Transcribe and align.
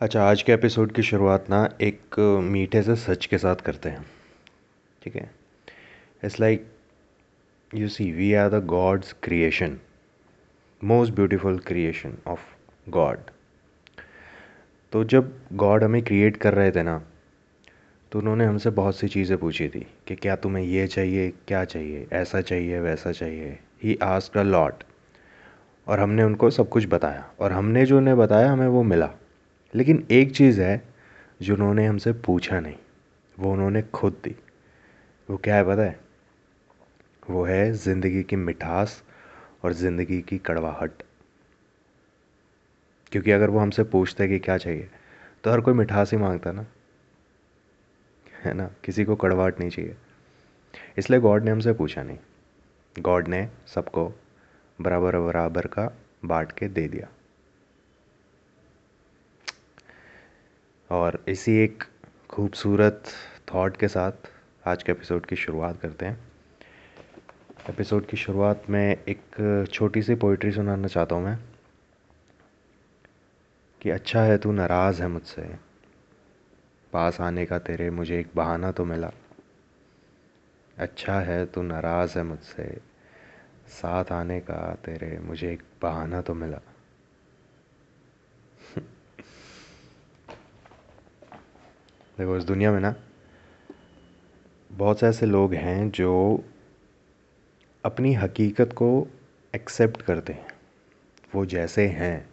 अच्छा 0.00 0.22
आज 0.22 0.42
के 0.42 0.52
एपिसोड 0.52 0.90
की 0.92 1.02
शुरुआत 1.02 1.48
ना 1.50 1.58
एक 1.80 2.18
मीठे 2.42 2.82
से 2.82 2.96
सच 2.96 3.26
के 3.26 3.38
साथ 3.38 3.56
करते 3.56 3.88
हैं, 3.88 4.04
ठीक 5.02 5.16
है? 5.16 5.30
It's 6.24 6.38
like 6.40 6.66
you 7.74 7.88
see 7.88 8.10
we 8.12 8.32
are 8.34 8.50
the 8.50 8.62
God's 8.66 9.14
creation 9.22 9.78
most 10.84 11.14
beautiful 11.14 11.58
creation 11.58 12.18
of 12.26 12.40
God 12.88 13.18
तो 14.92 15.04
जब 15.04 15.32
गॉड 15.52 15.84
हमें 15.84 16.02
क्रिएट 16.02 16.36
कर 16.36 16.54
रहे 16.54 16.70
थे 16.70 16.82
ना 16.82 17.02
तो 18.12 18.18
उन्होंने 18.18 18.44
हमसे 18.44 18.70
बहुत 18.70 18.96
सी 18.96 19.08
चीज़ें 19.08 19.38
पूछी 19.38 19.68
थी 19.68 19.86
कि 20.06 20.14
क्या 20.14 20.36
तुम्हें 20.36 20.64
ये 20.64 20.86
चाहिए, 20.86 21.32
क्या 21.48 21.64
चाहिए, 21.64 22.06
ऐसा 22.12 22.40
चाहिए, 22.40 22.80
वैसा 22.80 23.12
चाहिए? 23.12 23.58
ही 23.84 23.98
आस्क 24.02 24.36
अ 24.36 24.42
लॉट 24.42 24.84
और 25.86 26.00
हमने 26.00 26.22
उनको 26.22 26.50
सब 26.50 26.68
कुछ 26.68 26.86
बताया 26.86 27.30
और 27.40 27.52
हमने 27.52 27.86
जो 27.86 27.98
उन्हें 27.98 28.16
बताया, 28.16 28.52
हमें 28.52 28.68
वो 28.68 28.82
मिला। 28.82 29.14
लेकिन 29.76 30.06
एक 30.10 30.32
चीज़ 30.32 30.60
है 30.60 30.82
जो 31.40 31.54
उन्होंने 31.54 31.86
हमसे 31.86 32.12
पूछा 32.12 32.60
नहीं, 32.60 32.76
वो 33.38 33.52
उन्होंने 33.52 33.82
खुद 33.82 34.20
दी। 34.24 34.34
वो 35.28 35.36
क्या 35.36 35.56
है 35.56 35.64
पता 35.64 35.82
है? 35.82 35.98
वो 37.30 37.44
है 37.44 37.72
ज़िंदगी 37.72 38.22
की 38.22 38.36
मिठास 38.36 39.02
और 39.64 39.72
ज़िंदगी 39.72 40.20
की 40.20 40.38
कड़वाहट। 40.38 41.02
क्योंकि 43.12 43.30
अगर 43.30 43.50
वो 43.50 43.58
हमसे 43.58 43.84
पूछते 43.84 44.28
कि 44.28 44.38
क्या 44.38 44.56
चाहिए 44.58 44.88
तो 45.44 45.50
हर 45.50 45.60
कोई 45.60 45.74
मिठास 45.74 46.12
ही 46.12 46.18
माँगता 46.18 46.52
ना। 46.52 46.66
है 48.44 48.54
ना? 48.54 48.70
किसी 48.84 49.04
को 49.04 49.16
कड़वाहट 49.16 49.60
नहीं 49.60 49.70
चाहिए। 49.70 49.96
इसलिए 50.98 51.20
गॉड 51.20 51.44
ने 51.44 51.50
हमसे 51.50 51.72
पूछा 51.72 52.02
नहीं। 52.02 52.18
गॉड 52.96 53.28
ने 53.28 53.48
सबको 53.66 54.12
बराबर 54.80 55.18
बराबर 55.18 55.66
का 55.66 55.90
बांट 56.24 56.52
के 56.52 56.68
दे 56.68 56.88
दिया। 56.88 57.08
और 60.90 61.24
इसी 61.28 61.56
एक 61.56 61.84
खूबसूरत 62.30 63.02
थॉट 63.54 63.76
के 63.76 63.88
साथ 63.88 64.28
आज 64.68 64.82
के 64.82 64.92
एपिसोड 64.92 65.26
की 65.26 65.36
शुरुआत 65.36 65.80
करते 65.80 66.06
हैं। 66.06 66.18
एपिसोड 67.70 68.06
की 68.06 68.16
शुरुआत 68.16 68.62
में 68.70 68.96
एक 69.08 69.66
छोटी 69.72 70.02
सी 70.02 70.14
पोइट्री 70.14 70.52
सुनाना 70.52 70.88
चाहता 70.88 71.14
हूँ 71.14 71.24
मैं, 71.24 71.38
कि 73.82 73.90
अच्छा 73.90 74.22
है 74.22 74.38
तू 74.38 74.52
नाराज़ 74.52 75.02
है 75.02 75.08
मुझसे, 75.08 75.58
पास 76.92 77.20
आने 77.20 77.46
का 77.46 77.58
तेरे 77.58 77.90
मुझे 77.90 78.20
एक 78.20 78.28
बहाना 78.34 78.72
तो 78.72 78.84
मिला। 78.84 79.10
अच्छा 80.78 81.20
है 81.20 81.44
तू 81.46 81.62
नाराज़ 81.62 82.18
है 82.18 82.24
मुझसे, 82.24 82.78
साथ 83.68 84.12
आने 84.12 84.40
का 84.40 84.74
तेरे 84.74 85.18
मुझे 85.18 85.52
एक 85.52 85.62
बहाना 85.82 86.20
तो 86.20 86.34
मिला। 86.34 86.60
देखो, 92.18 92.36
इस 92.36 92.44
दुनिया 92.44 92.72
में 92.72 92.80
ना, 92.80 92.94
बहुत 94.72 95.00
से 95.00 95.06
ऐसे 95.06 95.26
लोग 95.26 95.54
हैं 95.54 95.90
जो 95.90 96.44
अपनी 97.84 98.14
हकीकत 98.14 98.72
को 98.72 99.08
एक्सेप्ट 99.54 100.02
करते 100.02 100.32
हैं। 100.32 100.46
वो 101.34 101.46
जैसे 101.46 101.86
हैं, 101.86 102.28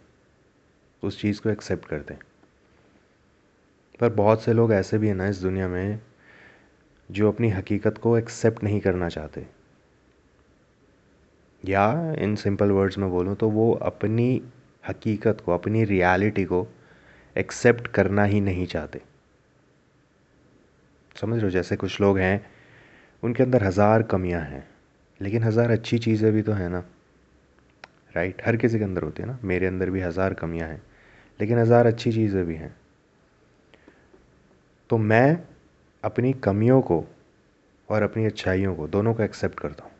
उस 1.02 1.20
चीज़ 1.20 1.40
को 1.40 1.50
एक्सेप्ट 1.50 1.84
करते 1.84 2.14
हैं। 2.14 2.20
पर 4.00 4.12
बहुत 4.12 4.42
से 4.42 4.52
लोग 4.52 4.72
ऐसे 4.72 4.98
भी 4.98 5.08
हैं 5.08 5.14
ना, 5.14 5.28
इस 5.28 5.36
दुनिया 5.36 5.68
में, 5.68 6.00
जो 7.10 7.32
अपनी 7.32 7.50
हकीकत 7.50 7.98
को 7.98 8.18
एक्सेप्ट 8.18 8.64
नहीं 8.64 8.80
करना 8.80 9.08
चाहते। 9.08 9.46
या 11.64 12.14
इन 12.18 12.36
सिंपल 12.36 12.70
वर्ड्स 12.70 12.98
में 12.98 13.10
बोलूँ 13.10 13.36
तो 13.36 13.50
वो 13.50 13.72
अपनी 13.72 14.42
हकीकत 14.88 15.42
को, 15.46 15.52
अपनी 15.52 15.84
रियलिटी 15.84 16.44
को 16.44 16.66
एक्सेप्ट 17.38 17.86
करना 17.86 18.24
ही 18.24 18.40
नहीं 18.40 18.66
चाहते। 18.66 19.13
समझ 21.16 21.36
रहे 21.36 21.44
हो 21.44 21.50
जैसे 21.50 21.76
कुछ 21.76 22.00
लोग 22.00 22.18
हैं, 22.18 22.46
उनके 23.22 23.42
अंदर 23.42 23.62
हज़ार 23.62 24.02
कमियाँ 24.02 24.40
हैं, 24.40 24.66
लेकिन 25.20 25.42
हज़ार 25.42 25.70
अच्छी 25.70 25.98
चीज़ें 25.98 26.32
भी 26.32 26.42
तो 26.42 26.52
हैं 26.52 26.68
ना। 26.68 26.84
राइट 28.16 28.42
हर 28.46 28.56
किसी 28.56 28.78
के 28.78 28.84
अंदर 28.84 29.02
होती 29.02 29.22
है 29.22 29.28
ना। 29.28 29.38
मेरे 29.44 29.66
अंदर 29.66 29.90
भी 29.90 30.00
हज़ार 30.00 30.34
कमियाँ 30.34 30.68
हैं, 30.68 30.82
लेकिन 31.40 31.58
हज़ार 31.58 31.86
अच्छी 31.86 32.12
चीज़ें 32.12 32.44
भी 32.46 32.54
हैं। 32.54 32.74
तो 34.90 34.98
मैं 34.98 35.38
अपनी 36.02 36.32
कमियों 36.32 36.80
को 36.82 37.04
और 37.88 38.02
अपनी 38.02 38.24
अच्छाइयों 38.26 38.74
को 38.74 38.86
दोनों 38.88 39.14
को 39.14 39.22
एक्सेप्ट 39.22 39.60
करता 39.60 39.84
हूँ। 39.84 39.92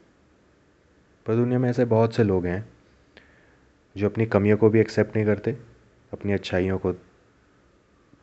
पर 1.26 1.34
दुनिया 1.34 1.58
में 1.58 1.68
ऐसे 1.70 1.84
बहुत 1.84 2.14
से 2.14 2.24
लोग 2.24 2.46
हैं, 2.46 2.64
जो 3.96 4.08
अपनी 4.08 4.26
कमियों 4.26 4.56
को 4.56 4.70
भी 4.70 4.80
एक्सेप्ट 4.80 5.16
नहीं 5.16 5.26
करते, 5.26 5.56
अपनी 6.12 6.32
अच्छाइयों 6.32 6.78
को, 6.78 6.94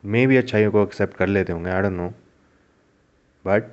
मैं 0.04 0.26
भी 0.28 0.36
अच्छाइयों 0.36 0.70
को 0.72 0.82
एक्सेप्ट 0.82 1.16
कर 1.16 1.28
लेते 1.28 1.52
होंगे 1.52 1.70
आई 1.70 1.82
डोंट 1.82 1.92
नो 1.92 2.12
बट 3.44 3.64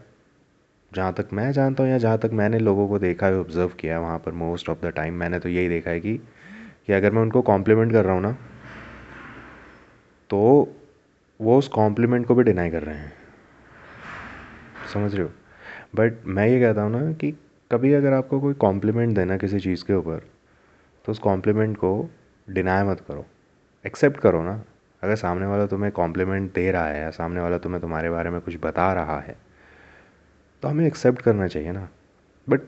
जहाँ 0.92 1.14
तक 1.14 1.30
मैं 1.34 1.52
जानता 1.52 1.84
हूँ 1.84 1.92
या 1.92 1.98
जहाँ 1.98 2.18
तक 2.18 2.30
मैंने 2.34 2.60
लोगों 2.60 2.88
को 2.88 3.00
देखा 3.00 3.28
है 3.28 3.40
ऑब्ज़र्व 3.40 3.70
किया 3.70 3.94
है, 3.94 4.02
वहाँ 4.02 4.20
पर 4.20 4.32
मोस्ट 4.32 4.70
ऑफ़ 4.70 4.80
द 4.82 4.86
टाइम 4.86 5.14
मैंने 5.14 5.40
तो 5.40 5.50
यही 5.50 5.70
देखा 5.70 5.92
है 5.92 6.00
कि 6.00 6.18
कि 6.88 6.94
अगर 6.94 7.12
मैं 7.12 7.22
उनको 7.22 7.42
कॉम्प्लीमेंट 7.42 7.92
कर 7.92 8.06
रहा 8.06 8.14
हूँ 8.14 8.22
ना 8.22 8.32
तो 10.30 10.40
वो 11.40 11.58
उस 11.58 11.68
कॉम्प्लीमेंट 11.68 12.26
को 12.28 12.36
भी 12.36 12.44
डिनाई 12.44 12.70
कर 12.70 12.84
रहे 12.84 12.96
हैं। 12.96 13.12
समझ 14.94 15.14
रहे 15.16 15.24
हो? 15.24 15.32
बट 15.96 16.26
मैं 16.26 16.48
ये 16.48 16.60
कहता 16.60 16.82
हूँ 16.82 16.92
ना 16.92 17.12
कि 17.14 17.32
कभी 17.72 17.94
अगर 17.94 18.14
आपको 18.14 18.40
कोई 18.40 18.54
कॉम्प्लीमेंट 18.54 19.16
देना 19.16 19.38
किसी 19.38 19.60
चीज़ 19.60 19.84
के 19.86 19.94
ऊपर 19.94 20.26
तो 21.06 21.12
उस 21.12 21.20
कॉम्प्लीमेंट 21.20 21.78
को 21.78 22.10
डिनाई 22.48 22.84
मत 22.84 23.00
करो। 23.08 23.26
एक्सेप्ट 23.86 24.20
करो 24.20 24.44
ना। 24.44 24.64
अगर 25.04 25.16
सामने 25.16 25.46
वाला 25.46 25.66
तुम्हें 25.66 25.92
कॉम्प्लीमेंट 25.92 26.54
दे 26.54 26.72
रहा 26.72 26.88
है 26.88 27.02
या 27.02 27.10
सामने 27.12 27.42
वाला 27.42 27.58
तुम्हें 27.58 27.82
तुम्हारे 27.82 28.10
बारे 28.10 28.30
में 28.30 28.40
कुछ 28.42 28.58
बता 28.62 28.92
रहा 28.94 29.20
है 29.20 29.36
तो 30.64 30.68
हमें 30.68 30.86
एक्सेप्ट 30.88 31.22
करना 31.22 31.48
चाहिए 31.48 31.72
ना। 31.72 31.88
बट 32.48 32.62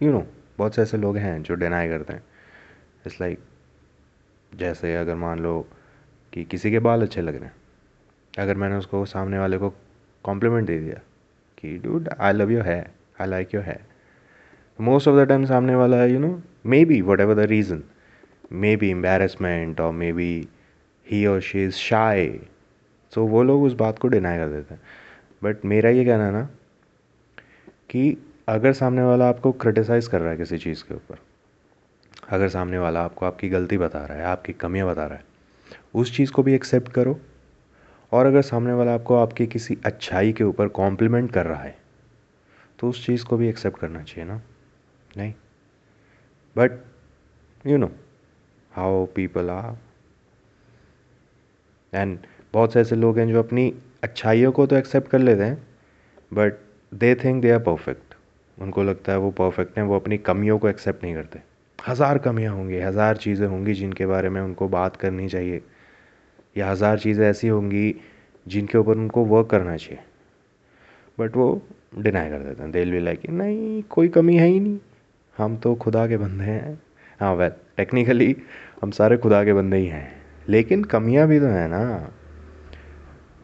यू 0.00 0.12
नो 0.12 0.26
बहुत 0.58 0.74
से 0.74 0.82
ऐसे 0.82 0.96
लोग 0.96 1.16
हैं 1.16 1.42
जो 1.42 1.54
डिनाई 1.54 1.88
करते 1.88 2.12
हैं। 2.12 2.22
इट्स 3.06 3.20
लाइक 3.20 3.38
like, 3.38 4.58
जैसे 4.58 4.94
अगर 4.96 5.14
मान 5.14 5.38
लो 5.38 5.60
कि 6.32 6.44
किसी 6.44 6.70
के 6.70 6.78
बाल 6.78 7.02
अच्छे 7.02 7.22
लग 7.22 7.34
रहे 7.34 7.44
हैं। 7.44 7.54
अगर 8.38 8.56
मैंने 8.56 8.76
उसको 8.76 9.04
सामने 9.04 9.38
वाले 9.38 9.58
को 9.58 9.70
कॉम्प्लीमेंट 10.24 10.66
दे 10.66 10.78
दिया 10.78 11.00
कि 11.58 11.76
डूड 11.78 12.08
आई 12.20 12.32
लव 12.32 12.50
योर 12.50 12.62
है 12.62 12.94
आई 13.20 13.26
लाइक 13.26 13.54
योर 13.54 13.64
है 13.64 13.80
मोस्ट 14.78 15.08
ऑफ़ 15.08 15.16
द 15.16 15.26
टाइम 15.28 15.44
सामने 15.44 15.74
वाला 15.74 16.04
you 16.04 16.18
know 16.18 16.40
maybe 16.84 17.00
whatever 17.20 17.34
the 17.34 17.46
reason 17.48 17.82
maybe 18.76 18.90
embarrassment 18.90 19.80
और 19.80 19.92
मे 19.92 20.12
बी 20.12 20.48
ही 21.06 21.24
और 21.26 21.40
शी 21.40 21.64
इज़ 21.64 21.74
शाई 21.74 22.40
सो 23.12 23.26
वो 23.26 23.42
लोग 23.42 23.62
उस 23.62 23.72
बात 23.74 23.98
को 23.98 24.08
डिनाई 24.08 24.38
कर 24.38 24.48
देते 24.48 24.74
हैं। 24.74 24.80
बट 25.44 25.64
मेरा 25.64 25.90
ये 25.90 26.04
कहना 26.04 26.26
है 26.26 26.32
ना 26.32 26.48
कि 27.92 28.16
अगर 28.48 28.72
सामने 28.72 29.02
वाला 29.02 29.28
आपको 29.28 29.52
क्रिटिसाइज़ 29.52 30.08
कर 30.10 30.20
रहा 30.20 30.30
है 30.30 30.36
किसी 30.36 30.58
चीज़ 30.58 30.84
के 30.84 30.94
ऊपर, 30.94 31.18
अगर 32.28 32.48
सामने 32.48 32.78
वाला 32.78 33.02
आपको 33.04 33.26
आपकी 33.26 33.48
गलती 33.48 33.78
बता 33.78 34.04
रहा 34.06 34.18
है, 34.18 34.24
आपकी 34.24 34.52
कमियाँ 34.52 34.88
बता 34.88 35.06
रहा 35.06 35.18
है, 35.18 35.24
उस 35.94 36.16
चीज़ 36.16 36.32
को 36.32 36.42
भी 36.42 36.54
एक्सेप्ट 36.54 36.92
करो। 36.92 37.18
और 38.12 38.26
अगर 38.26 38.42
सामने 38.42 38.72
वाला 38.72 38.94
आपको 38.94 39.16
आपकी 39.16 39.46
किसी 39.46 39.78
अच्छाई 39.84 40.32
के 40.32 40.44
ऊपर 40.44 40.68
कॉम्प्लीमेंट 40.68 41.32
कर 41.32 41.46
रहा 41.46 41.62
है 41.62 41.76
तो 42.78 42.88
उस 42.88 43.06
चीज़ 43.06 43.24
को 43.24 43.36
भी 43.36 43.48
एक्सेप्ट 43.48 43.78
करना 43.78 44.02
चाहिए 44.02 44.30
ना? 44.30 44.40
नहीं? 45.16 45.32
But 46.56 46.72
you 47.66 47.76
know 47.76 47.90
how 48.72 49.06
people 49.06 49.50
are 49.50 49.76
and 51.94 52.18
बहुत 52.52 52.72
से 52.72 52.80
ऐसे 52.80 52.96
लोग 52.96 53.18
हैं 53.18 53.28
जो 53.28 53.38
अपनी 53.38 53.72
अच्छाइयों 54.04 54.52
को 54.52 54.66
तो 54.66 54.76
एक्सेप्ट 54.76 55.08
कर 55.08 55.18
लेते 55.18 55.42
हैं 55.42 55.56
but 56.32 56.54
they 56.92 57.14
think 57.14 57.42
they 57.42 57.50
are 57.50 57.58
perfect 57.58 58.14
उनको 58.58 58.82
लगता 58.82 59.12
है 59.12 59.18
वो 59.18 59.30
परफेक्ट 59.30 59.78
हैं, 59.78 59.84
वो 59.84 59.96
अपनी 59.96 60.18
कमियों 60.18 60.58
को 60.58 60.68
एक्सेप्ट 60.68 61.04
नहीं 61.04 61.14
करते। 61.14 61.40
हज़ार 61.78 62.18
कमियाँ 62.18 62.54
होंगी, 62.54 62.78
हज़ार 62.78 63.16
चीज़ें 63.16 63.46
होंगी 63.46 63.74
जिनके 63.74 64.06
बारे 64.06 64.28
में 64.28 64.40
उनको 64.40 64.68
बात 64.68 64.96
करनी 64.96 65.28
चाहिए। 65.28 65.62
या 66.56 66.70
हज़ार 66.70 66.98
चीज़ें 66.98 67.24
ऐसी 67.26 67.48
होंगी 67.48 67.94
जिनके 68.46 68.78
ऊपर 68.78 68.96
उनको 68.96 69.24
वर्क 69.24 69.46
करना 69.50 69.76
चाहिए। 69.76 69.98
बट 71.18 71.36
वो 71.36 71.62
डिनाई 71.98 72.28
कर 72.30 72.38
देते 72.38 72.62
हैं। 72.62 72.70
दिल 72.72 72.90
भी 72.90 73.00
लाइक 73.00 73.28
नहीं, 73.30 73.82
कोई 73.82 74.08
कमी 74.08 74.36
है 74.36 74.46
ही 74.46 74.60
नहीं। 74.60 74.78
हम 75.36 75.56
तो 75.56 75.74
खुदा 75.74 76.06
के 76.06 76.16
बंदे 76.16 76.44
हैं। 76.44 76.80
हाँ 77.20 77.34
वैल 77.34 77.52
टेक्निकली 77.76 78.36
हम 78.82 78.90
सारे 78.90 79.16
खुदा 79.16 79.44
के 79.44 79.52
बंदे 79.52 79.76
ही 79.76 79.86
हैं। 79.86 80.08
लेकिन 80.48 80.84
कमियाँ 80.84 81.26
भी 81.28 81.40
तो 81.40 81.46
हैं 81.46 81.68
ना। 81.68 82.12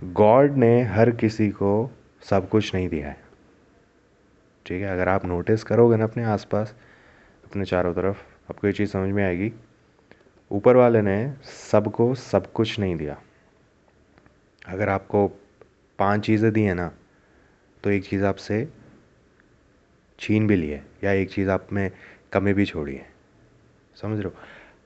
गॉड 0.05 0.57
ने 0.57 0.83
हर 0.83 1.11
किसी 1.11 1.49
को 1.51 1.91
सब 2.31 2.49
कुछ 2.49 2.75
नहीं 2.75 2.89
दिया 2.89 3.09
है। 3.09 3.28
ठीक 4.69 4.83
है? 4.83 4.89
अगर 4.89 5.09
आप 5.09 5.25
नोटिस 5.25 5.63
करोगे 5.65 5.97
ना 5.97 6.05
अपने 6.05 6.25
आसपास, 6.25 6.75
अपने 7.45 7.65
चारों 7.65 7.93
तरफ़, 7.95 8.17
आपको 8.51 8.67
ये 8.67 8.73
चीज़ 8.73 8.91
समझ 8.91 9.13
में 9.13 9.25
आएगी। 9.25 9.53
ऊपर 10.51 10.77
वाले 10.77 11.03
ने 11.03 11.35
सबको 11.71 12.15
सब 12.15 12.53
कुछ 12.53 12.79
नहीं 12.79 12.97
दिया। 12.97 13.17
अगर 14.69 14.89
आपको 14.89 15.27
पाँच 15.99 16.27
चीज़ें 16.27 16.53
दी 16.53 16.63
हैं 16.63 16.75
ना 16.75 16.91
तो 17.85 17.91
एक 17.91 18.05
चीज़ 18.05 18.25
आपसे 18.25 18.69
छीन 20.19 20.47
भी 20.47 20.57
ली 20.57 20.69
है, 20.71 20.85
या 21.05 21.13
एक 21.13 21.31
चीज़ 21.31 21.51
आप 21.51 21.73
में 21.73 21.91
कमी 22.33 22.53
भी 22.53 22.65
छोड़ी 22.67 22.95
है। 22.95 23.07
समझ 23.95 24.19
रहे 24.19 24.29
हो? 24.29 24.35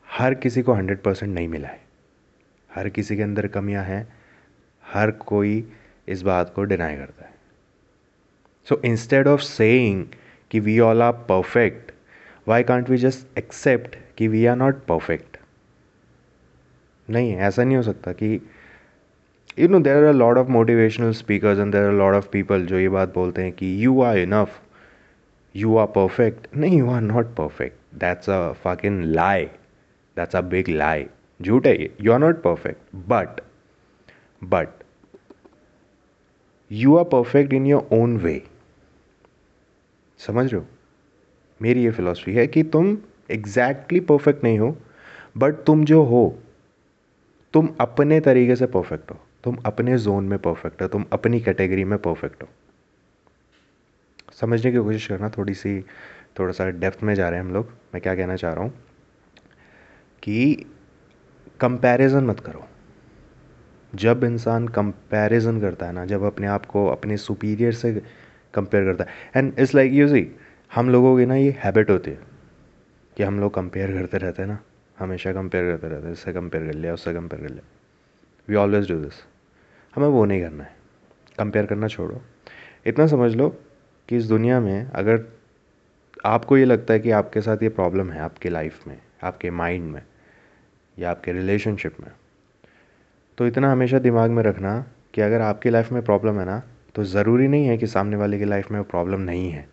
हर 0.09 0.35
किसी 0.35 0.63
को 0.63 0.73
हंड्रेड 0.73 1.03
परसेंट 1.03 1.35
नहीं 1.35 1.49
मिला 1.49 1.69
है। 1.69 1.81
हर 2.71 2.89
किसी 2.89 3.17
के 3.17 3.23
अंदर 3.23 3.47
कमियाँ 3.47 3.85
हैं, 3.85 4.07
हर 4.85 5.11
कोई 5.11 5.73
इस 6.09 6.23
बात 6.23 6.53
को 6.55 6.65
डिनाई 6.65 6.97
करता 6.97 7.25
है। 7.25 7.32
सो 8.69 8.81
इंस्टेड 8.85 9.29
ऑफ़ 9.29 9.41
सेइंग 9.41 10.05
कि 10.51 10.61
we 10.61 10.79
all 10.79 11.03
are 11.03 11.13
perfect 11.13 11.93
why 12.49 12.63
can't 12.63 12.91
we 12.91 12.97
just 12.97 13.39
accept 13.39 13.97
कि 14.19 14.29
वी 14.29 14.47
आर 14.47 14.57
नॉट 14.57 14.85
परफेक्ट 14.85 15.37
नहीं, 17.11 17.37
ऐसा 17.37 17.65
नहीं 17.65 17.77
हो 17.77 17.83
सकता 17.83 18.13
कि 18.13 18.41
you 19.59 19.69
know 19.69 19.81
there 19.81 20.05
are 20.05 20.15
lot 20.15 20.39
of 20.39 20.49
motivational 20.49 21.13
speakers 21.13 21.59
and 21.59 21.73
there 21.73 21.85
are 21.85 21.93
lot 21.93 22.15
of 22.15 22.29
people 22.33 22.67
जो 22.67 22.79
ये 22.79 22.89
बात 22.89 23.15
बोलते 23.15 23.43
हैं 23.43 23.53
कि 23.53 23.85
you 23.85 24.01
are 24.03 24.19
enough 24.19 24.61
you 25.57 25.77
are 25.77 25.87
perfect 25.87 26.47
नहीं 26.57 26.79
you 26.79 26.91
are 26.91 27.01
not 27.01 27.35
perfect 27.37 27.77
that's 27.95 28.31
a 28.31 28.53
fucking 28.53 29.03
lie 29.05 29.45
that's 30.17 30.37
a 30.37 30.41
big 30.41 30.69
lie 30.69 31.07
झूठ 31.43 31.67
है 31.67 31.81
ये. 31.81 31.95
You 32.01 32.13
are 32.13 32.19
not 32.19 32.43
perfect 32.43 32.97
but 33.09 33.41
but 34.45 34.69
you 36.73 36.97
are 36.97 37.05
perfect 37.05 37.53
in 37.53 37.67
your 37.67 37.89
own 37.93 38.17
way 38.17 38.43
समझ 40.27 40.53
रहे 40.53 40.61
हो? 40.61 40.67
मेरी 41.63 41.85
ये 41.85 41.91
philosophy 41.91 42.33
है 42.33 42.47
कि 42.47 42.63
तुम 42.63 42.99
एग्जैक्टली 43.31 44.01
exactly 44.01 44.19
परफेक्ट 44.19 44.45
नहीं 44.45 44.59
हो 44.59 44.77
बट 45.39 45.55
तुम 45.55 45.85
जो 45.85 46.03
हो, 46.03 46.39
तुम 47.53 47.75
अपने 47.81 48.21
तरीके 48.21 48.57
से 48.57 48.67
परफेक्ट 48.67 49.11
हो। 49.11 49.21
तुम 49.45 49.57
अपने 49.67 49.99
जोन 49.99 50.25
में 50.25 50.39
परफेक्ट 50.39 50.83
हो, 50.83 50.89
तुम 50.89 51.05
अपनी 51.13 51.41
कैटेगरी 51.41 51.85
में 51.85 51.99
परफेक्ट 51.99 52.43
हो। 52.43 52.49
समझने 54.33 54.73
की 54.73 54.79
कोशिश 54.79 55.07
करना, 55.07 55.29
थोड़ी 55.29 55.55
सी, 55.55 55.85
थोड़ा 56.39 56.53
सा 56.53 56.71
डेप्थ 56.71 57.03
में 57.03 57.15
जा 57.15 57.29
रहे 57.29 57.39
हैं 57.41 57.47
हम 57.47 57.53
लोग। 57.53 57.67
मैं 57.95 58.01
क्या 58.01 58.15
कहना 58.15 58.37
चाह 58.37 58.53
रहा 58.53 58.65
हूँ 58.65 58.75
कि 60.23 60.67
कंपैरिजन 61.61 62.25
मत 62.25 62.41
करो। 62.41 62.65
जब 63.95 64.25
इंसान 64.25 64.69
कंपैरिजन 64.69 65.61
करता 65.61 65.87
है 65.87 65.93
ना, 65.93 66.05
जब 66.05 66.23
अपने 66.23 66.47
आप 66.47 66.67
को 66.67 66.87
अपने 66.87 67.17
सुपीरियर 67.17 67.73
से 67.73 68.03
कंपेयर 68.55 68.85
करता 68.85 69.05
है। 69.05 69.11
And 69.37 69.59
it's 69.59 69.75
like 69.75 69.93
you 69.93 70.09
see 70.09 70.27
हम 70.71 70.91
लोगों 70.91 71.17
की 71.19 71.27
ना 71.27 71.37
ये 71.37 71.55
हैबिट 71.59 71.91
होती 71.91 72.11
है 72.11 72.19
कि 73.17 73.23
हम 73.23 73.41
लोग 73.41 73.55
कंपेयर 73.55 73.93
करते 73.93 74.19
रहते 74.19 74.43
हैं 74.43 74.49
ना। 74.49 74.59
हमेशा 74.99 75.33
कंपेयर 75.33 75.71
करते 75.71 75.89
रहते 75.89 76.07
हैं, 76.07 76.13
इससे 76.13 76.33
कंपेयर 76.33 76.67
कर 76.67 76.75
लिया, 76.75 76.95
उससे 76.95 77.13
कंपेयर 77.15 77.43
कर 77.43 77.49
लिया। 77.49 77.63
वी 78.49 78.57
ऑलवेज 78.57 78.91
डू 78.91 78.99
दिस 78.99 79.23
हमें 79.95 80.09
वो 80.09 80.25
नहीं 80.25 80.43
करना 80.43 80.65
है। 80.65 80.75
कंपेयर 81.39 81.67
करना 81.67 81.89
छोड़ो। 81.89 82.21
इतना 82.87 83.07
समझ 83.07 83.35
लो 83.37 83.49
कि 84.09 84.17
इस 84.17 84.25
दुनिया 84.25 84.61
में 84.61 84.87
अगर 84.87 85.25
आपको 86.25 86.57
ये 86.57 86.65
लगता 86.65 86.95
है 86.95 87.01
कि 87.01 87.11
आपके 87.11 87.41
साथ 87.41 87.63
ये 87.63 87.69
प्रॉब्लम 87.69 88.11
है, 88.11 88.21
आपके 88.21 88.49
लाइफ 88.49 88.87
में, 88.87 88.99
आपके 89.23 89.51
माइंड 89.51 89.91
में, 89.93 90.03
या 90.97 91.11
आपके 91.11 91.33
रिलेशनशिप 91.33 92.01
में 92.01 92.11
तो 93.39 93.47
इतना 93.47 93.71
हमेशा 93.73 93.99
दिमाग 93.99 94.31
में 94.31 94.43
रखना 94.43 94.85
कि 95.15 95.21
अगर 95.21 95.41
आपकी 95.41 95.71
लाइफ 95.71 95.93
में 95.93 96.03
प्रॉब्लम 96.03 96.39
है 96.41 96.45
ना 96.47 96.63
तो 96.95 97.05
ज़रूरी 97.05 97.49
नहीं 97.49 97.67
है 97.67 97.77
कि 97.79 97.87
सामने 97.87 98.17
वाले 98.17 98.39
की 98.39 98.45
लाइफ 98.45 98.71
में 98.71 98.79
वो 98.79 98.85
प्रॉब्लम 98.85 99.21
नहीं 99.21 99.51
है। 99.51 99.69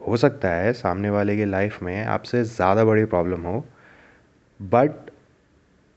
हो 0.00 0.16
सकता 0.16 0.48
है 0.48 0.72
सामने 0.72 1.10
वाले 1.10 1.36
की 1.36 1.44
लाइफ 1.44 1.82
में 1.82 2.04
आपसे 2.04 2.42
ज़्यादा 2.44 2.84
बड़ी 2.84 3.04
प्रॉब्लम 3.04 3.40
हो 3.40 3.64
बट 4.60 5.10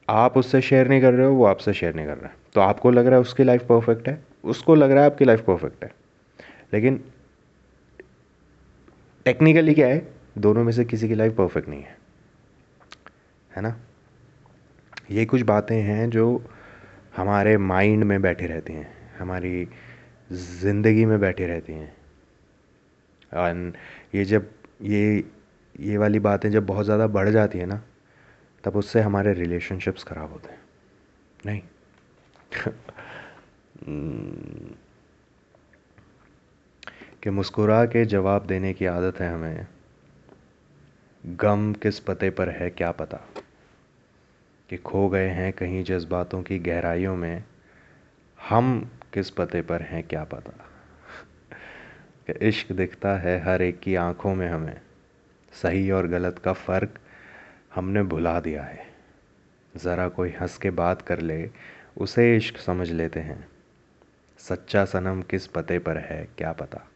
आप 0.07 0.37
उससे 0.37 0.61
शेयर 0.61 0.87
नहीं 0.87 1.01
कर 1.01 1.13
रहे 1.13 1.25
हो, 1.27 1.33
वो 1.33 1.45
आपसे 1.45 1.73
शेयर 1.73 1.95
नहीं 1.95 2.05
कर 2.05 2.17
रहा 2.17 2.27
है। 2.27 2.35
तो 2.53 2.61
आपको 2.61 2.91
लग 2.91 3.05
रहा 3.05 3.15
है 3.15 3.21
उसकी 3.21 3.43
लाइफ 3.43 3.63
परफेक्ट 3.63 4.07
है? 4.07 4.21
उसको 4.43 4.75
लग 4.75 4.91
रहा 4.91 5.03
है 5.03 5.09
आपकी 5.11 5.25
लाइफ 5.25 5.41
परफेक्ट 5.41 5.83
है। 5.83 5.91
लेकिन 6.73 7.03
टेक्निकली 9.25 9.73
क्या 9.73 9.87
है? 9.87 10.07
दोनों 10.37 10.63
में 10.63 10.71
से 10.71 10.85
किसी 10.85 11.07
की 11.07 11.15
लाइफ 11.15 11.35
परफेक्ट 11.35 11.69
नहीं 11.69 11.81
है। 11.81 11.97
है 13.55 13.61
ना? 13.61 13.75
ये 15.11 15.25
कुछ 15.25 15.41
बातें 15.41 15.75
हैं 15.81 16.09
जो 16.09 16.25
हमारे 17.17 17.57
माइंड 17.57 18.03
में 18.03 18.21
बैठे 18.21 18.47
रहती 18.47 18.73
हैं। 18.73 18.87
हमारी 19.19 19.67
ज़िंदगी 20.31 21.05
में 21.05 21.19
बैठी 21.19 21.45
रहती 21.45 21.73
हैं। 21.73 21.97
और 23.33 23.73
ये 24.15 24.25
जब, 24.25 24.51
ये 24.81 25.23
ये 25.79 25.97
वाली 25.97 26.19
बातें 26.19 26.51
जब 26.51 26.65
बहुत 26.65 26.85
ज़्यादा 26.85 27.07
बढ़ 27.07 27.29
जाती 27.29 27.59
है 27.59 27.65
ना, 27.65 27.83
तब 28.63 28.75
उससे 28.75 29.01
हमारे 29.01 29.33
रिलेशनशिप्स 29.33 30.03
ख़राब 30.03 30.31
होते 30.31 30.49
हैं। 30.49 30.59
नहीं। 31.45 31.61
कि 37.23 37.29
मुस्कुरा 37.29 37.85
के 37.85 38.05
जवाब 38.05 38.45
देने 38.45 38.73
की 38.73 38.85
आदत 38.85 39.19
है 39.19 39.33
हमें। 39.33 39.67
गम 41.25 41.73
किस 41.73 41.99
पते 41.99 42.29
पर 42.29 42.49
है 42.49 42.69
क्या 42.69 42.91
पता? 42.91 43.17
कि 44.69 44.77
खो 44.77 45.09
गए 45.09 45.27
हैं 45.27 45.53
कहीं 45.53 45.83
जज्बातों 45.83 46.43
की 46.43 46.59
गहराइयों 46.59 47.15
में। 47.15 47.43
हम 48.49 48.91
किस 49.17 49.29
पते 49.29 49.61
पर 49.61 49.81
हैं, 49.81 50.03
क्या 50.03 50.23
पता? 50.23 50.65
इश्क 52.41 52.71
दिखता 52.71 53.17
है 53.17 53.39
हर 53.39 53.61
एक 53.61 53.79
की 53.79 53.95
आँखों 53.95 54.35
में 54.35 54.49
हमें। 54.49 54.81
सही 55.51 55.91
और 55.91 56.07
गलत 56.07 56.39
का 56.39 56.53
फ़र्क 56.53 56.99
हमने 57.75 58.03
भुला 58.03 58.39
दिया 58.39 58.63
है। 58.63 58.85
ज़रा 59.77 60.07
कोई 60.07 60.29
हंस 60.29 60.57
के 60.57 60.69
बात 60.69 61.01
कर 61.01 61.19
ले, 61.19 61.49
उसे 61.97 62.37
इश्क 62.37 62.57
समझ 62.57 62.91
लेते 62.91 63.19
हैं। 63.19 63.47
सच्चा 64.37 64.85
सनम 64.85 65.21
किस 65.21 65.47
पते 65.47 65.79
पर 65.79 65.97
है, 65.97 66.27
क्या 66.37 66.51
पता? 66.51 66.87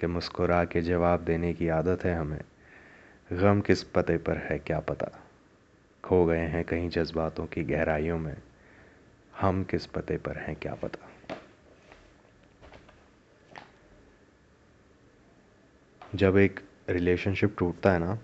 कि 0.00 0.06
मुस्कुरा 0.06 0.64
के 0.64 0.80
जवाब 0.80 1.20
देने 1.20 1.54
की 1.54 1.68
आदत 1.68 2.04
है 2.04 2.14
हमें। 2.14 2.42
गम 3.32 3.60
किस 3.60 3.82
पते 3.82 4.18
पर 4.18 4.36
है, 4.36 4.58
क्या 4.58 4.80
पता? 4.80 5.08
खो 6.04 6.26
गए 6.26 6.46
हैं 6.46 6.64
कहीं 6.64 6.90
जज्बातों 6.90 7.46
की 7.46 7.64
गहराइयों 7.64 8.18
में। 8.18 8.36
हम 9.40 9.64
किस 9.64 9.86
पते 9.86 10.16
पर 10.16 10.36
हैं, 10.36 10.56
क्या 10.56 10.74
पता? 10.74 11.07
जब 16.14 16.36
एक 16.36 16.60
रिलेशनशिप 16.90 17.56
टूटता 17.58 17.92
है 17.92 17.98
ना 17.98 18.14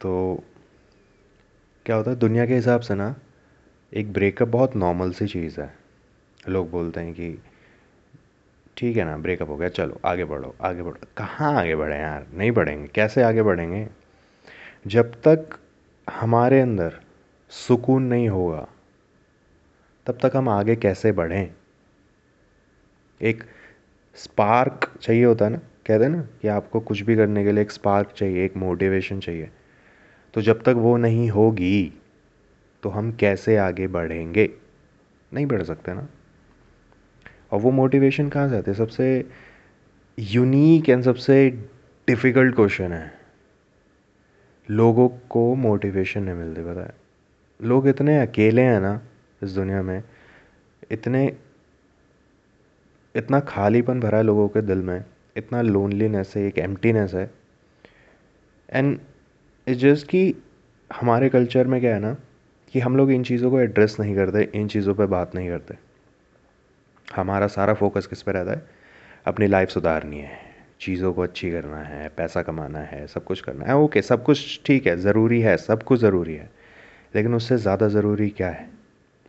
तो 0.00 0.44
क्या 1.86 1.96
होता 1.96 2.10
है, 2.10 2.16
दुनिया 2.16 2.46
के 2.46 2.54
हिसाब 2.54 2.80
से 2.80 2.94
ना, 2.94 3.16
एक 3.94 4.12
ब्रेकअप 4.12 4.48
बहुत 4.48 4.76
नॉर्मल 4.76 5.12
सी 5.12 5.26
चीज़ 5.26 5.60
है। 5.60 5.74
लोग 6.48 6.70
बोलते 6.70 7.00
हैं 7.00 7.14
कि, 7.14 7.42
ठीक 8.76 8.96
है 8.96 9.04
ना 9.04 9.16
ब्रेकअप 9.16 9.48
हो 9.48 9.56
गया, 9.56 9.68
चलो, 9.68 10.00
आगे 10.04 10.24
बढ़ो 10.24 10.54
आगे 10.60 10.82
बढ़ो। 10.82 10.96
कहाँ 11.16 11.60
आगे 11.60 11.76
बढ़े 11.76 11.98
यार? 11.98 12.26
नहीं 12.34 12.52
बढ़ेंगे। 12.52 12.88
कैसे 12.88 13.22
आगे 13.22 13.42
बढ़ेंगे? 13.42 13.88
जब 14.86 15.14
तक 15.14 15.58
हमारे 16.10 16.60
अंदर 16.60 17.00
सुकून 17.50 18.02
नहीं 18.02 18.28
होगा, 18.28 18.68
तब 20.06 20.18
तक 20.22 20.32
हम 20.36 20.48
आगे 20.48 20.76
कैसे 20.76 21.12
बढ़ें? 21.12 21.54
एक 23.22 23.44
स्पार्क 24.14 24.98
चाहिए 25.02 25.24
होता 25.24 25.44
है 25.44 25.50
ना 25.50 25.58
कहते 25.88 26.04
हैं 26.04 26.10
ना 26.10 26.22
कि 26.42 26.48
आपको 26.48 26.80
कुछ 26.80 27.00
भी 27.00 27.16
करने 27.16 27.44
के 27.44 27.52
लिए 27.52 27.62
एक 27.62 27.70
स्पार्क 27.70 28.12
चाहिए, 28.16 28.44
एक 28.44 28.56
मोटिवेशन 28.56 29.20
चाहिए। 29.20 29.50
तो 30.34 30.42
जब 30.42 30.62
तक 30.62 30.74
वो 30.76 30.96
नहीं 30.96 31.30
होगी 31.30 31.92
तो 32.82 32.88
हम 32.88 33.12
कैसे 33.12 33.56
आगे 33.56 33.86
बढ़ेंगे? 33.86 34.50
नहीं 35.34 35.46
बढ़ 35.46 35.62
सकते 35.62 35.94
ना। 35.94 36.08
और 37.52 37.60
वो 37.60 37.70
मोटिवेशन 37.70 38.28
कहाँ 38.28 38.48
से 38.48 38.56
आती 38.56 38.70
है? 38.70 38.76
सबसे 38.76 39.28
यूनिक 40.18 40.88
एंड 40.88 41.02
सबसे 41.02 41.50
डिफ़िकल्ट 42.08 42.54
क्वेश्चन 42.54 42.92
है। 42.92 43.12
लोगों 44.70 45.08
को 45.08 45.54
मोटिवेशन 45.54 46.22
नहीं 46.22 46.34
मिलती, 46.34 46.62
पता 46.62 46.84
है। 46.84 46.94
लोग 47.62 47.88
इतने 47.88 48.18
अकेले 48.18 48.62
हैं 48.62 48.80
ना 48.80 49.00
इस 49.42 49.50
दुनिया 49.50 49.82
में, 49.82 50.02
इतने, 50.90 51.36
इतना 53.14 53.40
खालीपन 53.40 54.00
भरा 54.00 54.18
है 54.18 54.24
लोगों 54.24 54.48
के 54.48 54.62
दिल 54.62 54.78
में 54.78 55.04
इतना 55.38 55.62
लोनलीनेस 55.62 56.32
है, 56.36 56.46
एक 56.46 56.58
एम्प्टीनेस 56.58 57.14
है। 57.14 57.30
एंड 58.68 58.98
इट्स 59.66 59.80
जस्ट 59.80 60.06
कि 60.06 60.34
हमारे 60.90 61.28
कल्चर 61.28 61.66
में 61.66 61.80
क्या 61.80 61.94
है 61.94 62.00
ना, 62.00 62.16
कि 62.74 62.80
हम 62.80 62.96
लोग 62.96 63.10
इन 63.12 63.22
चीज़ों 63.22 63.50
को 63.50 63.60
एड्रेस 63.60 63.96
नहीं 64.00 64.14
करते, 64.16 64.42
इन 64.54 64.68
चीज़ों 64.68 64.94
पे 64.94 65.06
बात 65.06 65.34
नहीं 65.34 65.48
करते। 65.48 65.74
हमारा 67.08 67.46
सारा 67.46 67.74
फोकस 67.74 68.06
किस 68.06 68.22
पे 68.22 68.32
रहता 68.32 68.52
है? 68.52 68.66
अपनी 69.26 69.46
लाइफ 69.46 69.68
सुधारनी 69.68 70.18
है, 70.18 70.38
चीज़ों 70.80 71.12
को 71.12 71.22
अच्छी 71.22 71.50
करना 71.50 71.78
है, 71.78 72.08
पैसा 72.08 72.42
कमाना 72.42 72.78
है, 72.78 73.06
सब 73.06 73.24
कुछ 73.24 73.40
करना 73.40 73.64
है। 73.64 73.76
ओके 73.76 74.02
सब 74.02 74.22
कुछ 74.24 74.60
ठीक 74.66 74.86
है, 74.86 74.96
ज़रूरी 74.96 75.40
है, 75.40 75.56
सब 75.56 75.82
कुछ 75.82 76.00
ज़रूरी 76.00 76.34
है। 76.34 76.50
लेकिन 77.14 77.34
उससे 77.34 77.56
ज़्यादा 77.56 77.88
ज़रूरी 77.88 78.28
क्या 78.30 78.48
है? 78.48 78.68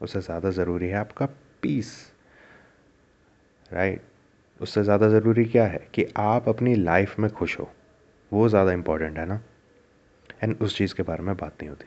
उससे 0.01 0.21
ज़्यादा 0.21 0.49
ज़रूरी 0.49 0.87
है 0.87 0.95
आपका 0.95 1.25
पीस 1.61 1.91
राइट 3.71 4.01
उससे 4.59 4.83
ज़्यादा 4.83 5.07
ज़रूरी 5.09 5.45
क्या 5.45 5.65
है 5.65 5.87
कि 5.93 6.05
आप 6.17 6.49
अपनी 6.49 6.75
लाइफ 6.75 7.19
में 7.19 7.29
खुश 7.31 7.59
हो। 7.59 7.69
वो 8.31 8.47
ज़्यादा 8.49 8.71
इंपॉर्टेंट 8.71 9.17
है 9.17 9.25
ना? 9.25 9.39
एंड 10.43 10.55
उस 10.61 10.77
चीज़ 10.77 10.93
के 10.95 11.03
बारे 11.03 11.23
में 11.23 11.35
बात 11.37 11.53
नहीं 11.61 11.69
होती। 11.69 11.85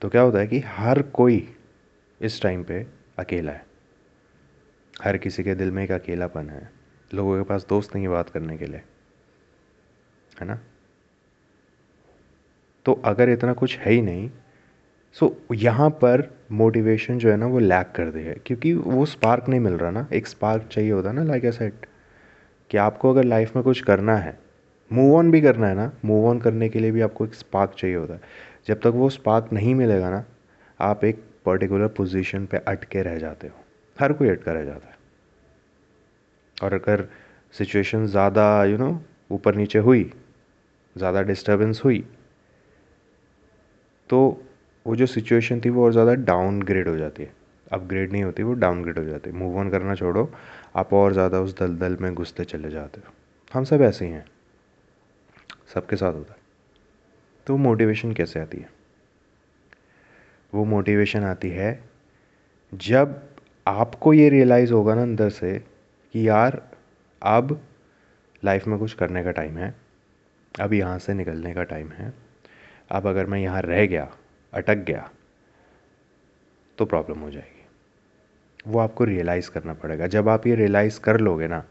तो 0.00 0.08
क्या 0.08 0.22
होता 0.22 0.38
है 0.38 0.46
कि 0.46 0.58
हर 0.66 1.02
कोई 1.02 1.48
इस 2.20 2.40
टाइम 2.42 2.62
पे 2.64 2.86
अकेला 3.18 3.52
है। 3.52 3.64
हर 4.94 5.16
किसी 5.16 5.44
के 5.44 5.54
दिल 5.54 5.70
में 5.70 5.82
एक 5.84 5.92
अकेलापन 5.92 6.50
है। 6.50 6.68
लोगों 7.10 7.36
के 7.38 7.44
पास 7.44 7.66
दोस्त 7.68 7.94
नहीं 7.96 8.08
बात 8.08 8.30
करने 8.30 8.56
के 8.56 8.66
लिए। 8.66 8.82
है 10.40 10.46
ना? 10.46 10.58
तो 12.86 12.92
अगर 13.04 13.30
इतना 13.30 13.52
कुछ 13.52 13.78
है 13.78 13.92
ही 13.92 14.00
नहीं 14.02 14.30
सो 15.16 15.26
so, 15.26 15.54
यहाँ 15.54 15.88
पर 15.90 16.22
मोटिवेशन 16.52 17.18
जो 17.18 17.30
है 17.30 17.36
ना 17.36 17.46
वो 17.46 17.58
लैक 17.58 17.92
कर 17.96 18.10
दे 18.10 18.20
है 18.20 18.34
क्योंकि 18.46 18.72
वो 18.74 19.04
स्पार्क 19.06 19.48
नहीं 19.48 19.60
मिल 19.60 19.72
रहा 19.72 19.90
ना। 19.90 20.06
एक 20.12 20.26
स्पार्क 20.26 20.68
चाहिए 20.72 20.90
होता 20.90 21.08
है 21.08 21.14
ना 21.14 21.22
लाइक 21.22 21.44
ए 21.44 21.52
सेट 21.52 21.86
कि 22.72 22.78
आपको 22.78 23.10
अगर 23.10 23.24
लाइफ 23.24 23.56
में 23.56 23.62
कुछ 23.64 23.80
करना 23.80 24.16
है 24.16 24.38
मूव 24.90 25.14
ऑन 25.16 25.30
भी 25.30 25.40
करना 25.40 25.66
है 25.66 25.74
ना 25.74 25.90
मूव 26.04 26.26
ऑन 26.28 26.38
करने 26.40 26.68
के 26.68 26.78
लिए 26.78 26.90
भी 26.90 27.00
आपको 27.00 27.24
एक 27.26 27.34
स्पार्क 27.34 27.74
चाहिए 27.78 27.96
होता 27.96 28.14
है। 28.14 28.20
जब 28.66 28.80
तक 28.80 28.92
वो 28.94 29.08
स्पार्क 29.10 29.48
नहीं 29.52 29.74
मिलेगा 29.74 30.10
ना, 30.10 30.24
आप 30.80 31.04
एक 31.04 31.22
पर्टिकुलर 31.46 31.88
पोजीशन 31.88 32.46
पे 32.46 32.56
अटके 32.58 33.02
रह 33.02 33.18
जाते 33.18 33.46
हो। 33.46 33.54
हर 33.96 34.12
कोई 34.12 34.28
अटका 34.28 34.52
रह 34.52 34.64
जाता 34.64 34.86
है। 34.86 34.96
और 36.56 36.74
अगर 36.74 37.04
सिचुएशन 37.54 38.06
ज़्यादा 38.06 38.64
यू 38.64 38.78
नो 38.78 39.00
ऊपर 39.30 39.54
नीचे 39.54 39.78
हुई, 39.80 40.10
ज़्यादा 40.96 41.22
डिस्टर्बेंस 41.22 41.80
हुई 41.84 42.04
तो 44.10 44.42
वो 44.86 44.96
जो 44.96 45.06
सिचुएशन 45.08 45.60
थी 45.60 45.70
वो 45.70 45.84
और 45.84 45.92
ज़्यादा 45.92 46.14
डाउनग्रेड 46.14 46.88
हो 46.88 46.96
जाती 46.96 47.22
है। 47.22 47.32
अपग्रेड 47.72 48.12
नहीं 48.12 48.22
होती, 48.22 48.42
वो 48.42 48.52
डाउनग्रेड 48.54 48.98
हो 48.98 49.04
जाती 49.04 49.30
है। 49.30 49.36
मूव 49.36 49.58
ऑन 49.58 49.70
करना 49.70 49.94
छोड़ो 49.94 50.24
आप 50.74 50.92
और 50.92 51.12
ज़्यादा 51.12 51.40
उस 51.40 51.56
दलदल 51.58 51.96
में 52.00 52.14
घुसते 52.14 52.44
चले 52.44 52.70
जाते 52.70 53.00
हो। 53.00 53.12
हम 53.50 53.64
सब 53.64 53.82
ऐसे 53.82 54.04
ही 54.04 54.10
हैं। 54.10 54.24
सबके 55.74 55.96
साथ 55.96 56.12
होता 56.12 56.32
है। 56.32 56.40
तो 57.46 57.56
मोटिवेशन 57.56 58.12
कैसे 58.12 58.40
आती 58.40 58.58
है? 58.58 58.68
वो 60.52 60.64
मोटिवेशन 60.64 61.22
आती 61.22 61.50
है 61.50 61.78
जब 62.72 63.20
आपको 63.66 64.12
ये 64.12 64.28
रियलाइज़ 64.28 64.72
होगा 64.72 64.94
ना 64.94 65.02
अंदर 65.02 65.28
से 65.30 65.58
कि 65.58 66.28
यार, 66.28 66.60
अब 67.22 67.60
लाइफ 68.42 68.66
में 68.66 68.78
कुछ 68.78 68.94
करने 68.94 69.22
का 69.24 69.30
टाइम 69.30 69.58
है, 69.58 69.74
अब 70.54 70.72
यहाँ 70.72 70.98
से 70.98 71.14
निकलने 71.14 71.52
का 71.54 71.62
टाइम 71.64 71.88
है, 71.88 72.12
अब 72.90 73.06
अगर 73.06 73.26
मैं 73.26 73.38
यहाँ 73.38 73.62
रह 73.62 73.86
गया, 73.86 74.08
अटक 74.52 74.84
गया 74.84 75.10
तो 76.78 76.84
प्रॉब्लम 76.84 77.18
हो 77.18 77.30
जाएगी। 77.30 77.51
वो 78.66 78.78
आपको 78.78 79.04
रियलाइज़ 79.04 79.50
करना 79.50 79.74
पड़ेगा। 79.74 80.06
जब 80.06 80.28
आप 80.28 80.46
ये 80.46 80.54
रियलाइज़ 80.54 81.00
कर 81.00 81.20
लोगे 81.20 81.48
ना, 81.48 81.64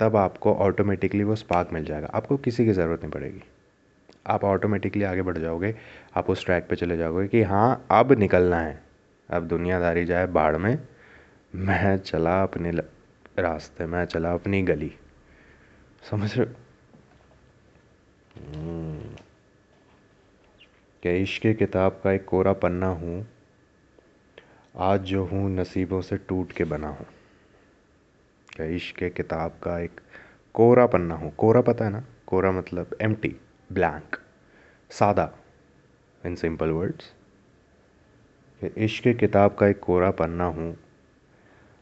तब 0.00 0.16
आपको 0.16 0.54
ऑटोमेटिकली 0.54 1.24
वो 1.24 1.36
स्पार्क 1.36 1.68
मिल 1.72 1.84
जाएगा। 1.84 2.06
आपको 2.14 2.36
किसी 2.36 2.64
की 2.64 2.72
ज़रूरत 2.72 3.00
नहीं 3.00 3.12
पड़ेगी। 3.12 3.42
आप 4.26 4.44
ऑटोमेटिकली 4.44 5.04
आगे 5.04 5.22
बढ़ 5.22 5.38
जाओगे, 5.38 5.74
आप 6.16 6.30
उस 6.30 6.44
ट्रैक 6.44 6.66
पे 6.70 6.76
चले 6.76 6.96
जाओगे 6.96 7.28
कि 7.28 7.42
हाँ 7.42 7.86
अब 7.90 8.12
निकलना 8.12 8.60
है। 8.60 8.82
अब 9.30 9.48
दुनियादारी 9.48 10.04
जाए 10.04 10.26
बाढ़ 10.26 10.56
में, 10.56 10.88
मैं 11.54 11.98
चला 11.98 12.42
अपने 12.42 12.70
रास्ते, 13.38 13.86
मैं 13.86 14.04
चला 14.04 14.34
अपनी 14.34 14.62
गली। 14.62 14.94
समझ 16.10 16.38
रहे 16.38 16.46
हम्म। 18.56 19.16
क्या 21.02 21.12
इश्क 21.12 21.46
किताब 21.46 22.00
का 22.04 22.12
एक 22.12 22.24
कोरा 22.24 22.52
पन्ना 22.52 22.86
हूँ। 22.86 23.33
आज 24.74 25.00
जो 25.00 25.24
हूँ, 25.24 25.50
नसीबों 25.50 26.00
से 26.00 26.16
टूट 26.16 26.52
के 26.52 26.64
बना 26.64 26.88
हूँ। 26.88 27.06
क्या 28.48 28.66
इश्क 28.66 29.02
किताब 29.16 29.50
का 29.62 29.78
एक 29.78 30.00
कोरा 30.54 30.86
पन्ना 30.86 31.14
हूँ? 31.14 31.30
कोरा 31.34 31.60
पता 31.60 31.84
है 31.84 31.90
ना? 31.90 32.04
कोरा 32.26 32.52
मतलब 32.52 32.96
एम 33.02 33.14
टी 33.14 33.28
ब्लैंक 33.72 34.16
सादा 34.90 35.30
इन 36.26 36.34
सिंपल 36.34 36.70
वर्ड्स 36.70 37.12
इश्क 38.78 39.08
किताब 39.08 39.54
का 39.54 39.66
एक 39.66 39.80
कोरा 39.80 40.10
पन्ना 40.10 40.44
हूँ, 40.44 40.76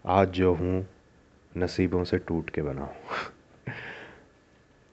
आज 0.07 0.29
जो 0.29 0.55
हूँ, 0.55 0.87
नसीबों 1.57 2.05
से 2.05 2.19
टूट 2.19 2.51
के 2.51 2.63
बना 2.63 2.83
हूँ। 2.83 2.95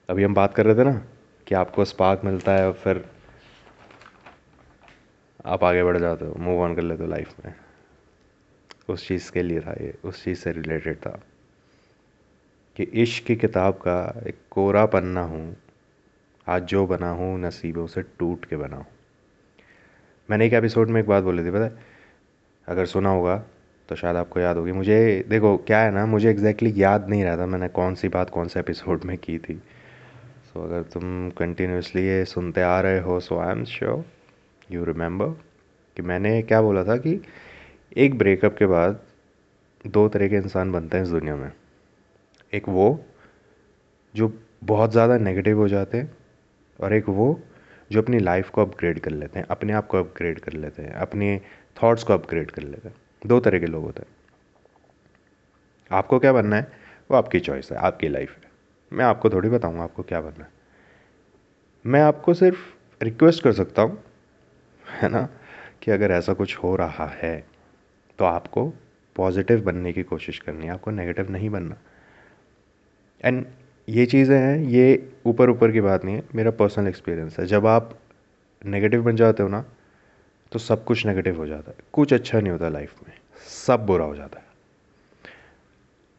अभी 0.08 0.24
हम 0.24 0.34
बात 0.34 0.54
कर 0.54 0.66
रहे 0.66 0.74
थे 0.74 0.84
ना, 0.84 1.02
कि 1.46 1.54
आपको 1.54 1.84
स्पार्क 1.84 2.20
मिलता 2.24 2.52
है 2.52 2.66
और 2.66 2.72
फिर 2.72 3.08
आप 5.46 5.64
आगे 5.64 5.84
बढ़ 5.84 5.98
जाते 5.98 6.24
हो 6.24 6.34
मूव 6.38 6.62
ऑन 6.62 6.74
कर 6.74 6.82
लेते 6.82 7.04
हो 7.04 7.10
लाइफ 7.10 7.46
में। 7.46 7.69
उस 8.92 9.08
चीज़ 9.08 9.30
के 9.32 9.42
लिए 9.42 9.60
था 9.60 9.72
ये 9.72 9.94
उस 10.04 10.24
चीज़ 10.24 10.38
से 10.38 10.52
रिलेटेड 10.52 10.96
था 10.96 11.20
कि 12.76 12.82
इश्क 12.82 13.26
की 13.26 13.36
किताब 13.36 13.74
का 13.74 14.22
एक 14.26 14.36
कोरा 14.50 14.86
पन्ना 14.86 15.22
हूँ 15.22 15.56
आज 16.48 16.62
जो 16.62 16.86
बना 16.86 17.10
हूँ 17.10 17.40
नसीबों 17.40 17.86
से 17.86 18.02
टूट 18.02 18.44
के 18.44 18.56
बना 18.56 18.76
हूँ। 18.76 18.86
मैंने 20.30 20.46
एक 20.46 20.52
एपिसोड 20.52 20.88
में 20.88 21.00
एक 21.00 21.06
बात 21.06 21.24
बोली 21.24 21.44
थी 21.44 21.50
पता 21.50 21.64
है? 21.64 21.72
अगर 22.68 22.86
सुना 22.86 23.10
होगा 23.10 23.36
तो 23.88 23.96
शायद 23.96 24.16
आपको 24.16 24.40
याद 24.40 24.56
होगी। 24.56 24.72
मुझे 24.72 25.24
देखो 25.28 25.56
क्या 25.56 25.78
है 25.78 25.90
ना 25.90 26.06
मुझे 26.06 26.30
एग्जैक्टली 26.30 26.68
exactly 26.68 26.82
याद 26.82 27.08
नहीं 27.08 27.24
रहा 27.24 27.36
था 27.36 27.46
मैंने 27.46 27.68
कौन 27.68 27.94
सी 27.94 28.08
बात 28.08 28.30
कौन 28.30 28.48
से 28.48 28.60
एपिसोड 28.60 29.04
में 29.04 29.18
की 29.18 29.38
थी। 29.38 29.54
सो 29.54 30.60
so, 30.60 30.66
अगर 30.66 30.82
तुम 30.82 31.30
कंटिन्यूसली 31.30 32.02
ये 32.02 32.24
सुनते 32.24 32.62
आ 32.62 32.80
रहे 32.80 33.00
हो 33.00 33.20
so 33.20 33.38
I 33.38 33.52
am 33.52 33.64
sure 33.64 34.04
you 34.70 34.84
remember 34.84 35.26
कि 35.96 36.02
मैंने 36.02 36.42
क्या 36.42 36.62
बोला 36.62 36.84
था 36.84 36.96
कि 36.96 37.20
एक 37.96 38.18
ब्रेकअप 38.18 38.56
के 38.56 38.66
बाद 38.66 39.00
दो 39.86 40.08
तरह 40.08 40.28
के 40.28 40.36
इंसान 40.36 40.72
बनते 40.72 40.96
हैं 40.96 41.04
इस 41.04 41.10
दुनिया 41.10 41.36
में। 41.36 41.52
एक 42.54 42.68
वो, 42.68 43.04
जो 44.16 44.40
बहुत 44.64 44.92
ज़्यादा 44.92 45.18
नेगेटिव 45.18 45.58
हो 45.58 45.68
जाते 45.68 45.98
हैं, 45.98 46.16
और 46.80 46.92
एक 46.92 47.08
वो, 47.08 47.40
जो 47.92 48.02
अपनी 48.02 48.18
लाइफ 48.18 48.50
को 48.50 48.62
अपग्रेड 48.62 49.00
कर 49.00 49.10
लेते 49.10 49.38
हैं, 49.38 49.46
अपने 49.46 49.72
आप 49.72 49.86
को 49.86 49.98
अपग्रेड 49.98 50.38
कर 50.38 50.52
लेते 50.52 50.82
हैं, 50.82 50.92
अपने 50.92 51.40
थॉट्स 51.82 52.04
को 52.04 52.12
अपग्रेड 52.12 52.50
कर 52.50 52.62
लेते 52.62 52.88
हैं। 52.88 52.96
दो 53.26 53.40
तरह 53.40 53.58
के 53.58 53.66
लोग 53.66 53.84
होते 53.84 54.02
हैं। 54.02 54.08
आपको 55.90 56.18
क्या 56.18 56.32
बनना 56.32 56.56
है? 56.56 56.72
वो 57.10 57.16
आपकी 57.16 57.40
चॉइस 57.40 57.72
है, 57.72 57.78
आपकी 57.78 58.08
लाइफ 58.08 58.36
है। 58.36 58.50
मैं 58.92 59.04
आपको 59.04 59.30
थोड़ी 59.30 59.48
बताऊँगा 59.48 59.82
आपको 59.82 60.02
क्या 60.02 60.20
बनना 60.20 60.44
है। 60.44 60.50
मैं 61.86 62.00
आपको 62.00 62.34
सिर्फ़ 62.34 62.58
रिक्वेस्ट 63.04 63.42
कर 63.42 63.52
सकता 63.52 63.82
हूँ, 63.82 64.04
है 65.00 65.08
ना, 65.08 65.28
कि 65.82 65.90
अगर 65.90 66.10
ऐसा 66.10 66.32
कुछ 66.32 66.56
हो 66.56 66.76
रहा 66.76 67.06
है 67.06 67.49
तो 68.20 68.24
आपको 68.24 68.64
पॉजिटिव 69.16 69.60
बनने 69.64 69.92
की 69.92 70.02
कोशिश 70.02 70.38
करनी 70.38 70.66
है, 70.66 70.72
आपको 70.72 70.90
नेगेटिव 70.90 71.30
नहीं 71.30 71.48
बनना। 71.50 71.76
एंड 73.24 73.44
ये 73.88 74.04
चीज़ें 74.06 74.36
हैं, 74.38 74.58
ये 74.58 75.12
ऊपर 75.26 75.50
ऊपर 75.50 75.70
की 75.72 75.80
बात 75.80 76.04
नहीं 76.04 76.14
है, 76.16 76.22
मेरा 76.34 76.50
पर्सनल 76.50 76.88
एक्सपीरियंस 76.88 77.38
है। 77.38 77.46
जब 77.46 77.66
आप 77.66 77.98
नेगेटिव 78.62 79.02
बन 79.02 79.16
जाते 79.16 79.42
हो 79.42 79.48
ना 79.48 79.64
तो 80.52 80.58
सब 80.58 80.84
कुछ 80.84 81.04
नेगेटिव 81.06 81.36
हो 81.36 81.46
जाता 81.46 81.70
है। 81.70 81.76
कुछ 81.92 82.12
अच्छा 82.12 82.40
नहीं 82.40 82.52
होता 82.52 82.68
लाइफ 82.68 82.94
में, 83.08 83.14
सब 83.48 83.84
बुरा 83.86 84.04
हो 84.04 84.14
जाता 84.16 84.38
है। 84.38 84.44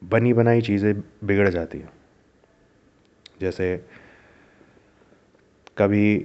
बनी 0.02 0.32
बनाई 0.34 0.62
चीज़ें 0.62 0.94
बिगड़ 1.24 1.50
जाती 1.50 1.80
हैं। 1.80 1.92
जैसे 3.42 3.76
कभी 5.78 6.16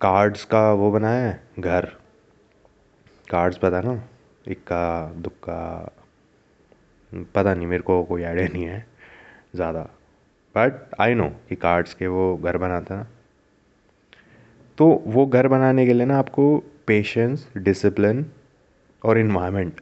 कार्ड्स 0.00 0.44
का 0.44 0.72
वो 0.72 0.90
बनाया 0.90 1.26
है, 1.26 1.40
घर। 1.58 1.86
कार्ड्स 3.28 3.58
पता 3.58 3.80
ना? 3.80 3.96
इक्का, 4.48 5.12
दुक्का, 5.12 5.92
पता 7.34 7.54
नहीं, 7.54 7.66
मेरे 7.66 7.82
को 7.82 8.04
कोई 8.04 8.22
आइडिया 8.22 8.48
नहीं 8.48 8.64
है, 8.64 8.86
ज़्यादा। 9.54 9.80
बट 10.54 10.94
आई 11.00 11.14
नो 11.14 11.28
कि 11.48 11.56
कार्ड्स 11.56 11.94
के 11.94 12.06
वो 12.06 12.36
घर 12.36 12.56
बनाते 12.56 12.94
ना। 12.94 13.06
तो 14.78 15.02
वो 15.06 15.26
घर 15.26 15.48
बनाने 15.48 15.86
के 15.86 15.92
लिए 15.92 16.06
ना 16.06 16.18
आपको 16.18 16.58
पेशेंस 16.86 17.48
डिसिप्लिन 17.56 18.26
और 19.04 19.18
इन्वायरमेंट 19.18 19.80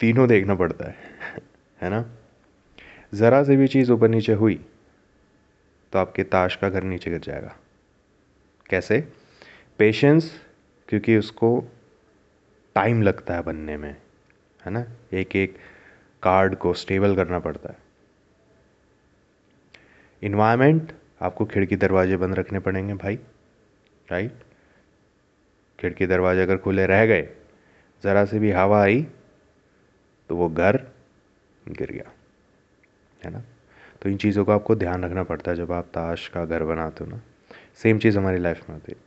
तीनों 0.00 0.28
देखना 0.28 0.54
पड़ता 0.54 0.88
है 0.88 0.96
है 1.82 1.90
ना? 1.90 2.04
ज़रा 3.14 3.42
से 3.44 3.56
भी 3.56 3.68
चीज़ 3.68 3.92
ऊपर 3.92 4.08
नीचे 4.08 4.32
हुई 4.32 4.60
तो 5.92 5.98
आपके 5.98 6.22
ताश 6.22 6.56
का 6.56 6.68
घर 6.68 6.82
नीचे 6.82 7.10
गिर 7.10 7.20
जाएगा। 7.20 7.56
कैसे? 8.70 9.08
पेशेंस 9.78 10.40
क्योंकि 10.88 11.16
उसको 11.16 11.64
टाइम 12.76 13.02
लगता 13.02 13.34
है 13.34 13.42
बनने 13.42 13.76
में। 13.76 14.03
है 14.64 14.72
ना? 14.72 14.84
एक 15.12 15.36
एक 15.36 15.56
कार्ड 16.22 16.54
को 16.54 16.72
स्टेबल 16.74 17.16
करना 17.16 17.38
पड़ता 17.38 17.70
है। 17.70 17.78
इन्वायरमेंट 20.22 20.92
आपको 21.22 21.44
खिड़की 21.44 21.76
दरवाजे 21.76 22.16
बंद 22.16 22.34
रखने 22.34 22.58
पड़ेंगे 22.58 22.94
भाई 22.94 23.18
राइट 24.08 24.32
खिड़की 25.78 26.06
दरवाजे 26.06 26.42
अगर 26.42 26.56
खुले 26.56 26.86
रह 26.86 27.04
गए, 27.06 27.28
ज़रा 28.04 28.24
सी 28.24 28.38
भी 28.38 28.50
हवा 28.50 28.82
आई 28.82 29.02
तो 30.30 30.36
वो 30.36 30.48
घर 30.48 30.76
गिर 31.68 31.90
गया, 31.92 32.10
है 33.24 33.30
ना? 33.30 33.42
तो 34.02 34.08
इन 34.10 34.16
चीज़ों 34.16 34.44
का 34.44 34.54
आपको 34.54 34.74
ध्यान 34.74 35.04
रखना 35.04 35.22
पड़ता 35.22 35.50
है 35.50 35.56
जब 35.56 35.72
आप 35.72 35.84
ताश 35.84 36.26
का 36.28 36.44
घर 36.44 36.62
बनाते 36.62 37.04
हो 37.04 37.10
ना। 37.10 37.20
सेम 37.82 37.98
चीज़ 37.98 38.18
हमारी 38.18 38.38
लाइफ 38.38 38.68
में 38.70 38.76
होती 38.76 38.92
है। 38.92 38.98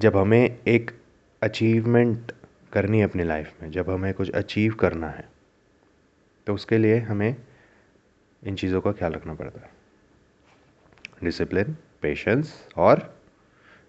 जब 0.00 0.16
हमें 0.16 0.58
एक 0.68 0.90
अचीवमेंट 1.42 2.32
करनी 2.72 2.98
है 2.98 3.04
अपनी 3.04 3.24
लाइफ 3.24 3.62
में, 3.62 3.70
जब 3.70 3.90
हमें 3.90 4.12
कुछ 4.14 4.30
अचीव 4.32 4.74
करना 4.74 5.08
है 5.08 5.28
तो 6.46 6.54
उसके 6.54 6.78
लिए 6.78 6.98
हमें 7.00 7.34
इन 8.42 8.54
चीज़ों 8.56 8.80
का 8.80 8.92
ख्याल 8.92 9.12
रखना 9.12 9.34
पड़ता 9.34 9.60
है। 9.60 9.70
डिसिप्लिन 11.24 11.76
पेशेंस 12.02 12.54
और 12.76 13.02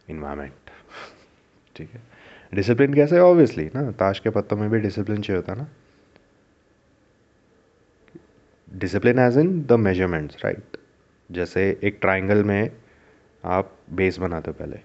इन्वायरमेंट 0.09 0.69
ठीक 1.75 1.89
है? 1.89 2.01
डिसिप्लिन 2.53 2.93
कैसे? 2.93 3.15
है 3.15 3.21
ऑब्वियसली 3.21 3.65
ना, 3.65 3.91
ताश 3.91 4.19
के 4.19 4.29
पत्तों 4.29 4.57
में 4.57 4.69
भी 4.69 4.79
डिसिप्लिन 4.79 5.21
चाहिए 5.21 5.37
होता 5.37 5.53
ना। 5.55 5.67
Discipline 8.67 9.19
as 9.19 9.37
in 9.37 9.61
the 9.61 9.73
measurements 9.79 10.43
right 10.45 10.77
जैसे 11.29 11.69
एक 11.83 11.97
ट्राइंगल 12.01 12.43
में 12.43 12.71
आप 13.43 13.77
बेस 13.91 14.17
बनाते 14.19 14.51
हो 14.51 14.57
पहले। 14.59 14.79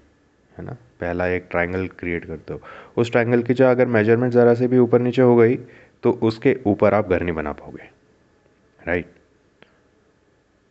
है 0.58 0.64
ना? 0.64 0.72
पहला 1.00 1.26
एक 1.26 1.46
ट्रायंगल 1.50 1.86
क्रिएट 1.88 2.24
करते 2.24 2.52
हो। 2.52 2.60
उस 2.96 3.10
ट्रायंगल 3.10 3.42
की 3.42 3.54
जो 3.54 3.66
अगर 3.66 3.86
मेज़रमेंट 3.88 4.32
ज़रा 4.32 4.54
से 4.54 4.68
भी 4.68 4.78
ऊपर 4.78 5.00
नीचे 5.00 5.22
हो 5.22 5.36
गई 5.36 5.56
तो 6.02 6.12
उसके 6.22 6.56
ऊपर 6.66 6.94
आप 6.94 7.08
घर 7.08 7.22
नहीं 7.22 7.34
बना 7.34 7.52
पाओगे। 7.52 7.90
राइट 8.86 9.14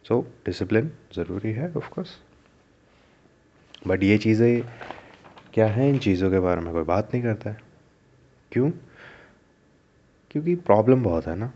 सो 0.05 0.21
डिसिप्लिन 0.45 0.91
ज़रूरी 1.15 1.51
है 1.51 1.71
ऑफ़ 1.77 1.89
कोर्स 1.89 2.17
बट 3.87 4.03
ये 4.03 4.17
चीज़ें 4.17 4.61
क्या 5.53 5.67
हैं 5.67 5.89
इन 5.89 5.97
चीज़ों 5.99 6.31
के 6.31 6.39
बारे 6.39 6.61
में? 6.61 6.73
कोई 6.73 6.83
बात 6.83 7.13
नहीं 7.13 7.23
करता 7.23 7.49
है। 7.49 7.57
क्यों? 8.51 8.71
क्योंकि 10.31 10.55
प्रॉब्लम 10.55 11.03
बहुत 11.03 11.27
है 11.27 11.35
ना। 11.35 11.51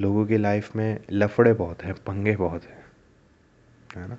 लोगों 0.00 0.26
की 0.26 0.36
लाइफ 0.36 0.76
में 0.76 1.00
लफड़े 1.12 1.52
बहुत 1.52 1.82
हैं, 1.82 1.94
पंगे 1.94 2.36
बहुत 2.36 2.64
हैं। 2.64 2.84
है 3.96 4.08
ना? 4.08 4.18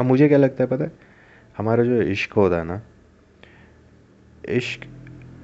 अब 0.00 0.06
मुझे 0.06 0.28
क्या 0.28 0.38
लगता 0.38 0.64
है 0.64 0.70
पता 0.70 0.84
है? 0.84 1.09
हमारा 1.56 1.84
जो 1.84 2.02
इश्क 2.02 2.32
होता 2.32 2.56
है 2.56 2.64
ना, 2.64 2.82
इश्क 4.48 4.80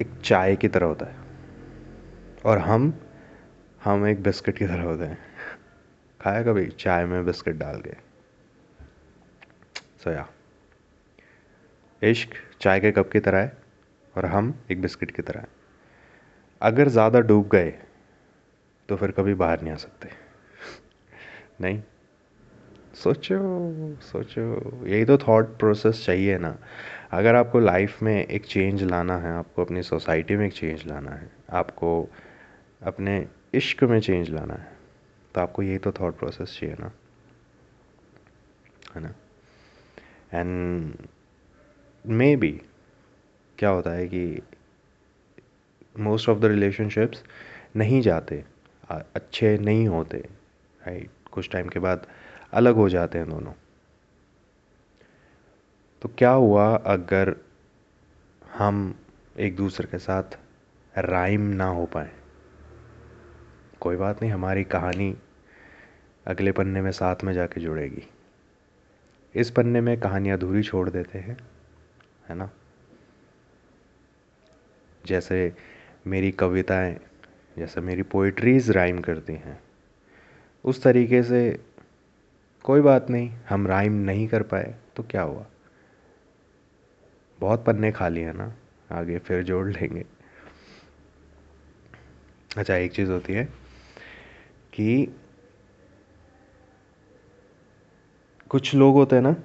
एक 0.02 0.20
चाय 0.24 0.56
की 0.56 0.68
तरह 0.68 0.86
होता 0.86 1.06
है। 1.06 1.16
और 2.44 2.58
हम 2.58 2.92
हम 3.84 4.06
एक 4.06 4.22
बिस्किट 4.22 4.58
की 4.58 4.66
तरह 4.66 4.82
होते 4.82 5.04
हैं। 5.04 5.18
खाया 6.20 6.42
कभी? 6.42 6.66
चाय 6.66 7.04
में 7.04 7.24
बिस्किट 7.24 7.56
डाल 7.56 7.80
के। 7.80 7.94
सो 10.04 10.10
या 10.10 10.28
इश्क 12.02 12.30
चाय 12.60 12.80
के 12.80 12.92
कप 12.92 13.10
की 13.12 13.20
तरह 13.20 13.38
है 13.38 13.56
और 14.16 14.26
हम 14.26 14.54
एक 14.70 14.80
बिस्किट 14.82 15.10
की 15.10 15.22
तरह 15.22 15.40
हैं। 15.40 15.48
अगर 16.60 16.88
ज़्यादा 16.88 17.20
डूब 17.20 17.48
गए 17.48 17.70
तो 18.88 18.96
फिर 18.96 19.10
कभी 19.10 19.34
बाहर 19.34 19.62
नहीं 19.62 19.72
आ 19.72 19.76
सकते। 19.76 20.08
नहीं? 21.60 21.82
सोचो 22.96 23.38
सोचो। 24.02 24.86
यही 24.86 25.04
तो 25.04 25.16
थॉट 25.18 25.58
प्रोसेस 25.58 26.04
चाहिए 26.06 26.38
ना। 26.38 26.56
अगर 27.10 27.34
आपको 27.34 27.60
लाइफ 27.60 28.02
में 28.02 28.24
एक 28.24 28.46
चेंज 28.46 28.82
लाना 28.82 29.16
है, 29.18 29.32
आपको 29.32 29.64
अपनी 29.64 29.82
सोसाइटी 29.82 30.36
में 30.36 30.46
एक 30.46 30.52
चेंज 30.52 30.86
लाना 30.86 31.10
है, 31.10 31.30
आपको 31.50 32.08
अपने 32.82 33.26
इश्क 33.54 33.84
में 33.84 34.00
चेंज 34.00 34.30
लाना 34.30 34.54
है 34.54 34.72
तो 35.34 35.40
आपको 35.40 35.62
यही 35.62 35.78
तो 35.78 35.92
थॉट 35.92 36.18
प्रोसेस 36.18 36.56
चाहिए 36.60 36.76
ना। 36.80 36.90
है 38.94 39.02
ना? 39.02 39.14
एंड 40.34 40.94
मे 42.04 42.34
बी 42.36 42.50
क्या 43.58 43.68
होता 43.68 43.90
है 43.90 44.06
कि 44.08 44.42
मोस्ट 45.98 46.28
ऑफ़ 46.28 46.38
द 46.38 46.44
रिलेशनशिप्स 46.44 47.24
नहीं 47.76 48.00
जाते 48.00 48.44
अच्छे 48.90 49.56
नहीं 49.58 49.86
होते 49.88 50.18
राइट 50.82 51.10
कुछ 51.32 51.50
टाइम 51.50 51.68
के 51.68 51.78
बाद 51.78 52.06
अलग 52.56 52.74
हो 52.74 52.88
जाते 52.88 53.18
हैं 53.18 53.30
दोनों। 53.30 53.52
तो 56.02 56.08
क्या 56.08 56.30
हुआ 56.30 56.76
अगर 56.76 57.36
हम 58.54 59.00
एक 59.38 59.56
दूसरे 59.56 59.86
के 59.86 59.98
साथ 59.98 60.22
राइम 60.98 61.40
ना 61.40 61.66
हो 61.66 61.86
पाए? 61.86 62.10
कोई 63.80 63.96
बात 63.96 64.22
नहीं, 64.22 64.32
हमारी 64.32 64.64
कहानी 64.64 65.16
अगले 66.26 66.52
पन्ने 66.52 66.80
में 66.80 66.90
साथ 66.90 67.16
में 67.24 67.32
जाके 67.32 67.60
जुड़ेगी। 67.60 68.02
इस 69.34 69.50
पन्ने 69.50 69.80
में 69.80 70.00
कहानी 70.00 70.30
अधूरी 70.30 70.62
छोड़ 70.62 70.90
देते 70.90 71.18
हैं, 71.18 71.38
है 72.28 72.34
ना? 72.34 72.50
जैसे 75.06 75.52
मेरी 76.06 76.30
कविताएँ, 76.30 77.00
जैसे 77.58 77.80
मेरी 77.80 78.02
पोइट्रीज़ 78.02 78.72
राइम 78.72 79.00
करती 79.00 79.32
हैं, 79.32 79.62
उस 80.64 80.82
तरीके 80.82 81.22
से 81.22 81.58
कोई 82.66 82.80
बात 82.80 83.10
नहीं, 83.10 83.30
हम 83.48 83.66
राइम 83.66 83.92
नहीं 83.92 84.28
कर 84.28 84.42
पाए 84.42 84.74
तो 84.96 85.02
क्या 85.02 85.22
हुआ? 85.22 85.46
बहुत 87.40 87.64
पन्ने 87.64 87.92
खाली 87.92 88.20
है 88.20 88.32
ना, 88.32 88.54
आगे 88.92 89.18
फिर 89.18 89.42
जोड़ 89.42 89.68
लेंगे। 89.68 90.04
अच्छा 92.56 92.76
एक 92.76 92.92
चीज़ 92.92 93.10
होती 93.10 93.32
है 93.32 93.44
कि 94.72 95.16
कुछ 98.50 98.74
लोग 98.74 98.94
होते 98.94 99.16
हैं 99.16 99.22
ना, 99.22 99.36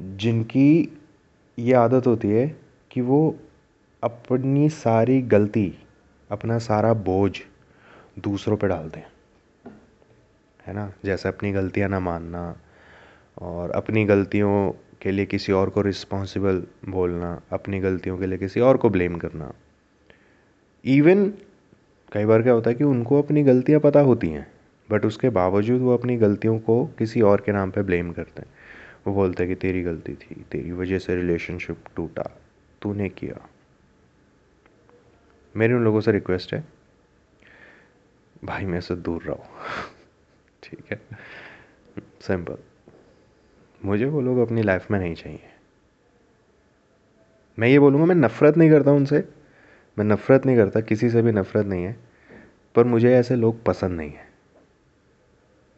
जिनकी 0.00 0.98
ये 1.58 1.74
आदत 1.74 2.06
होती 2.06 2.30
है 2.30 2.46
कि 2.90 3.00
वो 3.00 3.38
अपनी 4.02 4.68
सारी 4.68 5.22
गलती, 5.22 5.78
अपना 6.30 6.58
सारा 6.58 6.94
बोझ 6.94 7.32
दूसरों 8.18 8.56
पे 8.56 8.68
डालते 8.68 9.00
हैं। 9.00 9.13
है 10.64 10.72
ना? 10.72 10.92
जैसे 11.04 11.28
अपनी 11.28 11.52
गलतियाँ 11.52 11.88
ना 11.88 12.00
मानना 12.00 12.56
और 13.38 13.70
अपनी 13.70 14.04
गलतियों 14.04 14.70
के 15.02 15.10
लिए 15.10 15.26
किसी 15.26 15.52
और 15.52 15.70
को 15.70 15.80
रिस्पॉन्सिबल 15.80 16.62
बोलना, 16.88 17.40
अपनी 17.52 17.80
गलतियों 17.80 18.18
के 18.18 18.26
लिए 18.26 18.38
किसी 18.38 18.60
और 18.60 18.76
को 18.76 18.90
ब्लेम 18.90 19.16
करना। 19.18 19.52
इवन 20.84 21.28
कई 22.12 22.24
बार 22.24 22.42
क्या 22.42 22.52
होता 22.52 22.70
है 22.70 22.76
कि 22.76 22.84
उनको 22.84 23.22
अपनी 23.22 23.42
गलतियाँ 23.42 23.80
पता 23.80 24.00
होती 24.00 24.28
हैं 24.28 24.46
बट 24.88 25.04
उसके 25.04 25.28
बावजूद 25.30 25.80
वो 25.80 25.94
अपनी 25.94 26.16
गलतियों 26.16 26.58
को 26.58 26.84
किसी 26.98 27.20
और 27.20 27.40
के 27.40 27.52
नाम 27.52 27.70
पे 27.70 27.82
ब्लेम 27.82 28.12
करते 28.12 28.42
हैं। 28.42 28.52
वो 29.06 29.14
बोलते 29.14 29.42
हैं 29.42 29.48
कि 29.48 29.60
तेरी 29.60 29.82
गलती 29.82 30.14
थी, 30.14 30.34
तेरी 30.52 30.72
वजह 30.72 30.98
से 30.98 31.14
रिलेशनशिप 31.16 31.84
टूटा, 31.96 32.22
तूने 32.82 33.08
किया। 33.08 33.48
मेरी 35.54 35.74
उन 35.74 35.84
लोगों 35.84 36.00
से 36.00 36.12
रिक्वेस्ट 36.12 36.54
है, 36.54 36.64
भाई 38.44 38.64
मैं 38.64 38.80
से 38.80 38.96
दूर 38.96 39.22
रहो। 39.22 39.44
ठीक 40.64 40.92
है। 40.92 41.00
सिंपल 42.20 42.56
मुझे 43.80 44.06
वो 44.06 44.20
लोग 44.20 44.38
अपनी 44.38 44.62
लाइफ 44.62 44.90
में 44.90 44.98
नहीं 44.98 45.14
चाहिए। 45.14 45.50
मैं 47.58 47.68
ये 47.68 47.78
बोलूँगा, 47.78 48.06
मैं 48.06 48.14
नफ़रत 48.14 48.56
नहीं 48.56 48.70
करता 48.70 48.92
उनसे। 48.92 49.18
मैं 49.96 50.04
नफ़रत 50.04 50.46
नहीं 50.46 50.56
करता, 50.56 50.80
किसी 50.80 51.10
से 51.10 51.22
भी 51.22 51.32
नफ़रत 51.32 51.66
नहीं 51.66 51.84
है। 51.84 51.96
पर 52.74 52.84
मुझे 52.84 53.14
ऐसे 53.14 53.36
लोग 53.36 53.62
पसंद 53.64 53.96
नहीं 53.96 54.10
है, 54.10 54.26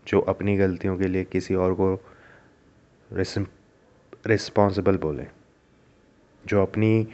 जो 0.06 0.20
अपनी 0.20 0.56
गलतियों 0.56 0.96
के 0.98 1.08
लिए 1.08 1.24
किसी 1.24 1.54
और 1.54 1.74
को 1.74 1.94
रिस्पॉन्सिबल 4.26 4.96
बोले। 4.96 5.26
जो 6.44 6.62
अपनी 6.62 7.06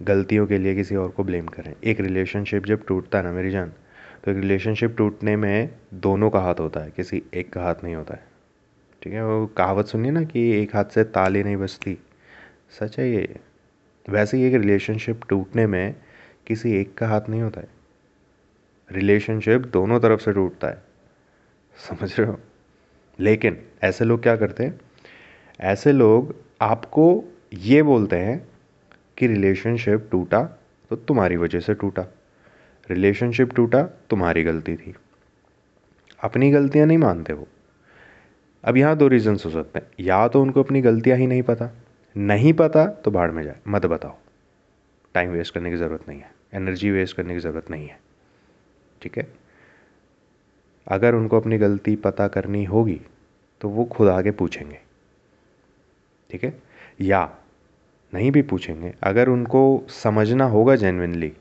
गलतियों 0.00 0.46
के 0.46 0.58
लिए 0.58 0.74
किसी 0.74 0.96
और 0.96 1.08
को 1.08 1.24
ब्लेम 1.24 1.46
करें। 1.46 1.74
एक 1.84 2.00
रिलेशनशिप 2.00 2.66
जब 2.66 2.84
टूटता 2.86 3.22
ना 3.22 3.32
मेरी 3.32 3.50
जान 3.50 3.72
रिलेशनशिप 4.32 4.96
टूटने 4.96 5.36
में 5.36 5.70
दोनों 5.94 6.30
का 6.30 6.40
हाथ 6.40 6.54
होता 6.54 6.80
है, 6.80 6.90
किसी 6.90 7.22
एक 7.34 7.52
का 7.52 7.62
हाथ 7.62 7.74
नहीं 7.84 7.94
होता 7.94 8.14
है। 8.14 8.24
ठीक 9.02 9.12
है, 9.12 9.26
वो 9.26 9.46
कहावत 9.46 9.86
सुनिए 9.86 10.10
ना 10.10 10.22
कि 10.22 10.50
एक 10.50 10.76
हाथ 10.76 10.84
से 10.84 11.04
ताली 11.04 11.42
नहीं 11.42 11.56
बजती। 11.56 11.98
सच 12.70 12.98
है 12.98 13.10
ये। 13.10 13.36
वैसे 14.08 14.36
ही 14.36 14.44
एक 14.44 14.54
रिलेशनशिप 14.54 15.20
टूटने 15.28 15.66
में 15.66 15.96
किसी 16.46 16.72
एक 16.72 16.94
का 16.94 17.08
हाथ 17.08 17.20
नहीं 17.28 17.42
होता 17.42 17.60
है। 17.60 17.68
रिलेशनशिप 18.92 19.60
दोनों 19.60 20.00
तरफ़ 20.00 20.20
से 20.20 20.32
टूटता 20.32 20.68
है। 20.68 20.82
समझ 21.90 22.20
रहे 22.20 22.28
हो? 22.28 22.40
लेकिन 23.20 23.62
ऐसे 23.82 24.04
लोग 24.04 24.22
क्या 24.22 24.36
करते 24.36 24.64
हैं? 24.64 24.80
ऐसे 25.60 25.92
लोग 25.92 26.36
आपको 26.60 27.24
ये 27.54 27.82
बोलते 27.82 28.16
हैं 28.16 28.48
कि 29.18 29.26
रिलेशनशिप 29.26 30.08
टूटा 30.12 30.42
तो 30.90 30.96
तुम्हारी 30.96 31.36
वजह 31.36 31.60
से 31.60 31.74
टूटा। 31.74 32.17
रिलेशनशिप 32.90 33.54
टूटा, 33.54 33.82
तुम्हारी 33.82 34.42
गलती 34.42 34.76
थी। 34.76 34.94
अपनी 36.22 36.50
गलतियाँ 36.50 36.86
नहीं 36.86 36.98
मानते 36.98 37.32
वो। 37.32 37.48
अब 38.64 38.76
यहाँ 38.76 38.96
दो 38.96 39.08
रीज़न्स 39.08 39.46
हो 39.46 39.50
सकते 39.50 39.78
हैं। 39.78 39.86
या 40.00 40.28
तो 40.28 40.42
उनको 40.42 40.62
अपनी 40.62 40.80
गलतियाँ 40.80 41.18
ही 41.18 41.26
नहीं 41.26 41.42
पता। 41.42 41.70
नहीं 42.16 42.52
पता 42.52 42.86
तो 42.86 43.10
बाढ़ 43.10 43.30
में 43.30 43.42
जाए। 43.42 43.56
मत 43.68 43.86
बताओ। 43.86 44.16
टाइम 45.14 45.30
वेस्ट 45.30 45.54
करने 45.54 45.70
की 45.70 45.76
ज़रूरत 45.76 46.08
नहीं 46.08 46.20
है। 46.20 46.30
एनर्जी 46.54 46.90
वेस्ट 46.90 47.16
करने 47.16 47.34
की 47.34 47.40
ज़रूरत 47.40 47.70
नहीं 47.70 47.86
है। 47.88 48.00
ठीक 49.02 49.18
है? 49.18 49.32
अगर 50.88 51.14
उनको 51.14 51.40
अपनी 51.40 51.58
गलती 51.58 51.96
पता 51.96 52.28
करनी 52.28 52.64
होगी 52.64 53.00
तो 53.60 53.68
वो 53.68 53.84
खुद 53.84 54.08
आगे 54.08 54.30
पूछेंगे। 54.30 54.78
ठीक 56.30 56.44
है? 56.44 56.62
या 57.00 57.34
नहीं 58.14 58.30
भी 58.30 58.42
पूछेंगे। 58.42 58.94
अगर 59.02 59.28
उनको 59.28 59.86
समझना 59.88 60.44
होगा 60.44 60.76
जेनविनली 60.76 61.32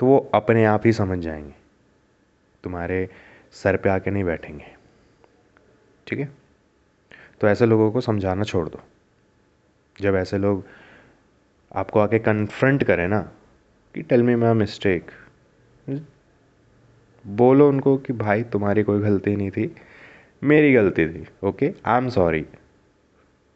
तो 0.00 0.06
वो 0.06 0.18
अपने 0.34 0.64
आप 0.64 0.86
ही 0.86 0.92
समझ 0.92 1.18
जाएँगे। 1.18 1.52
तुम्हारे 2.64 3.08
सर 3.52 3.76
पे 3.76 3.88
आके 3.88 4.10
नहीं 4.10 4.24
बैठेंगे। 4.24 4.64
ठीक 6.06 6.18
है? 6.18 6.28
तो 7.40 7.48
ऐसे 7.48 7.66
लोगों 7.66 7.90
को 7.92 8.00
समझाना 8.00 8.42
छोड़ 8.42 8.68
दो। 8.68 8.80
जब 10.00 10.14
ऐसे 10.14 10.38
लोग 10.38 10.64
आपको 11.74 12.00
आके 12.00 12.18
कन्फ्रंट 12.18 12.84
करें 12.84 13.06
ना, 13.08 13.20
कि 13.94 14.02
टेल 14.02 14.22
मी 14.22 14.34
माई 14.34 14.54
मिस्टेक 14.54 15.10
बोलो 17.24 17.68
उनको 17.68 17.96
कि 17.96 18.12
भाई 18.12 18.42
तुम्हारी 18.42 18.82
कोई 18.82 19.00
गलती 19.00 19.36
नहीं 19.36 19.50
थी, 19.50 19.74
मेरी 20.42 20.72
गलती 20.72 21.06
थी 21.08 21.26
okay 21.44 21.72
I 21.86 21.98
am 21.98 22.08
sorry 22.08 22.44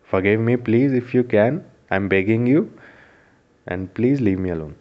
forgive 0.08 0.40
me 0.40 0.56
please 0.56 0.94
if 0.94 1.16
you 1.16 1.22
can 1.22 1.60
I 1.92 1.96
am 1.96 2.08
begging 2.08 2.48
you 2.48 2.62
and 3.68 3.88
please 3.88 4.22
leave 4.22 4.40
me 4.40 4.50
alone 4.50 4.74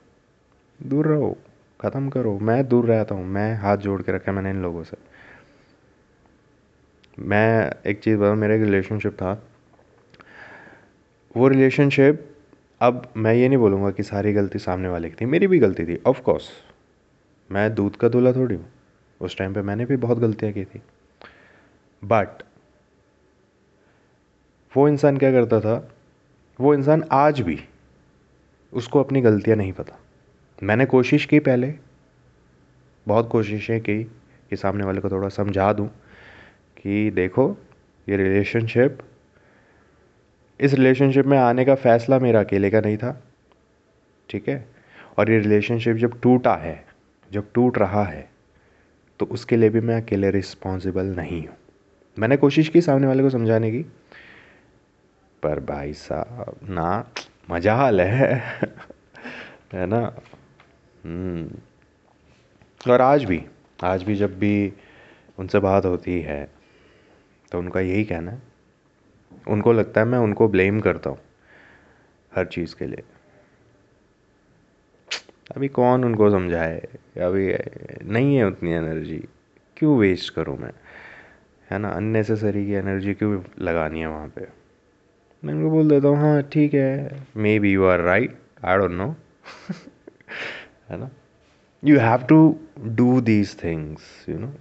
दूर 0.80 1.08
रहो। 1.08 1.38
ख़त्म 1.80 2.10
करो। 2.10 2.38
मैं 2.40 2.68
दूर 2.68 2.86
रहता 2.86 3.16
हूँ। 3.16 3.26
मैं 3.26 3.54
हाथ 3.58 3.78
जोड़ 3.78 4.02
के 4.02 4.12
रखा 4.12 4.32
मैंने 4.32 4.50
इन 4.50 4.62
लोगों 4.62 4.84
से। 4.84 4.98
मैं 7.20 7.72
एक 7.86 8.00
चीज़ 8.00 8.18
बताऊँ, 8.18 8.36
मेरा 8.36 8.56
एक 8.56 8.62
रिलेशनशिप 8.62 9.14
था। 9.14 9.44
वो 11.38 11.48
रिलेशनशिप 11.48 12.26
अब 12.82 13.12
मैं 13.18 13.34
ये 13.34 13.48
नहीं 13.48 13.58
बोलूँगा 13.58 13.92
कि 13.92 14.04
सारी 14.04 14.34
गलती 14.34 14.60
सामने 14.60 14.90
वाले 14.90 15.10
की 15.10 15.16
थी। 15.22 15.26
मेरी 15.26 15.48
भी 15.48 15.60
गलती 15.60 15.86
थी 15.86 16.00
ऑफ़ 16.08 16.22
कोर्स 16.22 16.50
मैं 17.52 17.74
दूध 17.76 17.96
का 17.96 18.10
दूल्हा 18.10 18.34
थोड़ी 18.34 18.56
हूँ। 18.56 18.66
उस 19.22 19.38
टाइम 19.38 19.54
पे 19.54 19.62
मैंने 19.62 19.86
भी 19.86 19.96
बहुत 19.96 20.20
गलतियाँ 20.20 20.54
की 20.54 20.66
थी। 20.66 20.82
बट 22.04 22.44
वो 24.74 24.88
इंसान 24.88 25.18
क्या 25.18 25.32
करता 25.32 25.60
था? 25.60 25.92
वो 26.60 26.74
इंसान 26.74 27.04
आज 27.12 27.42
भी 27.42 27.60
उसको 28.74 29.04
अपनी 29.04 29.22
गलतियाँ 29.22 29.58
नहीं 29.58 29.74
पता। 29.74 30.00
मैंने 30.62 30.86
कोशिश 30.86 31.26
की 31.26 31.40
पहले, 31.40 31.74
बहुत 33.08 33.30
कोशिशें 33.30 33.80
की 33.82 34.04
कि 34.50 34.56
सामने 34.56 34.86
वाले 34.86 35.02
को 35.02 35.10
थोड़ा 35.10 35.28
समझा 35.30 35.72
दूँ 35.74 35.88
कि 36.78 37.10
देखो, 37.12 37.46
ये 38.08 38.18
रिलेशनशिप 38.18 38.98
इस 40.60 40.74
रिलेशनशिप 40.74 41.26
में 41.26 41.38
आने 41.38 41.66
का 41.66 41.76
फ़ैसला 41.76 42.20
मेरा 42.20 42.40
अकेले 42.40 42.70
का 42.70 42.80
नहीं 42.82 42.98
था, 42.98 43.12
ठीक 44.30 44.48
है 44.50 44.66
और 45.18 45.32
ये 45.32 45.40
रिलेशनशिप 45.40 45.98
जब 45.98 46.20
टूटा 46.22 46.56
है, 46.56 46.84
जब 47.32 47.52
टूट 47.54 47.78
रहा 47.78 48.04
है 48.04 48.28
तो 49.20 49.26
उसके 49.26 49.58
लिए 49.58 49.70
भी 49.70 49.82
मैं 49.82 50.02
अकेले 50.02 50.32
रिस्पॉन्सिबल 50.32 51.06
नहीं 51.18 51.46
हूँ 51.48 51.56
मैंने 52.18 52.38
कोशिश 52.38 52.70
की 52.70 52.82
सामने 52.82 53.08
वाले 53.08 53.24
को 53.24 53.30
समझाने 53.30 53.72
की, 53.72 53.82
पर 55.44 55.60
भाई 55.60 55.94
साहब, 55.94 56.58
ना 56.70 57.06
मजाल 57.50 58.02
है 58.02 58.36
है 59.74 59.86
ना। 59.86 60.02
और 62.82 63.02
आज 63.02 63.24
भी 63.24 63.42
आज 63.84 64.04
भी 64.04 64.16
जब 64.16 64.38
भी 64.40 64.74
उनसे 65.38 65.60
बात 65.60 65.86
होती 65.86 66.20
है 66.22 66.44
तो 67.52 67.60
उनका 67.60 67.80
यही 67.80 68.04
कहना 68.04 68.32
है। 68.32 68.42
उनको 69.48 69.74
लगता 69.74 70.02
है 70.02 70.08
मैं 70.08 70.20
उनको 70.20 70.48
ब्लेम 70.48 70.80
करता 70.80 71.10
हूँ, 71.10 71.20
हर 72.32 72.46
चीज़ 72.46 72.76
के 72.76 72.86
लिए। 72.86 73.04
अभी 75.56 75.68
कौन 75.70 76.06
उनको 76.06 76.30
समझाए? 76.30 76.78
अभी 77.18 77.48
नहीं 78.06 78.36
है 78.36 78.46
उतनी 78.48 78.72
एनर्जी 78.72 79.24
क्यों 79.78 79.98
वेस्ट 79.98 80.34
करूँ 80.34 80.58
मैं? 80.58 80.72
है 81.70 81.78
ना? 81.78 81.90
अननेसेसरी 81.90 82.66
की 82.66 82.74
एनर्जी 82.74 83.14
क्यों 83.14 83.42
लगानी 83.60 84.00
है 84.00 84.08
वहाँ 84.08 84.28
पे? 84.28 84.48
मैं 85.44 85.54
उनको 85.54 85.70
बोल 85.70 85.90
देता 85.90 86.08
हूँ 86.08 86.18
हाँ 86.18 86.42
ठीक 86.44 86.74
है। 86.74 87.26
Maybe 87.60 87.72
you 87.72 87.86
are 87.86 88.00
right 88.02 88.38
I 88.66 88.78
don't 88.78 88.92
know 88.92 89.16
है 90.90 90.98
ना? 90.98 91.10
You 91.84 92.00
have 92.00 92.28
to 92.28 92.58
do 92.96 93.22
these 93.22 93.54
things, 93.64 94.02
you 94.28 94.38
know? 94.38 94.52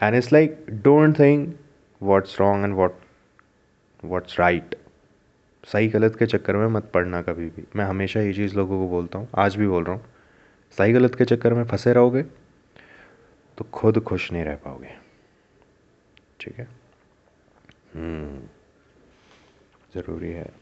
And 0.00 0.16
it's 0.16 0.30
like, 0.32 0.82
don't 0.82 1.14
think 1.14 1.56
what's 2.00 2.38
wrong 2.40 2.64
and 2.64 2.76
what, 2.76 2.92
what's 4.02 4.38
right. 4.38 4.74
सही 5.72 5.88
गलत 5.88 6.16
के 6.18 6.26
चक्कर 6.26 6.56
में 6.56 6.66
मत 6.66 6.90
पड़ना 6.94 7.22
कभी 7.22 7.46
भी। 7.46 7.64
मैं 7.76 7.84
हमेशा 7.84 8.20
ये 8.20 8.32
चीज़ 8.32 8.56
लोगों 8.56 8.78
को 8.78 8.88
बोलता 8.88 9.18
हूँ, 9.18 9.28
आज 9.38 9.56
भी 9.56 9.68
बोल 9.68 9.84
रहा 9.84 9.94
हूँ। 9.94 10.04
सही 10.78 10.92
गलत 10.92 11.14
के 11.14 11.24
चक्कर 11.24 11.54
में 11.54 11.64
फंसे 11.64 11.92
रहोगे 11.92 12.22
तो 13.58 13.64
खुद 13.64 13.98
खुश 13.98 14.32
नहीं 14.32 14.44
रह 14.44 14.56
पाओगे। 14.56 14.94
ठीक 16.40 16.58
है? 16.58 16.68
हम्म 17.94 18.40
ज़रूरी 19.94 20.32
है। 20.32 20.61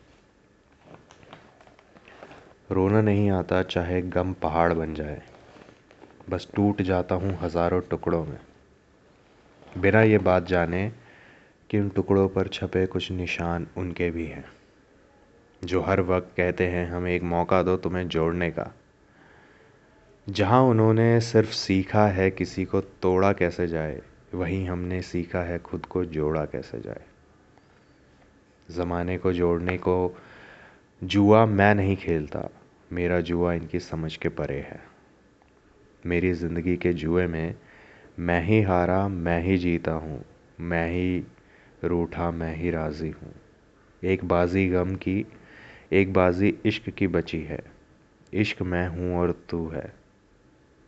रोना 2.70 3.00
नहीं 3.00 3.30
आता 3.30 3.62
चाहे 3.62 4.02
गम 4.02 4.32
पहाड़ 4.32 4.72
बन 4.72 4.94
जाए। 4.94 5.22
बस 6.30 6.48
टूट 6.54 6.82
जाता 6.82 7.14
हूँ 7.14 7.38
हज़ारों 7.42 7.80
टुकड़ों 7.80 8.24
में। 8.24 8.38
बिना 9.78 10.02
ये 10.02 10.18
बात 10.18 10.46
जाने 10.46 10.92
कि 11.70 11.78
उन 11.78 11.88
टुकड़ों 11.88 12.28
पर 12.28 12.48
छपे 12.48 12.86
कुछ 12.86 13.10
निशान 13.12 13.66
उनके 13.76 14.10
भी 14.10 14.26
हैं। 14.26 14.44
जो 15.64 15.80
हर 15.80 16.00
वक्त 16.00 16.32
कहते 16.36 16.66
हैं, 16.66 16.90
हमें 16.90 17.12
एक 17.12 17.22
मौका 17.22 17.62
दो 17.62 17.76
तुम्हें 17.76 18.08
जोड़ने 18.08 18.50
का। 18.50 18.74
जहाँ 20.28 20.62
उन्होंने 20.62 21.20
सिर्फ़ 21.20 21.50
सीखा 21.50 22.06
है 22.06 22.30
किसी 22.30 22.64
को 22.64 22.80
तोड़ा 22.80 23.32
कैसे 23.32 23.66
जाए, 23.68 24.00
वहीं 24.34 24.68
हमने 24.68 25.02
सीखा 25.02 25.42
है 25.42 25.58
खुद 25.58 25.86
को 25.86 26.04
जोड़ा 26.04 26.44
कैसे 26.44 26.80
जाए। 26.80 27.04
ज़माने 28.68 29.18
को 29.18 29.32
जोड़ने 29.32 29.78
को 29.78 30.16
जुआ 31.02 31.46
मैं 31.46 31.74
नहीं 31.74 31.96
खेलता। 31.96 32.48
मेरा 32.92 33.20
जुआ 33.20 33.52
इनकी 33.52 33.80
समझ 33.80 34.16
के 34.16 34.28
परे 34.28 34.60
है। 34.60 34.80
मेरी 36.06 36.32
ज़िंदगी 36.32 36.76
के 36.76 36.92
जुए 36.92 37.26
में 37.26 37.54
मैं 38.18 38.42
ही 38.42 38.62
हारा, 38.62 39.08
मैं 39.08 39.42
ही 39.42 39.58
जीता 39.58 39.92
हूँ, 39.92 40.24
मैं 40.60 40.90
ही 40.90 41.24
रूठा, 41.84 42.30
मैं 42.30 42.56
ही 42.56 42.70
राज़ी 42.70 43.10
हूँ। 43.10 43.34
एक 44.04 44.24
बाजी 44.24 44.68
गम 44.68 44.94
की, 44.94 45.26
एक 45.92 46.12
बाजी 46.12 46.58
इश्क 46.66 46.90
की 46.90 47.06
बची 47.06 47.42
है। 47.42 47.62
इश्क 48.34 48.62
मैं 48.62 48.88
हूँ 48.88 49.18
और 49.18 49.44
तू 49.48 49.68
है। 49.68 49.92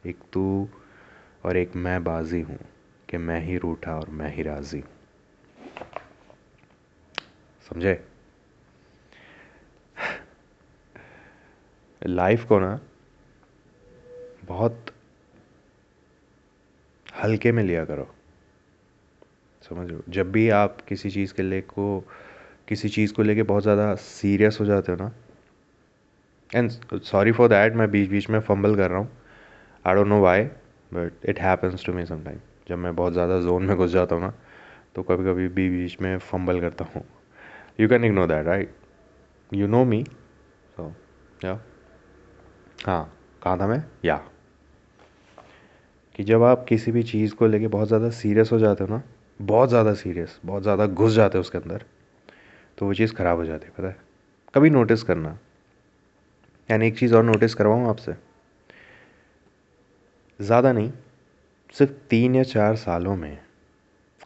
एक 0.06 0.16
तू 0.32 0.68
और 1.44 1.56
एक 1.56 1.76
मैं 1.76 2.04
बाजी 2.04 2.40
हूँ 2.40 2.58
कि 3.10 3.16
मैं 3.16 3.40
ही 3.40 3.56
रूठा 3.56 3.96
और 3.96 4.10
मैं 4.10 4.36
ही 4.36 4.42
राज़ी 4.42 4.80
हूँ। 4.80 4.90
समझे? 7.70 8.11
लाइफ 12.02 12.44
को 12.44 12.58
ना 12.60 12.78
बहुत 14.44 14.90
हल्के 17.06 17.52
में 17.52 17.62
लिया 17.62 17.84
करो। 17.84 18.08
समझ 19.62 19.88
जब 20.08 20.30
भी 20.32 20.48
आप 20.50 20.78
किसी 20.88 21.10
चीज़ 21.10 21.34
के 21.34 21.42
लिए 21.42 21.60
को, 21.62 22.00
किसी 22.68 22.88
चीज़ 22.88 23.12
को 23.14 23.22
लेके 23.22 23.42
बहुत 23.42 23.62
ज़्यादा 23.62 23.94
सीरियस 23.96 24.58
हो 24.60 24.64
जाते 24.66 24.92
हो 24.92 24.98
ना 24.98 25.12
एंड 26.52 26.70
सॉरी 27.02 27.32
फॉर 27.32 27.48
दैट 27.48 27.74
मैं 27.74 27.90
बीच 27.90 28.08
बीच 28.10 28.28
में 28.30 28.38
फंबल 28.40 28.76
कर 28.76 28.90
रहा 28.90 28.98
हूँ। 28.98 29.08
I 29.84 29.94
don't 29.94 30.06
know 30.06 30.20
why 30.20 30.44
but 30.92 31.26
it 31.28 31.40
happens 31.40 31.84
to 31.86 31.92
me 31.92 32.04
sometime 32.06 32.38
जब 32.68 32.78
मैं 32.78 32.94
बहुत 32.96 33.12
ज़्यादा 33.12 33.40
जोन 33.40 33.64
में 33.66 33.76
घुस 33.76 33.90
जाता 33.90 34.14
हूँ 34.14 34.22
ना 34.22 34.32
तो 34.94 35.02
कभी 35.02 35.24
कभी 35.24 35.48
बीच 35.48 35.72
बीच 35.72 36.00
में 36.00 36.18
फंबल 36.20 36.60
करता 36.60 36.84
हूँ। 36.94 37.04
You 37.80 37.88
can 37.88 38.04
ignore 38.04 38.26
that 38.28 38.46
right 38.46 38.74
you 39.52 39.66
know 39.66 39.84
me 39.84 40.02
so 40.76 40.92
yeah 41.44 41.60
हाँ 42.82 43.12
कहाँ 43.42 43.58
था 43.60 43.66
मैं? 43.66 43.84
या। 44.04 44.16
कि 46.14 46.24
जब 46.24 46.42
आप 46.42 46.64
किसी 46.68 46.92
भी 46.92 47.02
चीज़ 47.02 47.34
को 47.34 47.46
लेके 47.46 47.68
बहुत 47.68 47.88
ज़्यादा 47.88 48.10
सीरियस 48.10 48.52
हो 48.52 48.58
जाते 48.58 48.84
हो 48.84 48.90
ना, 48.90 49.02
बहुत 49.40 49.68
ज़्यादा 49.68 49.94
सीरियस, 49.94 50.40
बहुत 50.46 50.62
ज़्यादा 50.62 50.86
घुस 50.86 51.12
जाते 51.12 51.38
हो 51.38 51.40
उसके 51.40 51.58
अंदर 51.58 51.84
तो 52.78 52.86
वो 52.86 52.94
चीज़ 52.94 53.14
ख़राब 53.14 53.38
हो 53.38 53.44
जाती 53.44 53.66
है, 53.66 53.72
पता 53.78 53.88
है? 53.88 53.96
कभी 54.54 54.70
नोटिस 54.70 55.02
करना। 55.02 55.38
यानी 56.68 56.86
एक 56.86 56.98
चीज़ 56.98 57.14
और 57.14 57.24
नोटिस 57.24 57.54
करवाऊँ 57.54 57.88
आपसे? 57.88 58.14
ज़्यादा 60.40 60.72
नहीं, 60.72 60.92
सिर्फ़ 61.74 61.92
तीन 62.10 62.34
या 62.34 62.42
चार 62.42 62.76
सालों 62.76 63.16
में 63.16 63.38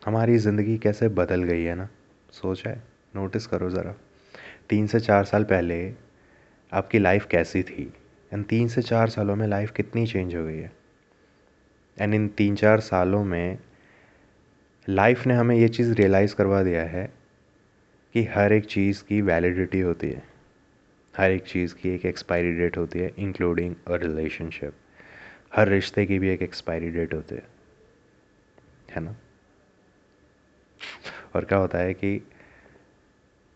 हमारी 0.07 0.39
ज़िंदगी 0.39 0.79
कैसे 0.79 1.09
बदल 1.09 1.43
गई 1.43 1.63
है 1.63 1.75
ना, 1.75 1.89
सोचा 2.33 2.71
है, 2.71 2.83
नोटिस 3.17 3.47
करो 3.47 3.71
ज़रा। 3.71 3.95
तीन 4.71 4.87
से 4.87 5.01
चार 5.01 5.25
साल 5.25 5.45
पहले 5.45 5.95
आपकी 6.73 6.99
लाइफ 6.99 7.27
कैसी 7.27 7.63
थी? 7.63 7.93
एंड 8.33 8.47
तीन 8.47 8.69
से 8.69 8.83
चार 8.83 9.09
सालों 9.09 9.37
में 9.37 9.47
लाइफ 9.47 9.71
कितनी 9.71 10.07
चेंज 10.07 10.37
हो 10.37 10.45
गई 10.45 10.59
है? 10.59 10.73
एंड 12.01 12.15
इन 12.15 12.29
तीन 12.29 12.57
चार 12.57 12.81
सालों 12.81 13.25
में 13.25 13.59
लाइफ 14.89 15.27
ने 15.27 15.35
हमें 15.35 15.57
ये 15.57 15.69
चीज़ 15.69 15.93
रियलाइज़ 15.93 16.35
करवा 16.35 16.63
दिया 16.63 16.83
है 16.83 17.13
कि 18.13 18.25
हर 18.25 18.53
एक 18.53 18.65
चीज़ 18.65 19.05
की 19.05 19.21
वैलिडिटी 19.21 19.81
होती 19.81 20.11
है। 20.11 20.23
हर 21.17 21.31
एक 21.31 21.43
चीज़ 21.43 21.75
की 21.75 21.89
एक 21.91 22.07
एक्सपायरी 22.07 22.53
डेट 22.53 22.77
होती 22.77 22.99
है 22.99 23.13
इंक्लूडिंग 23.19 23.75
अ 23.89 23.97
रिलेशनशिप 23.97 24.73
हर 25.57 25.69
रिश्ते 25.69 26.07
की 26.07 26.19
भी 26.19 26.29
एक 26.29 26.43
एक्सपायरी 26.43 26.91
डेट 26.91 27.15
होती 27.15 27.35
है। 27.35 27.43
है 28.91 29.03
ना? 29.03 29.17
और 31.37 31.45
क्या 31.45 31.59
होता 31.59 31.79
है 31.79 31.95
कि 31.95 32.29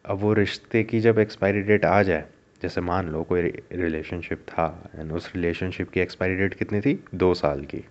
अब 0.05 0.17
वो 0.19 0.33
रिश्ते 0.33 0.85
की 0.85 1.01
जब 1.01 1.19
एक्सपायरी 1.19 1.63
डेट 1.63 1.85
आ 1.85 2.03
जाए 2.03 2.25
जैसे 2.62 2.81
मान 2.81 3.09
लो 3.09 3.23
कोई 3.23 3.40
रिलेशनशिप 3.73 4.38
था 4.49 4.90
एंड 4.94 5.12
उस 5.12 5.33
रिलेशनशिप 5.35 5.90
की 5.90 6.01
एक्सपायरी 6.01 6.37
डेट 6.37 6.55
कितनी 6.55 6.81
थी? 6.81 7.05
दो 7.14 7.35
साल 7.35 7.64
की। 7.64 7.85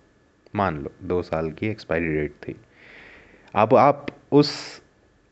मान 0.54 0.78
लो 0.78 0.92
दो 1.02 1.22
साल 1.22 1.50
की 1.50 1.66
एक्सपायरी 1.66 2.08
डेट 2.08 2.30
थी। 2.30 2.56
अब 3.54 3.74
आप 3.74 4.06
उस 4.32 4.80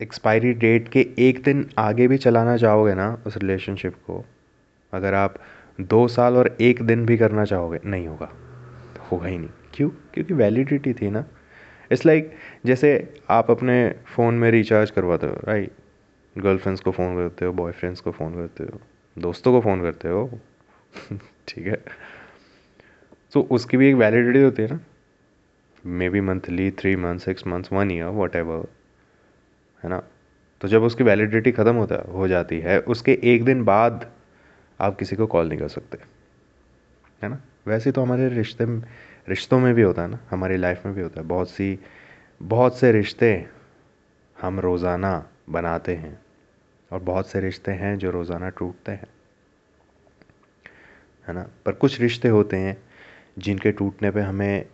एक्सपायरी 0.03 0.53
डेट 0.53 0.89
के 0.89 1.09
एक 1.19 1.43
दिन 1.43 1.71
आगे 1.79 2.09
भी 2.09 2.19
चलाना 2.19 2.57
चाहोगे 2.57 2.95
ना 2.95 3.23
उस 3.27 3.37
रिलेशनशिप 3.37 3.95
को 3.95 4.25
अगर 4.93 5.15
आप 5.15 5.35
दो 5.81 6.09
साल 6.09 6.37
और 6.37 6.57
एक 6.61 6.83
दिन 6.83 7.07
भी 7.07 7.17
करना 7.17 7.45
चाहोगे 7.45 7.79
नहीं 7.85 8.07
होगा। 8.07 8.33
होगा 9.13 9.27
ही 9.27 9.39
नहीं। 9.39 9.51
क्यों? 9.75 9.91
क्योंकि 10.15 10.35
वैलिडिटी 10.35 10.93
थी 10.93 11.11
ना। 11.11 11.25
इट्स 11.93 12.07
लाइक 12.07 12.27
like, 12.27 12.67
जैसे 12.67 13.15
आप 13.31 13.51
अपने 13.51 13.95
फ़ोन 14.07 14.35
में 14.35 14.51
रिचार्ज 14.51 14.91
करवाते 14.91 15.27
हो 15.27 15.41
राइट 15.45 15.71
गर्लफ्रेंड्स 16.39 16.83
को 16.83 16.91
फ़ोन 16.91 17.17
करते 17.17 17.45
हो 17.45 17.53
बॉयफ्रेंड्स 17.53 18.01
को 18.01 18.11
फ़ोन 18.11 18.35
करते 18.35 18.65
हो। 18.65 18.81
दोस्तों 19.19 19.53
को 19.53 19.61
फ़ोन 19.61 19.83
करते 19.83 20.09
हो? 20.09 20.41
ठीक 21.49 21.67
है। 21.67 21.83
तो 23.33 23.41
उसकी 23.51 23.77
भी 23.77 23.89
एक 23.89 23.95
वैलिडिटी 23.95 24.43
होती 24.43 24.63
है 24.63 24.69
ना? 24.69 24.81
Maybe 26.11 26.21
monthly 26.21 26.71
three 26.71 26.95
month 26.97 27.19
six 27.19 27.47
months 27.47 27.73
one 27.73 27.91
year 27.91 28.07
whatever 28.37 28.67
है 29.83 29.91
ना? 29.91 30.03
तो 30.61 30.69
जब 30.69 30.83
उसकी 30.83 31.05
वैलिडिटी 31.05 31.53
ख़त्म 31.53 31.75
होता, 31.75 31.97
हो 32.13 32.29
जाती 32.29 32.59
है, 32.61 32.79
उसके 32.81 33.19
एक 33.23 33.45
दिन 33.45 33.65
बाद 33.65 34.11
आप 34.81 34.97
किसी 34.97 35.17
को 35.17 35.27
कॉल 35.27 35.49
नहीं 35.49 35.59
कर 35.59 35.69
सकते, 35.69 35.99
है 37.23 37.29
ना? 37.29 37.41
वैसे 37.67 37.93
तो 37.93 38.03
हमारे 38.03 38.29
रिश्ते, 38.29 38.65
रिश्तों 39.29 39.59
में 39.61 39.75
भी 39.75 39.83
होता 39.83 40.03
है 40.03 40.09
ना? 40.09 40.19
हमारी 40.31 40.57
लाइफ 40.57 40.87
में 40.87 40.95
भी 40.95 41.03
होता 41.03 41.21
है। 41.21 41.27
बहुत 41.27 41.51
सी, 41.51 41.79
बहुत 42.43 42.79
से 42.79 42.93
रिश्ते 42.93 43.47
हम 44.37 44.61
रोज़ाना 44.61 45.27
बनाते 45.51 45.95
हैं। 45.97 46.19
और 46.91 46.99
बहुत 47.01 47.29
से 47.29 47.41
रिश्ते 47.41 47.73
हैं 47.73 47.97
जो 47.99 48.11
रोज़ाना 48.11 48.49
टूटते 48.49 48.93
हैं, 48.93 49.09
है 51.27 51.35
ना? 51.35 51.47
पर 51.67 51.73
कुछ 51.73 52.01
रिश्ते 52.01 52.29
होते 52.29 52.57
हैं 52.57 52.77
जिनके 53.39 53.73
टूटने 53.73 54.11
पे 54.11 54.21
हमें 54.21 54.67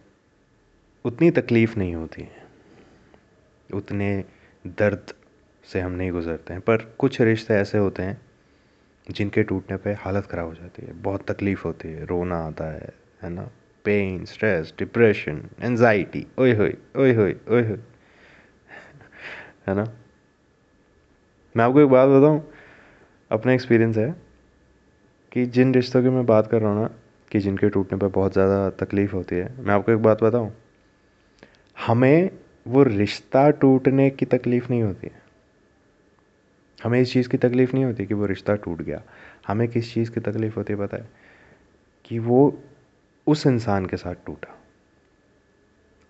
उतनी 1.05 1.31
तकलीफ़ 1.31 1.79
नहीं 1.79 1.94
होती 1.94 2.22
है, 2.22 2.42
उतने 3.70 4.24
दर्द 4.66 5.12
से 5.64 5.81
हम 5.81 5.92
नहीं 5.92 6.11
गुज़रते 6.11 6.53
हैं। 6.53 6.61
पर 6.61 6.83
कुछ 6.98 7.20
रिश्ते 7.20 7.55
ऐसे 7.55 7.79
होते 7.79 8.03
हैं 8.03 8.20
जिनके 9.07 9.42
टूटने 9.42 9.77
पे 9.77 9.92
हालत 9.94 10.27
ख़राब 10.27 10.46
हो 10.46 10.55
जाती 10.55 10.87
है, 10.87 10.92
बहुत 10.92 11.31
तकलीफ़ 11.31 11.62
होती 11.64 11.88
है, 11.88 12.05
रोना 12.05 12.38
आता 12.38 12.70
है 12.72 12.92
है 13.22 13.31
ना? 13.31 13.48
पेन 13.85 14.24
स्ट्रेस 14.24 14.72
डिप्रेशन 14.79 15.42
एनजाइटी 15.62 16.27
ओए 16.38 16.55
होए 16.55 16.77
ओए 16.96 17.12
होए, 17.14 17.37
ओए 17.48 17.62
है 19.68 19.74
ना? 19.74 19.85
मैं 21.57 21.64
आपको 21.64 21.81
एक 21.81 21.88
बात 21.88 22.09
बताऊँ, 22.09 22.53
अपना 23.31 23.53
एक्सपीरियंस 23.53 23.97
है 23.97 24.17
कि 25.33 25.47
जिन 25.47 25.75
रिश्तों 25.75 26.03
की 26.03 26.09
मैं 26.09 26.27
बात 26.27 26.47
कर 26.47 26.61
रहा 26.61 26.73
हूँ 26.73 26.83
ना, 26.83 26.90
कि 27.31 27.38
जिनके 27.38 27.69
टूटने 27.69 27.99
पर 27.99 28.09
बहुत 28.09 28.33
ज़्यादा 28.33 28.71
तकलीफ़ 28.71 29.12
होती 29.12 29.37
है, 29.37 29.55
मैं 29.59 29.75
आपको 29.75 29.93
एक 29.93 29.99
बात 29.99 30.23
बताऊँ, 30.23 30.53
हमें 31.87 32.31
वो 32.67 32.83
रिश्ता 32.83 33.51
टूटने 33.51 34.11
की 34.11 34.27
तकलीफ़ 34.27 34.67
नहीं 34.71 34.83
होती 34.83 35.07
है। 35.07 35.23
हमें 36.85 37.01
इस 37.01 37.12
चीज़ 37.12 37.29
की 37.29 37.37
तकलीफ़ 37.37 37.75
नहीं 37.75 37.85
होती 37.85 38.07
कि 38.07 38.14
वो 38.14 38.27
रिश्ता 38.27 38.55
टूट 38.55 38.83
गया। 38.83 39.03
हमें 39.49 39.69
किस 39.69 39.95
चीज़ 39.95 40.11
की 40.11 40.21
तकलीफ़ 40.21 40.55
होती 40.57 40.73
है 40.73 40.79
पता 40.79 40.97
है? 40.97 41.09
कि 42.05 42.19
वो 42.19 42.62
उस 43.27 43.47
इंसान 43.47 43.87
के 43.87 43.97
साथ 43.97 44.14
टूटा। 44.27 44.61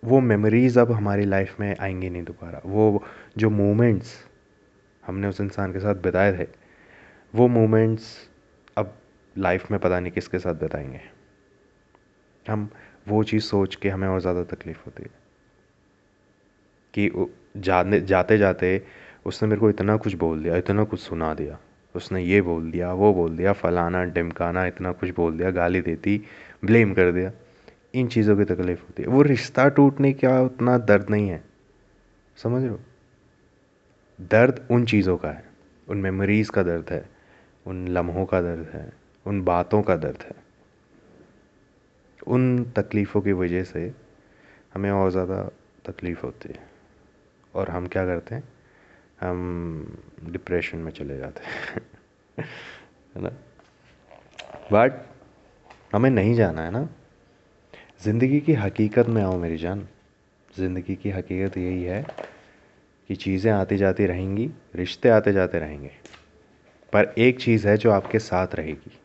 वो 0.04 0.20
मेमोरीज़ 0.20 0.80
अब 0.80 0.92
हमारी 0.92 1.24
लाइफ 1.24 1.60
में 1.60 1.76
आएँगी 1.80 2.10
नहीं 2.10 2.22
दोबारा। 2.22 2.60
वो 2.66 3.04
जो 3.38 3.50
मोमेंट्स 3.50 4.26
हमने 5.06 5.28
उस 5.28 5.40
इंसान 5.40 5.72
के 5.72 5.78
साथ 5.78 5.94
बिताए 5.94 6.38
थे। 6.38 6.46
वो 7.34 7.48
मोमेंट्स 7.48 8.30
अब 8.76 8.94
लाइफ 9.38 9.70
में 9.70 9.80
पता 9.80 10.00
नहीं 10.00 10.12
किसके 10.12 10.38
साथ 10.38 10.54
बिताएँगे। 10.54 11.00
हम 12.48 12.70
वो 13.08 13.24
चीज़ 13.24 13.42
सोच 13.42 13.74
के 13.74 13.88
हमें 13.88 14.08
और 14.08 14.20
ज़्यादा 14.20 14.44
तकलीफ़ 14.44 14.78
होती 14.86 15.02
है। 15.02 15.24
कि 16.94 17.32
जाने, 17.56 18.00
जाते 18.00 18.38
जाते 18.38 18.82
उसने 19.26 19.48
मेरे 19.48 19.60
को 19.60 19.70
इतना 19.70 19.96
कुछ 19.96 20.14
बोल 20.14 20.42
दिया, 20.42 20.56
इतना 20.56 20.84
कुछ 20.84 21.00
सुना 21.00 21.34
दिया। 21.34 21.58
उसने 21.96 22.22
ये 22.22 22.42
बोल 22.42 22.70
दिया, 22.70 22.92
वो 22.92 23.14
बोल 23.14 23.36
दिया, 23.36 23.52
फलाना 23.52 24.04
डिमकाना 24.04 24.66
इतना 24.66 24.92
कुछ 24.92 25.10
बोल 25.10 25.38
दिया, 25.38 25.50
गाली 25.50 25.80
देती, 25.80 26.22
ब्लेम 26.64 26.94
कर 26.94 27.12
दिया। 27.12 27.32
इन 27.94 28.08
चीज़ों 28.08 28.36
की 28.36 28.44
तकलीफ़ 28.44 28.80
होती 28.80 29.02
है। 29.02 29.08
वो 29.08 29.22
रिश्ता 29.22 29.68
टूटने 29.68 30.12
का 30.12 30.42
उतना 30.42 30.78
दर्द 30.78 31.10
नहीं 31.10 31.28
है। 31.28 31.44
समझ 32.36 32.62
रहे 32.62 32.70
हो? 32.70 32.80
दर्द 34.20 34.68
उन 34.70 34.84
चीज़ों 34.84 35.16
का 35.16 35.28
है। 35.28 35.44
उन 35.88 35.96
मेमोरीज़ 35.96 36.50
का 36.50 36.62
दर्द 36.62 36.86
है, 36.90 37.10
उन 37.66 37.88
लम्हों 37.88 38.26
का 38.26 38.40
दर्द 38.40 38.70
है, 38.74 38.92
उन 39.26 39.42
बातों 39.42 39.82
का 39.82 39.96
दर्द 39.96 40.22
है। 40.22 40.44
उन 42.26 42.64
तकलीफ़ों 42.64 43.22
की 43.22 43.32
वजह 43.32 43.64
से 43.64 43.94
हमें 44.74 44.90
और 44.90 45.10
ज़्यादा 45.10 45.50
तकलीफ़ 45.84 46.20
होती 46.22 46.48
है। 46.48 46.66
और 47.54 47.70
हम 47.70 47.86
क्या 47.86 48.06
करते 48.06 48.34
हैं? 48.34 48.44
हम 49.20 49.98
डिप्रेशन 50.24 50.78
में 50.78 50.92
चले 50.92 51.18
जाते 51.18 51.42
हैं। 51.44 51.82
है 53.16 53.22
ना? 53.22 53.28
बट 54.72 55.06
हमें 55.94 56.10
नहीं 56.10 56.34
जाना 56.34 56.62
है 56.62 56.70
ना। 56.70 56.88
ज़िंदगी 58.04 58.40
की 58.40 58.54
हकीकत 58.54 59.06
में 59.06 59.22
आओ 59.22 59.38
मेरी 59.38 59.56
जान। 59.56 59.88
ज़िंदगी 60.56 60.96
की 60.96 61.10
हकीकत 61.10 61.56
यही 61.56 61.82
है 61.82 62.06
कि 63.08 63.14
चीज़ें 63.14 63.52
आती 63.52 63.76
जाती 63.76 64.06
रहेंगी, 64.06 64.50
रिश्ते 64.74 65.08
आते 65.08 65.32
जाते 65.32 65.58
रहेंगे। 65.58 65.90
पर 66.92 67.14
एक 67.18 67.40
चीज़ 67.40 67.68
है 67.68 67.76
जो 67.76 67.90
आपके 67.90 68.18
साथ 68.18 68.54
रहेगी, 68.54 69.00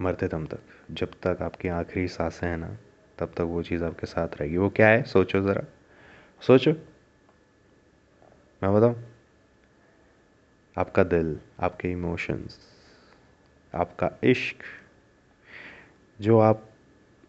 मरते 0.00 0.28
दम 0.28 0.46
तक। 0.46 0.58
जब 0.90 1.10
तक 1.10 1.38
आपकी 1.42 1.68
आखिरी 1.68 2.08
साँसें 2.08 2.48
हैं 2.48 2.56
ना, 2.56 2.76
तब 3.18 3.26
तक 3.26 3.40
वो 3.40 3.62
चीज़ 3.62 3.84
आपके 3.84 4.06
साथ 4.06 4.28
रहेगी। 4.40 4.56
वो 4.56 4.68
क्या 4.68 4.88
है? 4.88 5.02
सोचो 5.02 5.40
ज़रा। 5.40 5.62
सोचो। 6.40 6.72
मैं 8.62 8.74
बताऊँ? 8.74 9.04
आपका 10.78 11.04
दिल, 11.04 11.40
आपके 11.60 11.88
इमोशंस 11.90 12.58
आपका 13.74 14.10
इश्क, 14.24 14.56
जो 16.20 16.38
आप 16.38 16.68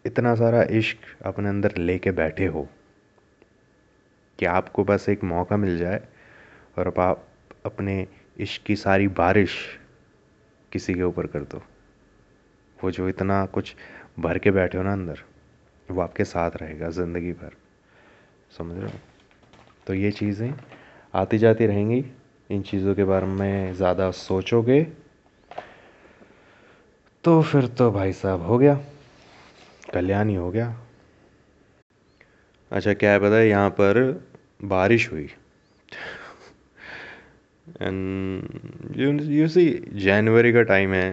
इतना 0.06 0.34
सारा 0.34 0.62
इश्क 0.62 0.98
अपने 1.26 1.48
अंदर 1.48 1.76
लेके 1.76 2.10
बैठे 2.10 2.46
हो 2.46 2.68
कि 4.40 4.46
आपको 4.48 4.84
बस 4.84 5.08
एक 5.08 5.24
मौका 5.24 5.56
मिल 5.56 5.78
जाए 5.78 6.00
और 6.78 6.86
अब 6.86 7.00
आप 7.00 7.26
अपने 7.66 8.06
इश्क 8.38 8.62
की 8.66 8.76
सारी 8.76 9.08
बारिश 9.16 9.56
किसी 10.72 10.94
के 10.94 11.02
ऊपर 11.02 11.26
कर 11.26 11.40
दो। 11.44 11.62
वो 12.78 12.90
जो 12.90 13.08
इतना 13.08 13.44
कुछ 13.46 13.74
भर 14.18 14.38
के 14.38 14.50
बैठे 14.50 14.78
हो 14.78 14.84
ना 14.84 14.92
अंदर, 14.92 15.18
वो 15.88 16.00
आपके 16.02 16.24
साथ 16.24 16.56
रहेगा 16.56 16.90
ज़िंदगी 16.90 17.32
भर। 17.32 17.52
समझ 18.58 18.76
रहे 18.76 18.90
हो? 18.90 18.98
तो 19.86 19.94
ये 19.94 20.10
चीज़ें 20.12 20.52
आती 21.14 21.38
जाती 21.38 21.66
रहेंगी। 21.66 22.04
इन 22.50 22.62
चीज़ों 22.62 22.94
के 22.94 23.04
बारे 23.04 23.26
में 23.28 23.74
ज़्यादा 23.74 24.10
सोचोगे 24.12 24.82
तो 27.24 27.40
फिर 27.42 27.66
तो 27.68 27.90
भाई 27.90 28.12
साहब 28.12 28.42
हो 28.42 28.58
गया। 28.58 28.78
कल्याण 29.92 30.28
ही 30.28 30.34
हो 30.34 30.50
गया। 30.50 30.74
अच्छा 32.70 32.92
क्या 32.94 33.10
है 33.12 33.18
पता 33.18 33.36
है, 33.36 33.48
यहाँ 33.48 33.70
पर 33.70 34.29
बारिश 34.60 35.10
हुई। 35.12 35.28
एंड 37.82 38.92
यू 38.96 39.48
सी 39.48 39.68
जनवरी 39.96 40.52
का 40.52 40.62
टाइम 40.64 40.92
है 40.94 41.12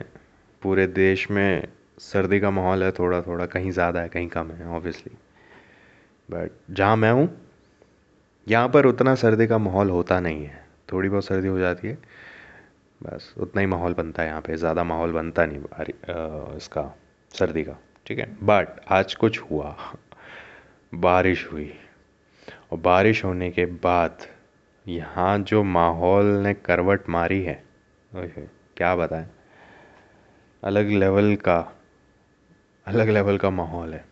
पूरे 0.61 0.87
देश 0.89 1.29
में 1.31 1.67
सर्दी 2.01 2.39
का 2.39 2.49
माहौल 2.51 2.83
है 2.83 2.91
थोड़ा 2.91 3.21
थोड़ा 3.21 3.45
कहीं 3.47 3.71
ज़्यादा 3.71 4.01
है 4.01 4.09
कहीं 4.09 4.27
कम 4.29 4.51
है 4.51 4.67
ऑब्वियसली 4.67 5.15
बट 6.29 6.51
जहाँ 6.71 6.95
मैं 6.97 7.11
हूँ 7.11 7.29
यहाँ 8.47 8.69
पर 8.69 8.85
उतना 8.85 9.13
सर्दी 9.15 9.47
का 9.47 9.57
माहौल 9.57 9.89
होता 9.89 10.19
नहीं 10.19 10.45
है। 10.45 10.65
थोड़ी 10.91 11.09
बहुत 11.09 11.25
सर्दी 11.25 11.47
हो 11.47 11.59
जाती 11.59 11.87
है 11.87 11.97
बस 13.01 13.33
उतना 13.37 13.61
ही 13.61 13.67
माहौल 13.67 13.93
बनता 13.93 14.21
है 14.21 14.27
यहाँ 14.27 14.41
पे 14.41 14.55
ज़्यादा 14.57 14.83
माहौल 14.83 15.11
बनता 15.11 15.45
नहीं 15.45 15.59
आ, 15.59 16.55
इसका 16.57 16.93
सर्दी 17.31 17.63
का 17.63 17.77
ठीक 18.05 18.19
है? 18.19 18.25
बट 18.43 18.79
आज 18.89 19.13
कुछ 19.15 19.39
हुआ 19.41 19.75
बारिश 20.93 21.47
हुई। 21.51 21.71
और 22.71 22.77
बारिश 22.79 23.23
होने 23.25 23.49
के 23.51 23.65
बाद 23.83 24.27
यहाँ 24.85 25.37
जो 25.39 25.63
माहौल 25.63 26.25
ने 26.43 26.53
करवट 26.53 27.09
मारी 27.09 27.41
है 27.43 27.63
क्या 28.11 28.95
बताएँ? 28.95 29.25
अलग 30.63 30.89
लेवल 30.89 31.35
का, 31.35 31.57
अलग 32.87 33.09
लेवल 33.09 33.37
का 33.37 33.49
माहौल 33.49 33.93
है। 33.93 34.03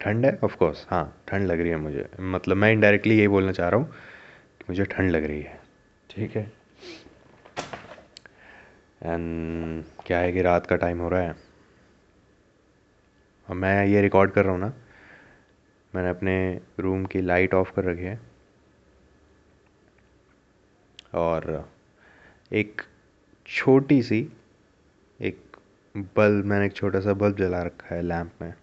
ठंड 0.00 0.26
है? 0.26 0.38
ऑफ़ 0.44 0.56
कोर्स 0.56 0.86
हाँ 0.90 1.22
ठंड 1.28 1.46
लग 1.46 1.60
रही 1.60 1.70
है 1.70 1.76
मुझे। 1.76 2.08
मतलब 2.20 2.56
मैं 2.56 2.72
इनडायरेक्टली 2.72 3.18
यही 3.18 3.28
बोलना 3.28 3.52
चाह 3.52 3.68
रहा 3.68 3.80
हूँ 3.80 3.86
कि 3.88 4.64
मुझे 4.70 4.84
ठंड 4.84 5.10
लग 5.10 5.24
रही 5.24 5.40
है। 5.42 5.60
ठीक 6.10 6.36
है? 6.36 6.50
एंड 9.02 9.84
क्या 10.06 10.18
है 10.18 10.32
कि 10.32 10.42
रात 10.42 10.66
का 10.66 10.76
टाइम 10.76 10.98
हो 10.98 11.08
रहा 11.08 11.20
है? 11.20 11.34
और 13.48 13.56
मैं 13.56 13.84
ये 13.86 14.00
रिकॉर्ड 14.02 14.30
कर 14.30 14.44
रहा 14.44 14.52
हूँ 14.52 14.60
ना 14.60 14.72
मैंने 15.94 16.08
अपने 16.08 16.60
रूम 16.80 17.04
की 17.04 17.20
लाइट 17.20 17.54
ऑफ़ 17.54 17.72
कर 17.72 17.84
रखी 17.84 18.02
है। 18.02 18.20
और 21.14 21.72
एक 22.52 22.82
छोटी 23.46 24.02
सी, 24.02 24.32
एक 25.20 25.56
बल्ब, 25.96 26.44
मैंने 26.44 26.66
एक 26.66 26.72
छोटा 26.72 27.00
सा 27.00 27.12
बल्ब 27.12 27.36
जला 27.36 27.62
रखा 27.62 27.94
है 27.94 28.02
लैंप 28.02 28.32
में। 28.42 28.54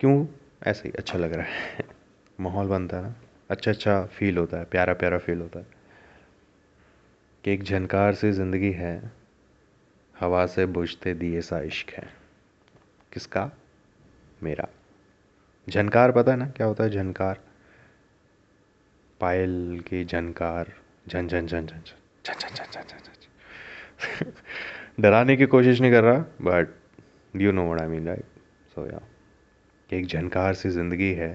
क्यों? 0.00 0.26
ऐसे 0.66 0.88
ही 0.88 0.92
अच्छा 0.98 1.18
लग 1.18 1.32
रहा 1.32 1.46
है। 1.46 1.78
माहौल 2.40 2.66
बनता 2.66 2.96
है 2.96 3.02
ना। 3.02 3.14
अच्छा 3.50 3.70
अच्छा 3.70 4.04
फील 4.06 4.38
होता 4.38 4.56
है, 4.56 4.64
प्यारा 4.64 4.94
प्यारा 4.94 5.18
फील 5.18 5.40
होता 5.40 5.58
है। 5.58 5.66
कि 7.44 7.52
एक 7.52 7.62
झनकार 7.62 8.14
सी 8.14 8.32
ज़िंदगी 8.32 8.72
है। 8.72 9.12
हवा 10.20 10.46
से 10.46 10.66
बुझते 10.66 11.14
दिए 11.14 11.40
सा 11.40 11.60
इश्क 11.60 11.90
है। 11.90 12.14
किसका? 13.12 13.50
मेरा। 14.42 14.68
झनकार 15.68 16.12
पता 16.12 16.30
है 16.30 16.36
ना 16.38 16.46
क्या 16.46 16.66
होता 16.66 16.84
है 16.84 16.90
झनकार 16.90 17.38
पायल 19.20 19.80
की 19.86 20.04
झनकार 20.04 20.72
झन 21.08 21.28
झन 21.28 21.46
झन 21.46 21.66
झन 21.66 21.80
झन 22.24 22.38
झन 22.38 22.54
झन 22.54 22.70
झन 22.72 22.98
झन 24.22 24.30
डराने 24.98 25.36
की 25.36 25.46
कोशिश 25.46 25.80
नहीं 25.80 25.92
कर 25.92 26.04
रहा 26.04 26.24
but 26.40 26.68
you 27.34 27.52
know 27.52 27.64
what 27.64 27.80
I 27.80 27.88
mean 27.88 28.06
right 28.08 28.24
so 28.74 28.86
yeah 28.86 28.98
एक 29.90 30.06
झनकार 30.06 30.54
सी 30.54 30.70
ज़िंदगी 30.70 31.12
है 31.14 31.32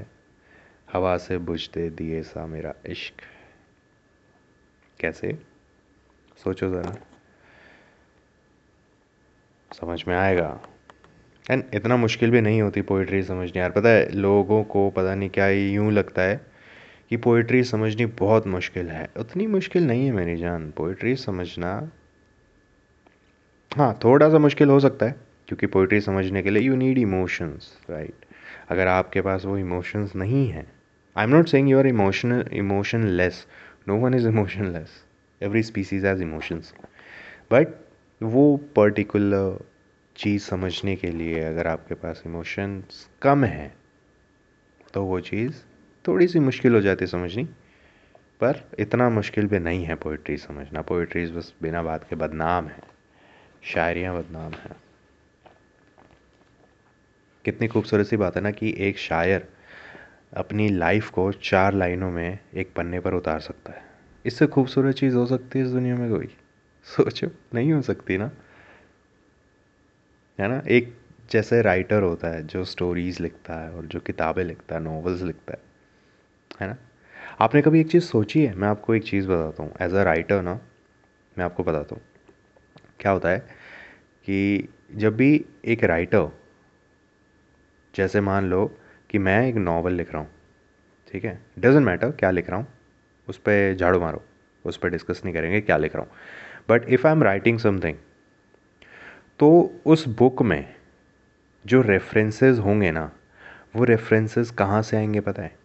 हवा 0.94 1.18
से 1.18 1.38
बुझते 1.38 1.90
दिए 1.90 2.22
सा 2.24 2.46
मेरा 2.46 2.74
इश्क 2.86 3.22
कैसे 5.00 5.38
सोचो 6.38 6.70
ज़रा 6.70 6.96
समझ 9.72 10.04
में 10.08 10.16
आएगा 10.16 10.50
एंड 11.50 11.64
इतना 11.74 11.96
मुश्किल 11.98 12.32
भी 12.32 12.42
नहीं 12.42 12.62
होती 12.62 12.82
पोइट्री 12.84 13.22
समझनी 13.24 13.60
यार। 13.60 13.72
पता 13.72 13.90
है, 13.90 14.10
लोगों 14.12 14.64
को 14.66 14.90
पता 14.90 15.16
नहीं 15.16 15.30
क्या 15.30 15.48
यूँ 15.50 15.92
लगता 15.92 16.22
है 16.22 16.40
कि 17.10 17.18
पोइट्री 17.18 17.64
समझनी 17.64 18.06
बहुत 18.20 18.48
मुश्किल 18.48 18.90
है। 18.90 19.08
उतनी 19.20 19.48
मुश्किल 19.48 19.88
नहीं 19.88 20.06
है 20.06 20.12
मेरी 20.14 20.36
जान। 20.38 20.70
पोइट्री 20.78 21.16
समझना 21.18 21.72
हाँ 23.72 23.94
थोड़ा 24.04 24.30
सा 24.30 24.40
मुश्किल 24.40 24.70
हो 24.70 24.80
सकता 24.80 25.06
है, 25.06 25.16
क्योंकि 25.48 25.68
पोइट्री 25.68 26.00
समझने 26.02 26.42
के 26.44 26.50
लिए 26.50 26.64
यू 26.64 26.76
नीड 26.76 26.98
इमोशंस 26.98 27.72
राइट 27.90 28.26
अगर 28.70 28.88
आपके 28.88 29.22
पास 29.22 29.46
वो 29.46 29.58
इमोशंस 29.58 30.16
नहीं 30.16 30.48
हैं 30.50 30.66
I 31.16 31.24
am 31.24 31.30
not 31.30 31.48
saying 31.48 31.70
you 31.70 31.78
are 31.80 31.88
emotional 31.88 32.46
emotionless 33.18 33.46
no 33.88 33.96
one 33.98 34.14
is 34.14 34.28
emotionless 34.74 34.90
every 35.42 35.64
species 35.64 36.06
has 36.06 36.22
emotions 36.24 36.74
but 37.52 37.68
वो 38.22 38.46
पर्टिकुलर 38.76 39.58
चीज़ 40.20 40.44
समझने 40.44 40.96
के 40.96 41.12
लिए 41.12 41.44
अगर 41.44 41.68
आपके 41.68 41.96
पास 41.96 42.24
इमोशंस 42.26 43.10
कम 43.22 43.44
हैं 43.44 43.76
तो 44.94 45.04
वो 45.04 45.20
चीज़ 45.20 45.54
थोड़ी 46.08 46.28
सी 46.28 46.40
मुश्किल 46.40 46.76
हो 46.76 46.82
जाती 46.82 47.06
है 47.06 47.12
समझनी। 47.12 47.44
पर 48.42 48.70
इतना 48.80 49.10
मुश्किल 49.10 49.48
भी 49.48 49.60
नहीं 49.60 49.86
है 49.86 49.96
पोइट्री 49.96 50.38
समझना। 50.38 50.82
पोइट्रीज 50.82 51.32
बस 51.32 51.54
बिना 51.62 51.84
बात 51.84 52.04
के 52.10 52.16
बदनाम 52.16 52.68
है। 52.68 52.84
शायरियाँ 53.64 54.18
बदनाम 54.18 54.52
हैं। 54.52 54.76
कितनी 57.46 57.68
खूबसूरत 57.68 58.08
सी 58.08 58.18
बात 58.18 58.36
है 58.36 58.42
ना 58.42 58.52
कि 58.52 58.76
एक 58.78 58.98
शायर 58.98 59.48
अपनी 60.34 60.70
लाइफ 60.70 61.10
को 61.10 61.32
चार 61.32 61.74
लाइनों 61.74 62.12
में 62.12 62.40
एक 62.56 62.74
पन्ने 62.74 63.00
पर 63.00 63.14
उतार 63.14 63.40
सकता 63.40 63.72
है। 63.72 63.86
इससे 64.26 64.48
खूबसूरत 64.48 64.96
चीज़ 64.96 65.16
हो 65.16 65.26
सकती 65.26 65.60
है 65.60 65.66
इस 65.66 65.72
दुनिया 65.72 65.96
में 65.96 66.10
कोई? 66.12 66.36
सोचो, 66.84 67.28
नहीं 67.54 67.74
हो 67.74 67.82
सकती 67.82 68.18
ना? 68.18 68.32
है 70.40 70.48
ना? 70.48 70.62
एक 70.68 70.94
जैसे 71.32 71.62
राइटर 71.62 72.04
होता 72.04 72.28
है, 72.28 72.46
जो 72.48 72.64
स्टोरीज़ 72.66 73.22
लिखता 73.24 73.54
है 73.54 73.72
और 73.72 73.86
जो 73.86 74.00
किताबें 74.00 74.44
लिखता 74.44 74.76
है 74.76 74.82
नॉवेल्स 74.82 75.22
लिखता 75.22 75.54
है 75.54 75.60
है 76.62 76.68
ना? 76.68 76.78
आपने 77.40 77.62
कभी 77.62 77.80
एक 77.80 77.92
चीज़ 77.92 78.04
सोची 78.04 78.44
है? 78.46 78.54
मैं 78.56 78.68
आपको 78.68 78.96
एक 78.96 79.04
चीज़ 79.04 79.28
बताता 79.28 79.64
हूँ। 79.64 79.74
एज 79.82 79.94
अ 79.94 80.04
राइटर 80.04 80.42
ना, 80.42 80.54
मैं 81.38 81.46
आपको 81.46 81.64
बताता 81.64 81.96
हूँ। 81.96 82.04
क्या 83.00 83.12
होता 83.12 83.30
है 83.30 83.40
कि 84.28 84.68
जब 84.96 85.16
भी 85.16 85.46
एक 85.66 85.84
राइटर 85.84 86.28
जैसे 87.94 88.22
मान 88.22 88.50
लो 88.50 88.66
कि 89.10 89.18
मैं 89.18 89.48
एक 89.48 89.56
नावल 89.56 89.94
लिख 89.94 90.12
रहा 90.14 90.22
हूँ, 90.22 90.30
ठीक 91.14 91.26
है? 91.26 91.40
डजेंट 91.60 91.86
मैटर 91.86 92.12
क्या 92.12 92.32
लिख 92.32 92.50
रहा 92.50 92.60
हूँ, 92.60 92.68
उस 93.28 93.38
पर 93.38 93.76
झाड़ू 93.76 94.00
मारो, 94.00 94.24
उस 94.66 94.78
पर 94.78 94.90
डिस्कस 94.90 95.22
नहीं 95.26 95.34
करेंगे 95.36 95.62
क्या 95.62 95.78
लिख 95.78 95.96
रहा 95.96 96.04
हूँ। 96.04 96.12
But 96.70 96.90
if 96.90 97.08
I 97.08 97.14
am 97.14 97.24
writing 97.24 97.60
something 97.60 97.98
तो 99.40 99.50
उस 99.86 100.08
बुक 100.08 100.42
में 100.42 100.76
जो 101.66 101.82
रेफरेंसेस 101.82 102.58
होंगे 102.58 102.92
ना, 102.92 103.12
वो 103.76 103.84
रेफरेंसेस 103.84 104.52
कहाँ 104.52 104.82
से 104.82 104.98
आएँगे 104.98 105.20
पता 105.20 105.42
है? 105.42 105.58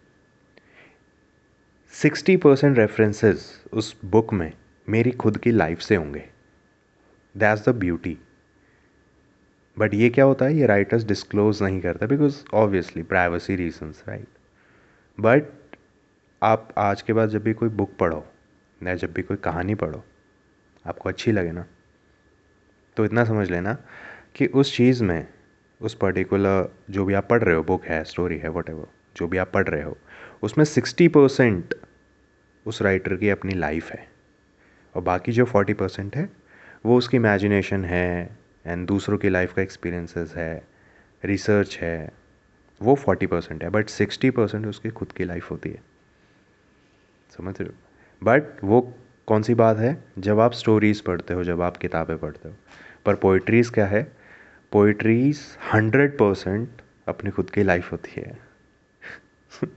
सिक्सटी 1.93 2.37
परसेंट 2.37 2.77
रेफरेंसेस 2.77 3.63
उस 3.73 3.95
बुक 4.05 4.33
में 4.33 4.51
मेरी 4.89 5.11
खुद 5.11 5.37
की 5.37 5.51
लाइफ 5.51 5.79
से 5.79 5.95
होंगे। 5.95 6.29
दैट्स 7.37 7.69
द 7.69 7.75
ब्यूटी 7.75 8.17
बट 9.79 9.93
ये 9.93 10.09
क्या 10.09 10.25
होता 10.25 10.45
है? 10.45 10.55
ये 10.55 10.65
राइटर्स 10.65 11.03
डिस्क्लोज 11.03 11.63
नहीं 11.63 11.81
करते 11.81 12.07
because 12.07 12.43
obviously 12.53 13.03
privacy 13.03 13.55
reasons 13.55 14.03
right 14.07 14.27
but 15.19 15.43
आप 16.43 16.73
आज 16.77 17.01
के 17.01 17.13
बाद 17.13 17.29
जब 17.29 17.43
भी 17.43 17.53
कोई 17.53 17.69
बुक 17.69 17.97
पढ़ो 17.99 18.25
या 18.83 18.95
जब 18.95 19.13
भी 19.13 19.21
कोई 19.21 19.37
कहानी 19.37 19.75
पढ़ो, 19.75 20.03
आपको 20.85 21.09
अच्छी 21.09 21.31
लगे 21.31 21.51
ना 21.51 21.65
तो 22.97 23.05
इतना 23.05 23.23
समझ 23.23 23.51
लेना 23.51 23.77
कि 24.35 24.45
उस 24.45 24.75
चीज़ 24.77 25.03
में, 25.03 25.27
उस 25.81 25.95
पर्टिकुलर 25.95 26.69
जो 26.89 27.05
भी 27.05 27.13
आप 27.13 27.27
पढ़ 27.29 27.43
रहे 27.43 27.55
हो 27.55 27.63
बुक 27.63 27.85
है 27.85 28.03
स्टोरी 28.03 28.37
है 28.37 28.49
वट 28.49 28.71
जो 29.17 29.27
भी 29.27 29.37
आप 29.37 29.51
पढ़ 29.51 29.67
रहे 29.67 29.83
हो, 29.83 29.97
उसमें 30.43 30.65
सिक्सटी 30.65 31.07
परसेंट 31.07 31.73
उस 32.65 32.81
राइटर 32.81 33.15
की 33.15 33.29
अपनी 33.29 33.53
लाइफ 33.53 33.91
है 33.91 34.07
और 34.95 35.01
बाकी 35.01 35.31
जो 35.31 35.45
फोर्टी 35.45 35.73
परसेंट 35.73 36.15
है, 36.15 36.29
वो 36.85 36.97
उसकी 36.97 37.17
इमेजिनेशन 37.17 37.85
है 37.85 38.37
एंड 38.65 38.87
दूसरों 38.87 39.17
की 39.17 39.29
लाइफ 39.29 39.53
का 39.53 39.61
एक्सपीरियंसेस 39.61 40.33
है 40.35 40.67
रिसर्च 41.25 41.77
है, 41.77 42.11
वो 42.81 42.95
फोर्टी 42.95 43.25
परसेंट 43.25 43.63
है 43.63 43.69
बट 43.69 43.89
सिक्सटी 43.89 44.29
परसेंट 44.29 44.67
उसकी 44.67 44.89
खुद 44.89 45.11
की 45.11 45.23
लाइफ 45.23 45.51
होती 45.51 45.69
है। 45.69 45.81
समझ 47.37 47.61
रहे 47.61 47.69
हो? 47.69 47.75
बट 48.23 48.63
वो 48.63 48.93
कौन 49.27 49.41
सी 49.41 49.53
बात 49.53 49.77
है? 49.77 50.03
जब 50.19 50.39
आप 50.39 50.51
स्टोरीज़ 50.51 51.03
पढ़ते 51.03 51.33
हो, 51.33 51.43
जब 51.43 51.61
आप 51.61 51.77
किताबें 51.77 52.17
पढ़ते 52.17 52.49
हो 52.49 52.55
पर 53.05 53.15
पोइट्रीज़ 53.15 53.71
क्या 53.71 53.85
है? 53.85 54.11
पोइट्रीज़ 54.71 55.41
हंड्रेड 55.73 56.17
परसेंट 56.17 56.69
अपनी 57.07 57.31
खुद 57.31 57.49
की 57.49 57.63
लाइफ 57.63 57.91
होती 57.91 58.21
है। 58.21 58.37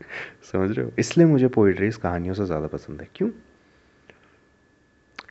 समझ 0.53 0.71
रहे 0.71 0.87
हो? 0.87 0.93
इसलिए 0.99 1.27
मुझे 1.27 1.49
पोइट्रीज़ 1.49 1.99
कहानियों 1.99 2.35
से 2.35 2.45
ज़्यादा 2.47 2.67
पसंद 2.67 3.01
है। 3.01 3.09
क्यों? 3.15 3.31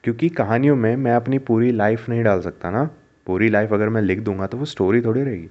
क्योंकि 0.04 0.30
कहानियों 0.30 0.76
में 0.76 0.96
मैं 0.96 1.12
अपनी 1.12 1.40
पूरी 1.40 1.72
लाइफ 1.72 2.10
नहीं 2.10 2.24
डाल 2.24 2.42
सकता 2.42 2.72
ना। 2.72 2.90
पूरी 3.26 3.50
लाइफ 3.50 3.74
अगर 3.74 3.90
मैं 3.90 4.02
लिख 4.02 4.20
दूँगा 4.20 4.48
तो 4.48 4.58
वो 4.58 4.66
स्टोरी 4.66 5.02
थोड़ी 5.02 5.24
रहेगी। 5.24 5.50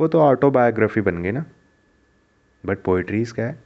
वो 0.00 0.08
तो 0.08 0.20
ऑटोबायोग्राफी 0.20 1.00
बन 1.00 1.22
गई 1.22 1.30
ना। 1.30 1.44
बट 2.66 2.78
पोइट्रीज़ 2.78 3.34
क्या 3.34 3.46
है? 3.46 3.58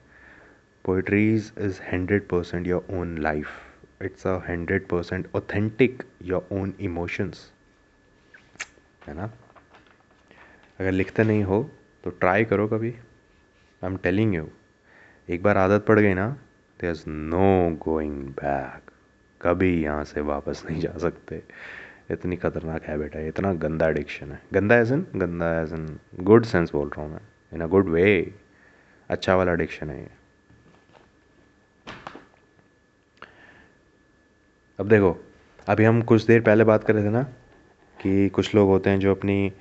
Poetries 0.84 1.52
is 1.58 1.80
hundred 1.92 2.28
percent 2.28 2.66
your 2.66 2.86
own 2.90 3.18
life 3.18 3.48
it's 4.02 4.26
a 4.26 4.40
hundred 4.48 4.86
percent 4.86 5.28
authentic 5.34 6.02
your 6.22 6.48
own 6.52 6.74
emotions 6.80 7.52
है 9.02 9.14
ना? 9.14 9.30
अगर 10.78 10.92
लिखते 10.92 11.24
नहीं 11.24 11.42
हो 11.44 11.62
तो 12.04 12.10
ट्राई 12.10 12.44
करो 12.44 12.66
कभी। 12.68 12.90
आई 12.90 13.86
एम 13.86 13.96
टेलिंग 13.98 14.34
यू 14.34 14.48
एक 15.28 15.42
बार 15.42 15.58
आदत 15.58 15.84
पड़ 15.86 15.98
गई 16.00 16.14
ना 16.14 16.28
there 16.80 16.90
is 16.90 17.02
no 17.08 17.76
going 17.84 18.22
back 18.34 18.90
कभी 19.40 19.70
यहाँ 19.82 20.04
से 20.04 20.20
वापस 20.22 20.62
नहीं 20.66 20.80
जा 20.80 20.96
सकते। 20.98 21.42
इतनी 22.10 22.36
खतरनाक 22.36 22.84
हैबिट 22.84 23.14
है, 23.16 23.26
इतना 23.28 23.52
गंदा 23.54 23.88
एडिक्शन 23.88 24.32
है। 24.32 24.40
गंदा 24.52 24.76
एज 24.76 24.92
इन 24.92 25.06
गंदा 25.16 25.50
एज 25.60 25.72
इन 25.72 25.86
गुड 26.20 26.44
सेंस 26.44 26.72
बोल 26.72 26.88
रहा 26.88 27.02
हूँ 27.02 27.12
मैं। 27.12 27.20
इन 27.52 27.60
अ 27.60 27.66
गुड 27.66 27.88
वे 27.88 28.32
अच्छा 29.10 29.34
वाला 29.36 29.52
एडिक्शन 29.52 29.90
है 29.90 30.00
ये। 30.00 30.08
अब 34.78 34.88
देखो, 34.88 35.16
अभी 35.66 35.84
हम 35.84 36.02
कुछ 36.02 36.24
देर 36.26 36.40
पहले 36.42 36.64
बात 36.64 36.84
कर 36.84 36.94
रहे 36.94 37.04
थे 37.04 37.10
ना 37.10 37.26
कि 38.00 38.28
कुछ 38.28 38.54
लोग 38.54 38.68
होते 38.68 38.90
हैं 38.90 38.98
जो 39.00 39.10
अपनी 39.10 39.52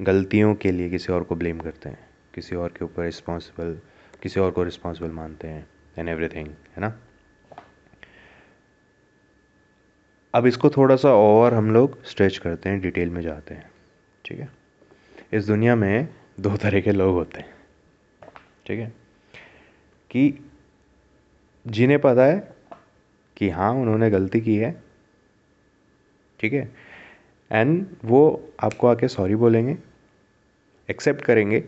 गलतियों 0.00 0.54
के 0.54 0.70
लिए 0.72 0.90
किसी 0.90 1.12
और 1.12 1.22
को 1.22 1.36
ब्लेम 1.36 1.58
करते 1.58 1.88
हैं, 1.88 1.98
किसी 2.34 2.56
और 2.56 2.68
के 2.68 2.84
ऊपर 2.84 3.04
रिस्पॉन्सिबल 3.04 3.78
किसी 4.22 4.40
और 4.40 4.50
को 4.50 4.62
रिस्पॉन्सिबल 4.62 5.10
मानते 5.10 5.48
हैं 5.48 5.66
एंड 5.98 6.08
एवरीथिंग 6.08 6.46
है 6.46 6.80
ना? 6.80 6.98
अब 10.34 10.46
इसको 10.46 10.70
थोड़ा 10.70 10.96
सा 10.96 11.14
और 11.14 11.54
हम 11.54 11.70
लोग 11.70 12.04
स्ट्रेच 12.04 12.38
करते 12.38 12.68
हैं 12.68 12.80
डिटेल 12.80 13.10
में 13.10 13.20
जाते 13.22 13.54
हैं, 13.54 13.70
ठीक 14.24 14.40
है? 14.40 14.48
इस 15.32 15.46
दुनिया 15.46 15.76
में 15.76 16.08
दो 16.40 16.56
तरह 16.56 16.80
के 16.80 16.92
लोग 16.92 17.14
होते 17.14 17.40
हैं, 17.40 17.54
ठीक 18.66 18.80
है? 18.80 18.92
कि 20.10 20.44
जिन्हें 21.66 22.00
पता 22.00 22.24
है 22.24 22.56
कि 23.36 23.48
हाँ 23.48 23.72
उन्होंने 23.72 24.10
गलती 24.10 24.40
की 24.40 24.56
है, 24.56 24.82
ठीक 26.40 26.52
है? 26.52 26.87
एंड 27.52 27.86
वो 28.04 28.50
आपको 28.60 28.86
आके 28.86 29.08
सॉरी 29.08 29.34
बोलेंगे 29.34 29.78
एक्सेप्ट 30.90 31.24
करेंगे 31.24 31.64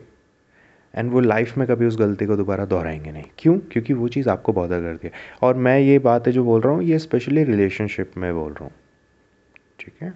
एंड 0.95 1.11
वो 1.11 1.21
लाइफ 1.21 1.59
में 1.59 1.69
कभी 1.69 1.87
उस 1.87 1.99
गलती 1.99 2.27
को 2.27 2.37
दोबारा 2.37 2.65
दोहराएँगे 2.65 3.13
नहीं। 3.13 3.25
क्यों? 3.39 3.59
क्योंकि 3.59 3.95
वो 3.95 4.09
चीज़ 4.09 4.29
आपको 4.29 4.53
बॉदर 4.53 4.81
करती 4.81 5.09
है। 5.09 5.13
और 5.43 5.55
मैं 5.55 5.79
ये 5.81 5.99
बात 5.99 6.27
है 6.27 6.33
जो 6.33 6.45
बोल 6.45 6.61
रहा 6.61 6.73
हूँ 6.73 6.83
ये 6.83 6.99
स्पेशली 6.99 7.45
रिलेशनशिप 7.45 8.13
में 8.17 8.35
बोल 8.35 8.53
रहा 8.53 8.65
हूँ। 8.65 8.73
ठीक 9.81 9.95
है? 10.03 10.15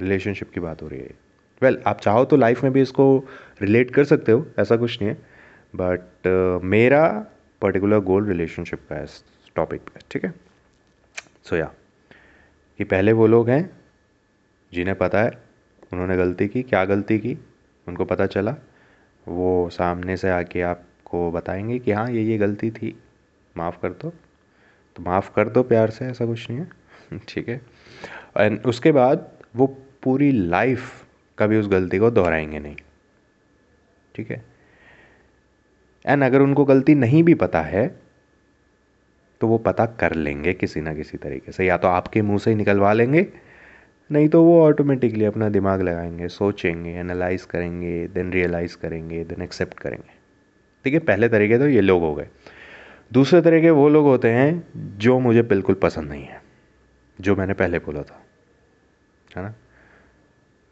रिलेशनशिप 0.00 0.50
की 0.50 0.60
बात 0.60 0.82
हो 0.82 0.88
रही 0.88 1.00
है 1.00 1.10
वेल 1.62 1.74
well, 1.74 1.86
आप 1.86 2.00
चाहो 2.00 2.24
तो 2.24 2.36
लाइफ 2.36 2.62
में 2.64 2.72
भी 2.72 2.82
इसको 2.82 3.24
रिलेट 3.62 3.90
कर 3.90 4.04
सकते 4.04 4.32
हो 4.32 4.46
ऐसा 4.58 4.76
कुछ 4.76 5.02
नहीं 5.02 5.10
है। 5.10 5.16
बट 5.76 6.00
uh, 6.58 6.64
मेरा 6.64 7.26
पर्टिकुलर 7.62 7.98
गोल 7.98 8.26
रिलेशनशिप 8.26 8.78
का 8.90 8.96
है 8.96 9.06
टॉपिक 9.54 9.80
पे। 9.80 10.00
ठीक 10.10 10.24
है? 10.24 10.34
सो 11.44 11.56
या 11.56 11.72
कि 12.78 12.84
पहले 12.84 13.12
वो 13.12 13.26
लोग 13.26 13.50
हैं 13.50 13.77
जिन्हें 14.72 14.96
पता 14.98 15.22
है, 15.22 15.30
उन्होंने 15.92 16.16
गलती 16.16 16.48
की। 16.48 16.62
क्या 16.62 16.84
गलती 16.84 17.18
की? 17.18 17.38
उनको 17.86 18.04
पता 18.04 18.26
चला। 18.26 18.54
वो 19.28 19.68
सामने 19.70 20.16
से 20.16 20.30
आके 20.30 20.60
आपको 20.60 21.30
बताएँगे 21.32 21.78
कि 21.78 21.92
हाँ 21.92 22.10
ये 22.10 22.22
ये 22.22 22.38
गलती 22.38 22.70
थी। 22.70 22.98
माफ़ 23.56 23.78
कर 23.82 23.88
दो। 23.88 24.10
तो 24.96 25.02
माफ़ 25.02 25.30
कर 25.36 25.48
दो 25.48 25.62
प्यार 25.62 25.90
से, 25.90 26.04
ऐसा 26.04 26.26
कुछ 26.26 26.50
नहीं 26.50 26.60
है। 26.60 26.68
ठीक 27.28 27.48
है। 27.48 27.60
एंड 28.38 28.60
उसके 28.66 28.92
बाद 28.92 29.30
वो 29.56 29.66
पूरी 30.02 30.32
लाइफ 30.32 31.06
कभी 31.38 31.56
उस 31.56 31.68
गलती 31.68 31.98
को 31.98 32.10
दोहराएँगे 32.10 32.58
नहीं। 32.58 32.76
ठीक 34.14 34.30
है। 34.30 34.44
एंड 36.06 36.22
अगर 36.24 36.40
उनको 36.40 36.64
गलती 36.64 36.94
नहीं 36.94 37.22
भी 37.22 37.34
पता 37.34 37.60
है 37.62 38.00
तो 39.40 39.48
वो 39.48 39.58
पता 39.58 39.86
कर 39.86 40.14
लेंगे 40.14 40.52
किसी 40.52 40.80
ना 40.80 40.94
किसी 40.94 41.18
तरीके 41.18 41.52
से। 41.52 41.66
या 41.66 41.76
तो 41.76 41.88
आपके 41.88 42.22
मुँह 42.22 42.38
से 42.38 42.50
ही 42.50 42.56
निकलवा 42.56 42.92
लेंगे 42.92 43.26
नहीं 44.10 44.28
तो 44.28 44.42
वो 44.44 44.62
ऑटोमेटिकली 44.62 45.24
अपना 45.24 45.48
दिमाग 45.48 45.82
लगाएँगे, 45.82 46.28
सोचेंगे 46.28 46.90
एनालाइज 46.90 47.42
करेंगे 47.44 48.06
देन 48.08 48.32
रियलाइज़ 48.32 48.76
करेंगे 48.76 49.24
देन 49.24 49.42
एक्सेप्ट 49.42 49.78
करेंगे। 49.78 50.16
ठीक 50.84 50.94
है 50.94 51.00
पहले 51.00 51.28
तरीके 51.28 51.58
तो 51.58 51.68
ये 51.68 51.80
लोग 51.80 52.02
हो 52.02 52.14
गए। 52.14 52.28
दूसरे 53.12 53.40
तरीके 53.42 53.70
वो 53.70 53.88
लोग 53.88 54.04
होते 54.04 54.30
हैं 54.30 54.98
जो 54.98 55.18
मुझे 55.20 55.42
बिल्कुल 55.42 55.74
पसंद 55.74 56.08
नहीं 56.08 56.24
है, 56.24 56.40
जो 57.18 57.36
मैंने 57.36 57.54
पहले 57.54 57.78
बोला 57.78 58.02
था, 58.02 58.22
है 59.36 59.42
ना? 59.42 59.54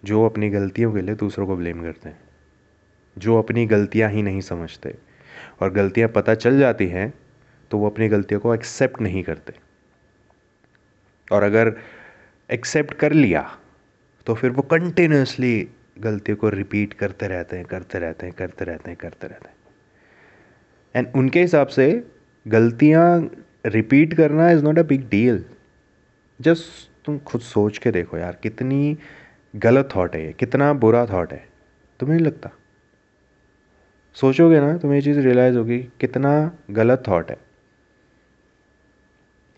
जो 0.03 0.25
अपनी 0.25 0.51
गलतियों 0.51 0.93
के 0.93 1.01
लिए 1.01 1.15
दूसरों 1.15 1.47
को 1.47 1.57
ब्लेम 1.57 1.83
करते 1.83 2.09
हैं, 2.09 2.19
जो 3.17 3.39
अपनी 3.39 3.67
गलतियाँ 3.67 4.11
ही 4.11 4.23
नहीं 4.23 4.41
समझते। 4.41 4.95
और 5.61 5.73
गलतियाँ 5.73 6.09
पता 6.09 6.35
चल 6.35 6.59
जाती 6.59 6.87
हैं 6.87 7.13
तो 7.71 7.79
वो 7.79 7.91
अपनी 7.91 8.09
गलतियों 8.09 8.41
को 8.41 8.55
एक्सेप्ट 8.55 9.01
नहीं 9.01 9.23
करते। 9.23 9.53
और 11.29 11.43
अगर 11.43 11.75
एक्सेप्ट 12.51 12.95
कर 12.95 13.13
लिया 13.13 13.59
तो 14.27 14.35
फिर 14.35 14.51
वो 14.51 14.63
कंटिन्यूसली 14.63 15.69
गलतियों 15.99 16.37
को 16.37 16.49
रिपीट 16.49 16.93
करते 16.93 17.29
रहते 17.29 17.57
हैं, 17.57 17.65
करते 17.65 17.99
रहते 17.99 18.27
हैं, 18.27 18.35
करते 18.35 18.65
रहते 18.65 18.91
हैं, 18.91 18.99
करते 19.01 19.27
रहते 19.27 19.49
हैं। 19.49 19.55
एंड 20.95 21.09
उनके 21.17 21.41
हिसाब 21.41 21.67
से 21.67 22.07
गलतियाँ 22.49 23.31
रिपीट 23.67 24.15
करना 24.15 24.51
is 24.51 24.65
not 24.65 24.79
a 24.79 24.83
big 24.83 25.09
deal 25.09 25.45
just 26.41 26.91
तुम 27.05 27.19
खुद 27.19 27.41
सोच 27.41 27.79
के 27.79 27.91
देखो 27.91 28.19
यार, 28.19 28.39
कितनी 28.43 28.99
गलत 29.57 29.89
थॉट 29.97 30.15
है 30.15 30.25
ये, 30.27 30.33
कितना 30.33 30.73
बुरा 30.73 31.07
थॉट 31.07 31.33
है। 31.33 31.49
तुम्हें 32.01 32.17
नहीं 32.17 32.27
लगता? 32.27 32.51
सोचोगे 34.15 34.61
ना, 34.61 34.77
तुम्हें 34.79 34.99
ये 34.99 35.03
चीज़ 35.03 35.19
रियलाइज़ 35.19 35.57
होगी, 35.57 35.79
कितना 35.79 36.53
गलत 36.71 37.03
थॉट 37.09 37.31
है। 37.31 37.46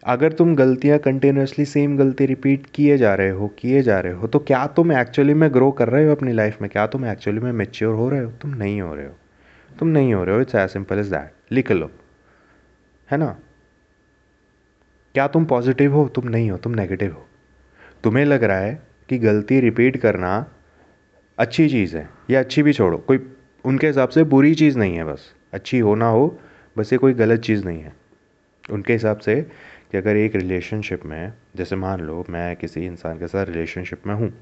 अगर 0.09 0.33
तुम 0.33 0.55
गलतियाँ 0.57 0.99
कंटिन्यूसली 0.99 1.65
सेम 1.65 1.97
गलती 1.97 2.27
रिपीट 2.27 2.67
किए 2.75 2.97
जा 2.99 3.15
रहे 3.15 3.31
हो, 3.31 3.49
किए 3.49 3.83
जा 3.83 3.99
रहे 4.01 4.13
हो 4.13 4.27
तो 4.27 4.39
क्या 4.39 4.67
तुम 4.67 4.93
एक्चुअली 4.93 5.35
में 5.35 5.53
ग्रो 5.55 5.71
कर 5.71 5.89
रहे 5.89 6.07
हो 6.07 6.15
अपनी 6.15 6.33
लाइफ 6.33 6.63
में? 6.63 6.71
क्या 6.71 6.87
तुम 6.87 7.05
एक्चुअली 7.07 7.41
में 7.41 7.53
मेच्योर 7.53 7.95
हो 7.95 8.09
रहे 8.09 8.21
हो? 8.21 8.31
तुम 8.33 8.51
नहीं 8.51 8.81
हो 8.81 8.95
रहे 8.95 9.07
हो। 9.07 9.15
तुम 9.79 9.89
नहीं 9.89 10.15
हो 10.15 10.25
रहे 10.25 10.35
हो। 10.35 10.41
It's 10.41 10.55
as 10.55 10.71
simple 10.71 10.99
is 10.99 11.11
that 11.11 11.53
लिख 11.53 11.73
लो। 11.73 11.91
है 13.11 13.19
ना? 13.19 13.37
क्या 15.15 15.29
तुम 15.29 15.45
पॉजिटिव 15.45 15.95
हो? 15.95 16.09
तुम 16.09 16.29
नहीं 16.29 16.51
हो। 16.51 16.57
तुम 16.57 16.73
नेगेटिव 16.73 17.13
हो। 17.13 17.27
तुम्हें 18.05 18.25
लग 18.25 18.45
रहा 18.45 18.59
है 18.59 18.83
कि 19.09 19.19
गलती 19.19 19.61
रिपीट 19.61 19.97
करना 19.97 20.47
अच्छी 21.39 21.69
चीज़ 21.69 21.97
है, 21.97 22.09
या 22.31 22.41
अच्छी 22.41 22.63
भी 22.63 22.73
छोड़ो। 22.73 22.99
कोई 22.99 23.27
उनके 23.65 23.87
हिसाब 23.87 24.09
से 24.09 24.25
बुरी 24.25 24.55
चीज़ 24.55 24.79
नहीं 24.79 24.97
है 24.97 25.05
बस। 25.05 25.33
अच्छी 25.53 25.79
हो 25.79 25.95
ना 25.95 26.09
हो, 26.09 26.39
बस 26.79 26.93
ये 26.93 26.99
कोई 26.99 27.15
गलत 27.15 27.41
चीज़ 27.41 27.65
नहीं 27.65 27.81
है। 27.81 27.93
उनके 28.71 28.93
हिसाब 28.93 29.19
से 29.19 29.47
कि 29.93 29.99
अगर 29.99 30.17
एक 30.17 30.37
रिलेशनशिप 30.37 31.05
में, 31.07 31.33
जैसे 31.57 31.77
मान 31.77 32.01
लो 32.01 32.25
मैं 32.31 32.55
किसी 32.57 32.85
इंसान 32.87 33.19
के 33.19 33.27
साथ 33.27 33.47
रिलेशनशिप 33.47 34.07
में 34.07 34.15
हूँ, 34.15 34.33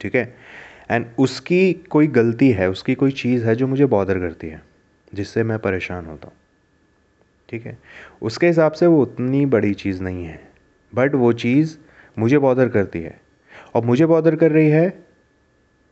ठीक 0.00 0.14
है? 0.14 0.34
एंड 0.90 1.06
उसकी 1.18 1.72
कोई 1.72 2.06
गलती 2.08 2.50
है, 2.50 2.68
उसकी 2.70 2.94
कोई 2.94 3.12
चीज़ 3.12 3.44
है 3.44 3.54
जो 3.56 3.66
मुझे 3.66 3.86
बॉदर 3.86 4.18
करती 4.18 4.48
है, 4.48 4.62
जिससे 5.12 5.42
मैं 5.42 5.58
परेशान 5.58 6.06
होता 6.06 6.28
हूँ, 6.28 6.36
ठीक 7.48 7.66
है? 7.66 7.78
उसके 8.22 8.46
हिसाब 8.46 8.72
से 8.72 8.86
वो 8.86 9.02
उतनी 9.02 9.44
बड़ी 9.46 9.72
चीज़ 9.74 10.02
नहीं 10.02 10.24
है 10.24 10.40
बट 10.92 11.14
वो 11.14 11.32
चीज़ 11.32 11.76
मुझे 12.18 12.38
बॉदर 12.38 12.68
करती 12.68 13.00
है। 13.00 13.20
और 13.74 13.84
मुझे 13.84 14.06
बॉदर 14.06 14.36
कर 14.36 14.50
रही 14.52 14.68
है 14.68 14.88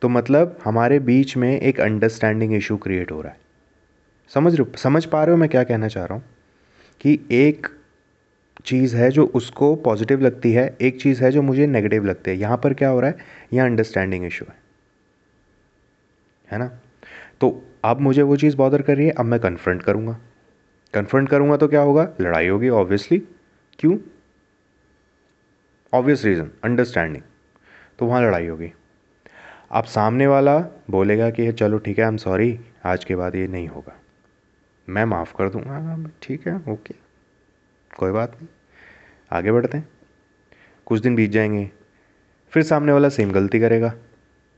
तो 0.02 0.08
मतलब 0.08 0.58
हमारे 0.64 0.98
बीच 1.00 1.36
में 1.36 1.60
एक 1.60 1.80
अंडरस्टैंडिंग 1.80 2.54
इशू 2.54 2.76
क्रिएट 2.76 3.10
हो 3.12 3.20
रहा 3.20 3.32
है। 3.32 3.38
समझ 4.30 4.60
समझ 4.76 5.04
पा 5.04 5.22
रहे 5.24 5.30
हो 5.30 5.36
मैं 5.36 5.48
क्या 5.48 5.62
कहना 5.64 5.88
चाह 5.88 6.04
रहा 6.04 6.14
हूँ? 6.14 6.24
कि 7.00 7.18
एक 7.30 7.66
चीज़ 8.64 8.96
है 8.96 9.10
जो 9.10 9.24
उसको 9.26 9.74
पॉजिटिव 9.76 10.20
लगती 10.20 10.52
है, 10.52 10.76
एक 10.80 11.00
चीज़ 11.00 11.24
है 11.24 11.30
जो 11.30 11.42
मुझे 11.42 11.66
नेगेटिव 11.66 12.04
लगती 12.04 12.30
है। 12.30 12.36
यहाँ 12.36 12.56
पर 12.56 12.74
क्या 12.74 12.88
हो 12.88 13.00
रहा 13.00 13.10
है? 13.10 13.16
यहाँ 13.52 13.68
अंडरस्टैंडिंग 13.68 14.26
इशू 14.26 14.44
है। 14.48 14.56
है 16.52 16.58
ना? 16.58 16.80
तो 17.40 17.62
अब 17.84 18.00
मुझे 18.00 18.22
वो 18.22 18.36
चीज़ 18.36 18.56
बॉदर 18.56 18.82
कर 18.82 18.96
रही 18.96 19.06
है, 19.06 19.12
अब 19.12 19.24
मैं 19.24 19.40
कन्फ्रंट 19.40 19.82
करूँगा। 19.82 20.18
कन्फ्रंट 20.94 21.28
करूँगा 21.28 21.56
तो 21.56 21.68
क्या 21.68 21.80
होगा? 21.80 22.08
लड़ाई 22.20 22.48
होगी 22.48 22.68
ऑब्वियसली 22.68 23.18
क्यों? 23.78 23.98
ऑब्वियस 25.92 26.24
रीज़न 26.24 26.50
अंडरस्टैंडिंग 26.64 27.22
तो 27.98 28.06
वहाँ 28.06 28.22
लड़ाई 28.22 28.46
होगी। 28.46 28.72
अब 29.70 29.84
सामने 29.84 30.26
वाला 30.26 30.58
बोलेगा 30.90 31.30
कि, 31.30 31.52
चलो 31.52 31.78
ठीक 31.78 31.98
है 31.98 32.04
आई 32.04 32.08
एम 32.08 32.16
सॉरी 32.16 32.58
आज 32.84 33.04
के 33.04 33.16
बाद 33.16 33.34
ये 33.34 33.46
नहीं 33.46 33.68
होगा। 33.68 33.96
मैं 34.88 35.04
माफ़ 35.04 35.34
कर 35.34 35.48
दूँगा। 35.48 36.10
ठीक 36.22 36.48
है 36.48 36.56
ओके 36.68 37.09
कोई 37.98 38.12
बात 38.12 38.32
नहीं। 38.32 38.48
आगे 39.32 39.52
बढ़ते 39.52 39.78
हैं। 39.78 39.88
कुछ 40.86 41.00
दिन 41.00 41.14
बीत 41.14 41.30
जाएँगे, 41.30 41.70
फिर 42.52 42.62
सामने 42.62 42.92
वाला 42.92 43.08
सेम 43.08 43.32
गलती 43.32 43.60
करेगा। 43.60 43.94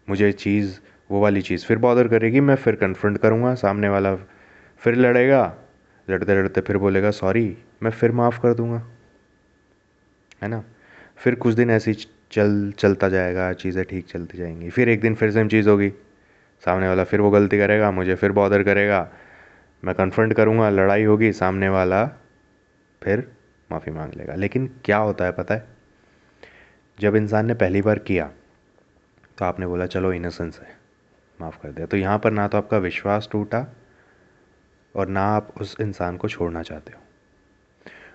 मुझे 0.08 0.32
चीज़, 0.32 0.78
वो 1.10 1.20
वाली 1.20 1.42
चीज़ 1.42 1.66
फिर 1.66 1.78
बॉदर 1.78 2.08
करेगी, 2.08 2.40
मैं 2.40 2.54
फिर 2.54 2.74
कन्फ्रंट 2.74 3.18
करूँगा, 3.18 3.54
सामने 3.54 3.88
वाला 3.88 4.14
फिर 4.78 4.94
लड़ेगा। 4.94 5.56
लड़ते 6.10 6.34
लड़ते 6.34 6.60
फिर 6.60 6.76
बोलेगा 6.76 7.10
सॉरी 7.10 7.58
मैं 7.82 7.90
फिर 7.90 8.12
माफ़ 8.12 8.40
कर 8.40 8.54
दूँगा। 8.54 8.86
है 10.42 10.48
ना? 10.48 10.64
फिर 11.16 11.34
कुछ 11.34 11.54
दिन 11.54 11.70
ऐसी 11.70 11.94
चल, 12.32 12.72
चलता 12.78 13.08
जाएगा, 13.08 13.52
चीज़ें 13.52 13.84
ठीक 13.84 14.06
चलती 14.06 14.38
जाएँगी। 14.38 14.70
फिर 14.70 14.88
एक 14.88 15.00
दिन 15.00 15.14
फिर 15.14 15.30
सेम 15.30 15.48
चीज़ 15.48 15.68
होगी। 15.68 15.88
सामने 16.64 16.88
वाला 16.88 17.04
फिर 17.04 17.20
वो 17.20 17.30
गलती 17.30 17.58
करेगा, 17.58 17.90
मुझे 17.90 18.14
फिर 18.14 18.32
बॉदर 18.32 18.62
करेगा। 18.62 19.10
मैं 19.84 19.94
कन्फ्रंट 19.94 20.32
करूँगा, 20.32 20.70
लड़ाई 20.70 21.04
होगी, 21.04 21.32
सामने 21.32 21.68
वाला 21.68 22.10
फिर 23.02 23.30
माफ़ी 23.72 23.92
मांग 23.92 24.12
लेगा। 24.14 24.34
लेकिन 24.34 24.66
क्या 24.84 24.96
होता 24.96 25.24
है 25.24 25.32
पता 25.32 25.54
है? 25.54 25.66
जब 27.00 27.16
इंसान 27.16 27.46
ने 27.46 27.54
पहली 27.54 27.82
बार 27.82 27.98
किया 27.98 28.30
तो 29.38 29.44
आपने 29.44 29.66
बोला, 29.66 29.86
चलो 29.86 30.12
इनोसेंस 30.12 30.60
है। 30.60 30.76
माफ़ 31.40 31.58
कर 31.62 31.70
दिया। 31.70 31.86
तो 31.86 31.96
यहाँ 31.96 32.18
पर 32.18 32.30
ना 32.30 32.48
तो 32.48 32.58
आपका 32.58 32.78
विश्वास 32.78 33.28
टूटा 33.32 33.66
और 34.96 35.08
ना 35.08 35.22
आप 35.26 35.52
उस 35.60 35.76
इंसान 35.80 36.16
को 36.16 36.28
छोड़ना 36.28 36.62
चाहते 36.62 36.92
हो। 36.92 37.00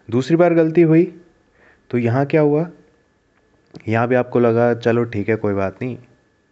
दूसरी 0.09 0.35
बार 0.35 0.53
गलती 0.53 0.81
हुई 0.81 1.05
तो 1.89 1.97
यहाँ 1.97 2.25
क्या 2.25 2.41
हुआ? 2.41 2.69
यहाँ 3.87 4.07
भी 4.07 4.15
आपको 4.15 4.39
लगा, 4.39 4.73
चलो, 4.73 5.03
ठीक 5.03 5.29
है, 5.29 5.35
कोई 5.35 5.53
बात 5.53 5.81
नहीं। 5.81 5.97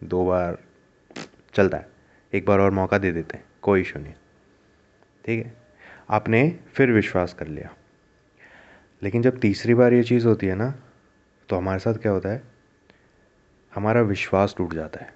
दो 0.04 0.24
बार 0.26 0.58
चलता 1.54 1.78
है। 1.78 1.88
एक 2.32 2.46
बार 2.46 2.60
और 2.60 2.70
मौका 2.70 2.98
दे 2.98 3.12
देते 3.12 3.36
हैं। 3.36 3.44
कोई 3.62 3.80
इशू 3.80 3.98
नहीं 3.98 4.12
ठीक 5.24 5.44
है? 5.46 5.52
आपने 6.10 6.58
फिर 6.74 6.92
विश्वास 6.92 7.34
कर 7.34 7.46
लिया। 7.46 7.74
लेकिन 9.02 9.22
जब 9.22 9.40
तीसरी 9.40 9.74
बार 9.74 9.92
ये 9.92 10.02
चीज़ 10.02 10.26
होती 10.26 10.46
है 10.46 10.54
ना 10.54 10.74
तो 11.48 11.56
हमारे 11.56 11.78
साथ 11.78 11.94
क्या 11.94 12.12
होता 12.12 12.28
है? 12.28 12.42
हमारा 13.74 14.00
विश्वास 14.00 14.54
टूट 14.58 14.74
जाता 14.74 15.04
है। 15.04 15.14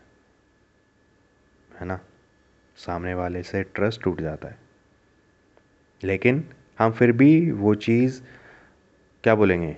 है 1.81 1.87
ना? 1.87 2.01
सामने 2.77 3.15
वाले 3.15 3.43
से 3.43 3.63
ट्रस्ट 3.63 4.03
टूट 4.03 4.21
जाता 4.21 4.49
है। 4.49 4.59
लेकिन 6.05 6.51
हम 6.79 6.93
फिर 6.93 7.13
भी 7.13 7.51
वो 7.51 7.75
चीज़, 7.75 8.23
क्या 9.25 9.35
बोलेंगे? 9.35 9.77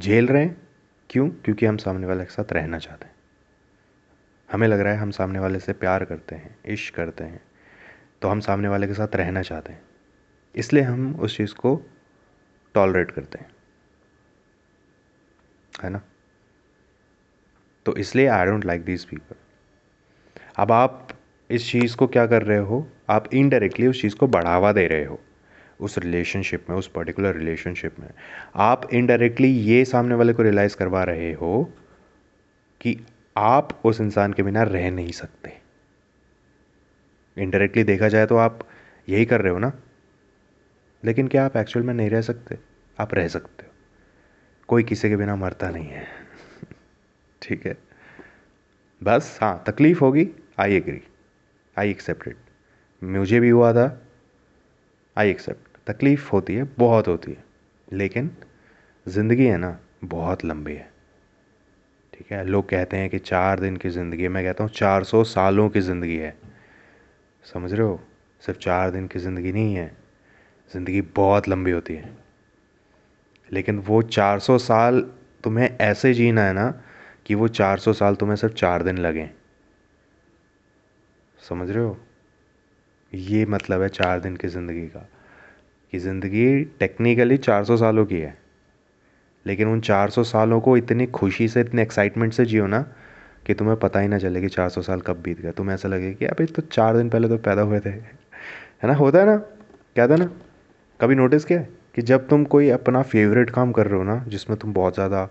झेल 0.00 0.26
रहे 0.26 0.44
हैं। 0.44 0.68
क्यों? 1.10 1.28
क्योंकि 1.28 1.66
हम 1.66 1.76
सामने 1.76 2.06
वाले 2.06 2.24
के 2.24 2.30
साथ 2.30 2.52
रहना 2.52 2.78
चाहते 2.78 3.04
हैं। 3.04 3.14
हमें 4.52 4.68
लग 4.68 4.80
रहा 4.80 4.92
है 4.92 4.98
हम 4.98 5.10
सामने 5.10 5.38
वाले 5.38 5.60
से 5.60 5.72
प्यार 5.72 6.04
करते 6.04 6.34
हैं, 6.34 6.58
इश्क 6.66 6.94
करते 6.94 7.24
हैं 7.24 7.40
तो 8.22 8.28
हम 8.28 8.40
सामने 8.40 8.68
वाले 8.68 8.86
के 8.86 8.94
साथ 8.94 9.16
रहना 9.16 9.42
चाहते 9.42 9.72
हैं। 9.72 9.82
इसलिए 10.54 10.82
हम 10.82 11.14
उस 11.20 11.36
चीज़ 11.36 11.54
को 11.54 11.82
टॉलरेट 12.74 13.10
करते 13.10 13.38
हैं। 13.38 13.50
है 15.82 15.90
ना? 15.90 16.00
तो 17.86 17.96
इसलिए 17.96 18.26
I 18.26 18.46
don't 18.46 18.64
like 18.64 18.84
this 18.84 19.04
people 19.04 19.34
अब 20.56 20.72
आप 20.72 21.08
इस 21.50 21.72
चीज़ 21.72 21.96
को 21.96 22.06
क्या 22.06 22.26
कर 22.26 22.42
रहे 22.42 22.58
हो? 22.58 22.88
आप 23.10 23.34
इनडायरेक्टली 23.34 23.86
उस 23.86 24.02
चीज़ 24.02 24.16
को 24.16 24.26
बढ़ावा 24.26 24.72
दे 24.72 24.86
रहे 24.86 25.04
हो। 25.04 25.20
उस 25.80 25.98
रिलेशनशिप 25.98 26.70
में, 26.70 26.76
उस 26.76 26.88
पर्टिकुलर 26.88 27.36
रिलेशनशिप 27.36 28.00
में। 28.00 28.10
आप 28.54 28.88
इनडायरेक्टली 28.94 29.48
ये 29.48 29.84
सामने 29.84 30.14
वाले 30.14 30.32
को 30.32 30.42
रियलाइज़ 30.42 30.76
करवा 30.76 31.04
रहे 31.04 31.32
हो 31.32 31.72
कि 32.80 33.06
आप 33.36 33.80
उस 33.84 34.00
इंसान 34.00 34.32
के 34.32 34.42
बिना 34.42 34.62
रह 34.62 34.90
नहीं 34.90 35.12
सकते। 35.12 35.60
इनडायरेक्टली 37.38 37.84
देखा 37.84 38.08
जाए 38.08 38.26
तो 38.26 38.36
आप 38.36 38.68
यही 39.08 39.24
कर 39.24 39.40
रहे 39.40 39.52
हो 39.52 39.58
ना? 39.58 39.72
लेकिन 41.04 41.28
क्या 41.28 41.44
आप 41.44 41.56
एक्चुअल 41.56 41.86
में 41.86 41.94
नहीं 41.94 42.10
रह 42.10 42.20
सकते? 42.20 42.58
आप 42.98 43.14
रह 43.14 43.28
सकते 43.28 43.66
हो। 43.66 43.72
कोई 44.68 44.82
किसी 44.82 45.08
के 45.08 45.16
बिना 45.16 45.36
मरता 45.36 45.70
नहीं 45.70 45.88
है। 45.88 46.06
ठीक 47.42 47.66
है? 47.66 47.76
बस 49.02 49.38
हाँ 49.42 49.64
तकलीफ़ 49.66 50.00
होगी 50.00 50.28
I 50.60 50.74
agree 50.74 51.00
I 51.78 51.90
accept 51.90 52.28
it 52.28 52.36
मुझे 53.02 53.40
भी 53.40 53.48
हुआ 53.48 53.72
था। 53.72 54.02
आई 55.18 55.30
एक्सेप्ट 55.30 55.90
तकलीफ़ 55.90 56.30
होती 56.30 56.54
है, 56.54 56.64
बहुत 56.78 57.08
होती 57.08 57.30
है। 57.32 57.44
लेकिन 57.92 58.30
ज़िंदगी 59.08 59.46
है 59.46 59.56
ना, 59.56 59.78
बहुत 60.04 60.44
लंबी 60.44 60.74
है। 60.74 60.90
ठीक 62.14 62.32
है? 62.32 62.44
लोग 62.44 62.68
कहते 62.68 62.96
हैं 62.96 63.10
कि 63.10 63.18
चार 63.18 63.60
दिन 63.60 63.76
की 63.76 63.90
ज़िंदगी 63.90 64.28
मैं 64.28 64.44
कहता 64.44 64.64
हूँ 64.64 64.70
चार 64.70 65.04
सौ 65.04 65.24
सालों 65.24 65.68
की 65.68 65.80
ज़िंदगी 65.80 66.16
है। 66.16 66.36
समझ 67.44 67.72
रहे 67.72 67.86
हो? 67.86 68.00
सिर्फ़ 68.40 68.58
चार 68.60 68.90
दिन 68.90 69.06
की 69.06 69.18
ज़िंदगी 69.18 69.52
नहीं 69.52 69.74
है। 69.74 69.99
ज़िंदगी 70.74 71.00
बहुत 71.00 71.48
लंबी 71.48 71.70
होती 71.70 71.94
है। 71.94 72.16
लेकिन 73.52 73.78
वो 73.78 74.02
चार 74.02 74.38
सौ 74.38 74.58
साल 74.58 75.00
तुम्हें 75.44 75.76
ऐसे 75.80 76.14
जीना 76.14 76.42
है 76.42 76.52
ना 76.52 76.82
कि 77.26 77.34
वो 77.34 77.48
चार 77.48 77.78
सौ 77.78 77.92
साल 77.92 78.14
तुम्हें 78.14 78.36
सिर्फ़ 78.36 78.54
चार 78.54 78.82
दिन 78.82 78.98
लगें। 78.98 79.30
समझ 81.48 81.70
रहे 81.70 81.84
हो? 81.84 81.98
ये 83.14 83.46
मतलब 83.46 83.82
है 83.82 83.88
चार 83.88 84.20
दिन 84.20 84.36
की 84.36 84.48
ज़िंदगी 84.48 84.86
का। 84.86 85.08
कि 85.92 85.98
ज़िंदगी 85.98 86.64
टेक्निकली 86.64 87.36
चार 87.36 87.64
सौ 87.64 87.76
सालों 87.76 88.06
की 88.06 88.18
है। 88.20 88.38
लेकिन 89.46 89.68
उन 89.68 89.80
चार 89.80 90.10
सौ 90.10 90.22
सालों 90.22 90.60
को 90.60 90.76
इतनी 90.76 91.06
खुशी 91.06 91.48
से, 91.48 91.60
इतने 91.60 91.82
एक्साइटमेंट 91.82 92.32
से 92.32 92.44
जियो 92.44 92.66
ना 92.66 92.82
कि 93.46 93.54
तुम्हें 93.54 93.76
पता 93.76 94.00
ही 94.00 94.08
ना 94.08 94.18
चले 94.18 94.40
कि 94.40 94.48
चार 94.48 94.68
सौ 94.68 94.82
साल 94.82 95.00
कब 95.00 95.22
बीत 95.22 95.40
गया 95.40 95.52
तुम्हें 95.52 95.74
ऐसा 95.74 95.88
लगे 95.88 96.14
कि 96.14 96.24
अभी 96.24 96.46
तो 96.46 96.62
चार 96.62 96.96
दिन 96.96 97.10
पहले 97.10 97.28
तो 97.28 97.38
पैदा 97.38 97.62
हुए 97.62 97.80
थे। 97.80 97.90
है 98.82 98.86
ना? 98.86 98.94
होता 98.94 99.18
है 99.18 99.26
ना? 99.26 99.38
था 99.98 100.16
ना? 100.16 100.30
कभी 101.00 101.14
नोटिस 101.14 101.44
किया 101.44 101.60
कि 101.94 102.02
जब 102.02 102.28
तुम 102.28 102.44
कोई 102.44 102.68
अपना 102.70 103.02
फेवरेट 103.02 103.50
काम 103.50 103.72
कर 103.72 103.86
रहे 103.86 103.98
हो 103.98 104.02
ना 104.04 104.24
जिसमें 104.28 104.58
तुम 104.58 104.72
बहुत 104.72 104.94
ज़्यादा 104.94 105.28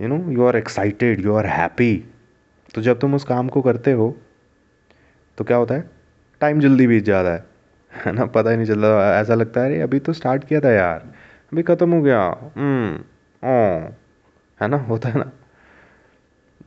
you 0.00 0.08
know 0.08 0.30
you 0.30 0.46
are 0.46 0.56
excited 0.56 1.20
you 1.20 1.34
are 1.34 1.46
happy 1.46 2.04
तो 2.74 2.82
जब 2.82 2.98
तुम 2.98 3.14
उस 3.14 3.24
काम 3.24 3.48
को 3.48 3.62
करते 3.62 3.92
हो 3.92 4.16
तो 5.38 5.44
क्या 5.44 5.56
होता 5.56 5.74
है? 5.74 5.90
टाइम 6.40 6.60
जल्दी 6.60 6.86
बीत 6.86 7.04
जाता 7.04 7.32
है 7.32 7.44
है 8.06 8.12
ना? 8.12 8.26
पता 8.26 8.50
ही 8.50 8.56
नहीं 8.56 8.66
चलता 8.66 9.20
ऐसा 9.20 9.34
लगता 9.34 9.60
है 9.60 9.66
अरे 9.66 9.80
अभी 9.80 9.98
तो 9.98 10.12
स्टार्ट 10.12 10.44
किया 10.44 10.60
था 10.60 10.70
यार 10.70 11.00
अभी 11.52 11.62
ख़त्म 11.62 11.92
हो 11.92 12.02
गया 12.02 12.22
हम्म, 12.56 12.94
ओ 13.42 13.90
है 14.60 14.68
ना? 14.68 14.76
होता 14.76 15.08
है 15.08 15.18
ना? 15.18 15.30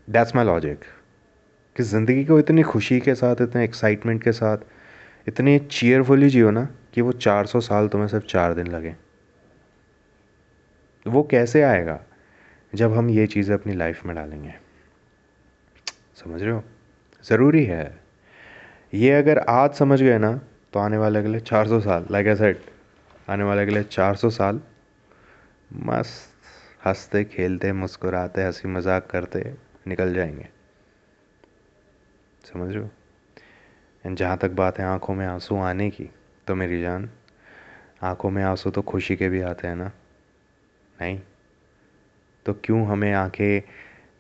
दैट्स 0.09 0.36
माई 0.36 0.45
लॉजिक 0.45 0.80
कि 1.76 1.84
ज़िंदगी 1.84 2.26
को 2.26 2.39
इतनी 2.39 2.63
खुशी 2.63 2.99
के 2.99 3.15
साथ 3.15 3.36
इतने 3.41 3.63
एक्साइटमेंट 3.63 4.24
के 4.24 4.32
साथ 4.32 4.57
इतनी 5.28 5.59
चीयरफुली 5.59 6.30
जियो 6.30 6.51
ना 6.51 6.67
कि 6.93 7.01
वो 7.01 7.11
चार 7.11 7.45
सौ 7.45 7.59
साल 7.59 7.87
तुम्हें 7.87 8.07
सिर्फ़ 8.07 8.25
चार 8.25 8.53
दिन 8.53 8.67
लगे। 8.67 8.95
वो 11.05 11.23
कैसे 11.23 11.61
आएगा 11.63 11.99
जब 12.73 12.93
हम 12.93 13.09
ये 13.09 13.27
चीज़ें 13.27 13.55
अपनी 13.55 13.73
लाइफ 13.73 14.05
में 14.05 14.15
डालेंगे? 14.15 14.53
समझ 16.15 16.41
रहे 16.41 16.51
हो? 16.51 16.63
ज़रूरी 17.23 17.63
है। 17.65 17.99
ये 18.93 19.11
अगर 19.11 19.39
आज 19.39 19.73
समझ 19.73 20.01
गए 20.01 20.17
ना 20.17 20.33
तो 20.73 20.79
आने 20.79 20.97
वाले 20.97 21.19
अगले 21.19 21.39
चार 21.39 21.67
सौ 21.67 21.79
साल 21.79 22.05
लाइक 22.11 22.27
ए 22.27 22.35
सेट 22.35 22.61
आने 23.29 23.43
वाले 23.43 23.61
अगले 23.61 23.83
चार 23.83 24.15
सौ 24.15 24.29
साल, 24.29 24.61
मस्त, 25.73 26.29
हँसते, 26.85 27.23
खेलते, 27.23 27.71
मुस्कुराते, 27.73 28.43
हँसी 28.43 28.67
मज़ाक 28.67 29.07
करते, 29.07 29.53
निकल 29.87 30.13
जाएँगे। 30.13 30.47
समझ 32.43 32.69
रहे 32.69 32.83
हो? 32.83 32.89
एंड 34.05 34.17
जहाँ 34.17 34.37
तक 34.37 34.51
बात 34.51 34.79
है 34.79 34.85
आँखों 34.85 35.15
में 35.15 35.25
आँसू 35.25 35.57
आने 35.57 35.89
की 35.89 36.09
तो 36.52 36.56
मेरी 36.56 36.82
जान। 36.82 37.10
आँखों 38.04 38.30
में 38.30 38.43
आँसू 38.43 38.72
तो 38.72 38.82
खुशी 38.82 39.16
के 39.16 39.30
भी 39.30 39.41
आते 39.41 39.68
हैं 39.68 39.76
ना? 39.76 39.91
नहीं? 41.02 41.22
तो 42.45 42.54
क्यों 42.54 42.88
हमें 42.88 43.14
आँखें 43.14 43.62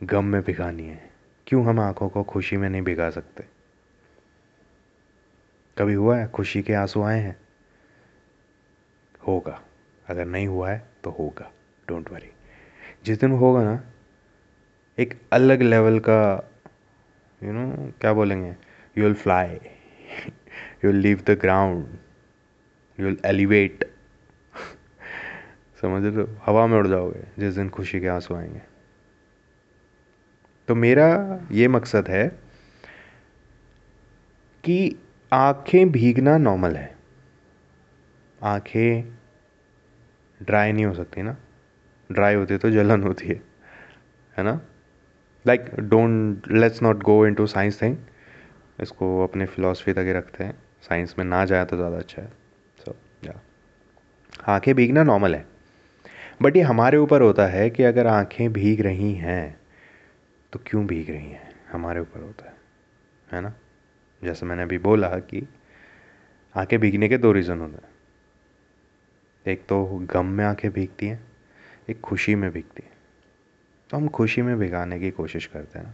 गम 0.03 0.25
में 0.25 0.41
भिगानी 0.41 0.83
है? 0.83 1.09
क्यों 1.47 1.65
हम 1.65 1.79
आँखों 1.79 2.09
को 2.09 2.23
खुशी 2.23 2.57
में 2.57 2.69
नहीं 2.69 2.81
भिगा 2.81 3.09
सकते? 3.09 3.45
कभी 5.77 5.93
हुआ 5.93 6.17
है 6.17 6.27
खुशी 6.27 6.61
के 6.61 6.73
आँसू 6.73 7.03
आए 7.03 7.19
हैं? 7.19 7.39
होगा। 9.27 9.61
अगर 10.07 10.25
नहीं 10.25 10.47
हुआ 10.47 10.71
है 10.71 10.87
तो 11.03 11.09
होगा। 11.09 11.51
डोंट 11.87 12.11
वरी 12.11 12.31
जिस 13.05 13.19
दिन 13.19 13.31
होगा 13.31 13.63
ना 13.63 13.83
एक 14.99 15.21
अलग 15.33 15.61
लेवल 15.61 15.99
का 15.99 16.49
यू 17.43 17.49
you 17.49 17.59
नो 17.59 17.87
know, 17.87 17.99
क्या 18.01 18.13
बोलेंगे? 18.13 18.55
You 18.97 19.03
will 19.03 19.13
fly 19.13 19.49
you 20.85 20.87
will 20.87 20.95
leave 20.95 21.21
the 21.27 21.29
ground 21.29 21.97
you 22.97 23.05
will 23.05 23.17
elevate 23.25 23.83
समझ 25.81 26.13
तो? 26.13 26.27
हवा 26.45 26.65
में 26.67 26.77
उड़ 26.77 26.87
जाओगे, 26.87 27.23
जिस 27.39 27.55
दिन 27.55 27.69
खुशी 27.69 27.99
के 27.99 28.07
आँसू 28.07 28.35
आएँगे। 28.35 28.61
तो 30.67 30.75
मेरा 30.75 31.07
ये 31.51 31.67
मकसद 31.67 32.07
है 32.09 32.27
कि 34.63 34.95
आँखें 35.31 35.91
भीगना 35.91 36.37
नॉर्मल 36.37 36.75
है। 36.75 36.95
आँखें 38.41 39.13
ड्राई 40.41 40.71
नहीं 40.71 40.85
हो 40.85 40.93
सकती 40.93 41.21
ना। 41.21 41.35
ड्राई 42.09 42.35
होती 42.35 42.57
तो 42.57 42.69
जलन 42.71 43.03
होती 43.03 43.27
है 43.27 43.41
है 44.35 44.43
ना? 44.43 44.59
Like 45.45 45.65
don't 45.79 46.51
let's 46.51 46.81
not 46.83 47.03
go 47.03 47.25
into 47.33 47.47
science 47.47 47.81
thing 47.81 47.97
इसको 48.81 49.23
अपने 49.23 49.45
फिलोसफी 49.45 49.93
तक 49.93 50.05
ही 50.05 50.13
रखते 50.13 50.43
हैं। 50.43 50.53
साइंस 50.81 51.15
में 51.19 51.25
ना 51.25 51.43
जाए 51.45 51.65
तो 51.65 51.77
ज़्यादा 51.77 51.97
अच्छा 51.97 52.21
है। 52.21 52.40
आँखें 54.47 54.75
भीगना 54.75 55.03
नॉर्मल 55.03 55.35
है। 55.35 55.45
बट 56.41 56.55
ये 56.55 56.61
हमारे 56.61 56.97
ऊपर 56.97 57.21
होता 57.21 57.45
है 57.47 57.69
कि 57.69 57.83
अगर 57.83 58.07
आँखें 58.07 58.53
भीग 58.53 58.81
रही 58.81 59.13
हैं 59.13 59.59
तो 60.53 60.59
क्यों 60.67 60.87
भीग 60.87 61.09
रही 61.09 61.31
हैं? 61.31 61.51
हमारे 61.71 61.99
ऊपर 61.99 62.19
होता 62.19 62.45
है 62.45 62.53
है 63.31 63.41
ना? 63.41 63.53
जैसे 64.23 64.45
मैंने 64.45 64.63
अभी 64.63 64.77
बोला 64.77 65.09
कि 65.09 65.47
आँखें 66.55 66.79
भीगने 66.79 67.09
के 67.09 67.17
दो 67.17 67.31
रीज़न 67.31 67.59
होते 67.59 67.73
हैं। 67.73 67.91
एक 69.47 69.65
तो 69.67 69.85
गम 69.85 70.25
में 70.25 70.45
आँखें 70.45 70.71
भीगती 70.71 71.07
हैं, 71.07 71.31
एक 71.89 72.01
खुशी 72.01 72.35
में 72.35 72.51
भीगती 72.51 72.83
हैं। 72.85 72.91
तो 73.89 73.97
हम 73.97 74.07
खुशी 74.07 74.41
में 74.41 74.59
भिगाने 74.59 74.99
की 74.99 75.11
कोशिश 75.11 75.45
करते 75.45 75.79
हैं 75.79 75.85
ना। 75.85 75.93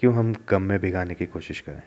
क्यों 0.00 0.14
हम 0.14 0.34
गम 0.48 0.62
में 0.62 0.78
भिगाने 0.78 1.14
की 1.14 1.26
कोशिश 1.26 1.60
करें? 1.60 1.82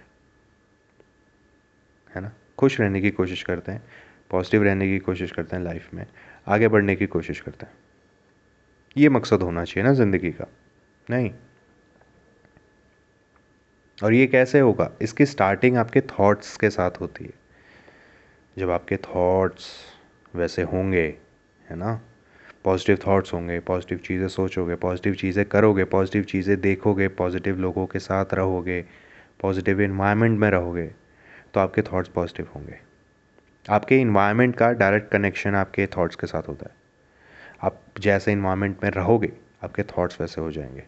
है 2.15 2.21
ना? 2.21 2.31
खुश 2.57 2.79
रहने 2.81 3.01
की 3.01 3.11
कोशिश 3.11 3.43
करते 3.43 3.71
हैं। 3.71 3.83
पॉजिटिव 4.31 4.63
रहने 4.63 4.87
की 4.87 4.99
कोशिश 4.99 5.31
करते 5.31 5.55
हैं 5.55 5.63
लाइफ 5.63 5.93
में, 5.93 6.05
आगे 6.47 6.67
बढ़ने 6.67 6.95
की 6.95 7.05
कोशिश 7.07 7.39
करते 7.41 7.65
हैं। 7.65 7.73
ये 8.95 9.09
मकसद 9.09 9.41
होना 9.41 9.63
चाहिए 9.63 9.87
ना 9.87 9.93
ज़िंदगी 9.93 10.31
का, 10.31 10.47
नहीं। 11.07 11.31
और 13.97 14.13
ये 14.13 14.27
कैसे 14.27 14.59
होगा? 14.59 14.91
इसकी 15.01 15.25
स्टार्टिंग 15.25 15.77
आपके 15.77 16.01
थॉट्स 16.09 16.55
के 16.57 16.69
साथ 16.69 16.99
होती 17.01 17.23
है। 17.23 17.33
जब 18.57 18.69
आपके 18.71 18.97
थॉट्स 18.97 19.67
वैसे 20.33 20.61
होंगे, 20.63 21.03
है 21.61 21.75
ना? 21.75 21.99
पॉजिटिव 22.65 22.97
थॉट्स 23.05 23.33
होंगे 23.33 23.59
पॉजिटिव 23.61 23.97
चीज़ें 23.97 24.27
सोचोगे 24.27 24.75
पॉजिटिव 24.77 25.13
चीज़ें 25.15 25.45
करोगे 25.45 25.83
पॉजिटिव 25.85 26.23
चीज़ें 26.23 26.59
देखोगे 26.61 27.07
पॉजिटिव 27.17 27.59
लोगों 27.59 27.85
के 27.85 27.99
साथ 27.99 28.33
रहोगे 28.33 28.81
पॉजिटिव 29.39 29.81
इन्वायरमेंट 29.81 30.39
में 30.39 30.49
रहोगे 30.51 30.85
तो 31.53 31.59
आपके 31.59 31.81
थॉट्स 31.81 32.09
पॉजिटिव 32.09 32.47
होंगे। 32.55 32.79
आपके 33.69 33.97
इन्वायरमेंट 33.97 34.55
का 34.55 34.71
डायरेक्ट 34.71 35.11
कनेक्शन 35.11 35.55
आपके 35.55 35.87
थॉट्स 35.87 36.15
के 36.15 36.27
साथ 36.27 36.43
होता 36.47 36.65
है। 36.69 36.75
आप 37.63 37.81
जैसे 37.99 38.31
इन्वायरमेंट 38.31 38.83
में 38.83 38.91
रहोगे, 38.91 39.33
आपके 39.63 39.83
थॉट्स 39.83 40.21
वैसे 40.21 40.41
हो 40.41 40.51
जाएँगे। 40.51 40.83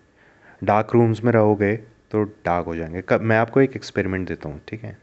डार्क 0.64 0.88
रूम्स 0.94 1.24
में 1.24 1.32
रहोगे 1.32 1.78
तो 2.12 2.24
डार्क 2.24 2.66
हो 2.66 2.76
जाएँगे। 2.76 3.04
कब 3.10 3.22
मैं 3.22 3.38
आपको 3.38 3.62
एक 3.62 3.76
एक्सपेरिमेंट 3.76 4.28
देता 4.28 4.50
हूँ, 4.50 4.62
ठीक 4.68 4.84
है? 4.84 4.98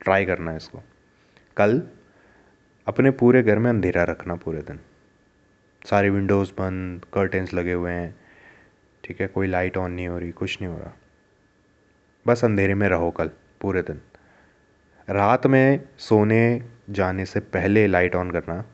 ट्राई 0.00 0.24
करना 0.24 0.50
है 0.50 0.56
इसको। 0.56 0.82
कल 1.56 1.82
अपने 2.86 3.10
पूरे 3.10 3.42
घर 3.42 3.58
में 3.58 3.70
अंधेरा 3.70 4.04
रखना 4.04 4.34
पूरे 4.34 4.58
दिन। 4.58 4.80
सारी 5.90 6.10
विंडोज़ 6.10 6.52
बंद 6.52 7.04
कर्टेंस 7.14 7.54
लगे 7.54 7.72
हुए 7.72 7.92
हैं, 7.92 8.16
ठीक 9.04 9.20
है? 9.20 9.26
कोई 9.26 9.46
लाइट 9.46 9.76
ऑन 9.76 9.92
नहीं 9.92 10.08
हो 10.08 10.18
रही, 10.18 10.30
कुछ 10.32 10.62
नहीं 10.62 10.72
हो 10.72 10.78
रहा। 10.78 10.92
बस 12.26 12.44
अंधेरे 12.44 12.74
में 12.74 12.88
रहो 12.88 13.10
कल, 13.10 13.30
पूरे 13.60 13.82
दिन। 13.82 14.00
रात 15.10 15.46
में 15.46 15.88
सोने 15.98 16.62
जाने 16.88 17.24
से 17.24 17.40
पहले 17.40 17.86
लाइट 17.86 18.14
ऑन 18.14 18.30
करना 18.30 18.64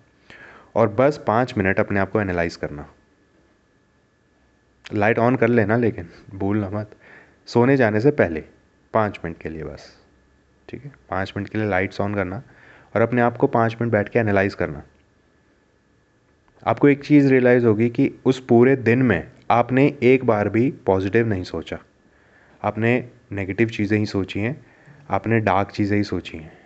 और 0.75 0.89
बस 0.89 1.21
पाँच 1.27 1.57
मिनट 1.59 1.81
अपने 1.81 2.01
आप 2.01 2.11
को 2.11 2.21
एनालाइज 2.21 2.57
करना। 2.57 2.89
लाइट 4.95 5.19
ऑन 5.19 5.37
कर 5.37 5.49
लेना 5.49 5.77
लेकिन 5.77 6.09
भूलना 6.35 6.71
मत। 6.71 6.97
सोने 7.49 7.77
जाने 7.77 8.01
से 8.01 8.11
पहले 8.11 8.45
पाँच 8.95 9.19
मिनट 9.25 9.39
के 9.39 9.49
लिए 9.49 9.65
बस, 9.65 9.87
ठीक 10.69 10.85
है? 10.85 10.93
पाँच 11.11 11.33
मिनट 11.37 11.49
के 11.49 11.59
लिए 11.59 11.69
लाइट्स 11.69 12.01
ऑन 12.01 12.15
करना 12.15 12.43
और 12.95 13.03
अपने 13.03 13.23
आप 13.23 13.37
को 13.37 13.47
पाँच 13.47 13.77
मिनट 13.81 13.93
बैठ 13.93 14.09
के 14.09 14.19
एनालाइज 14.19 14.55
करना। 14.55 14.83
आपको 16.67 16.89
एक 16.89 17.05
चीज़ 17.05 17.29
रियलाइज़ 17.29 17.67
होगी 17.67 17.89
कि 17.89 18.11
उस 18.25 18.41
पूरे 18.41 18.77
दिन 18.77 19.03
में 19.03 19.33
आपने 19.51 19.87
एक 20.03 20.25
बार 20.25 20.49
भी 20.49 20.71
पॉजिटिव 20.87 21.27
नहीं 21.27 21.45
सोचा। 21.45 21.79
आपने 22.63 22.93
नेगेटिव 23.33 23.69
चीज़ें 23.69 23.99
ही 23.99 24.07
सोची 24.07 24.41
हैं, 24.41 24.65
आपने 25.11 25.41
डार्क 25.41 25.71
चीज़ें 25.71 25.97
ही 25.97 26.05
सोची 26.05 26.39
हैं। 26.39 26.64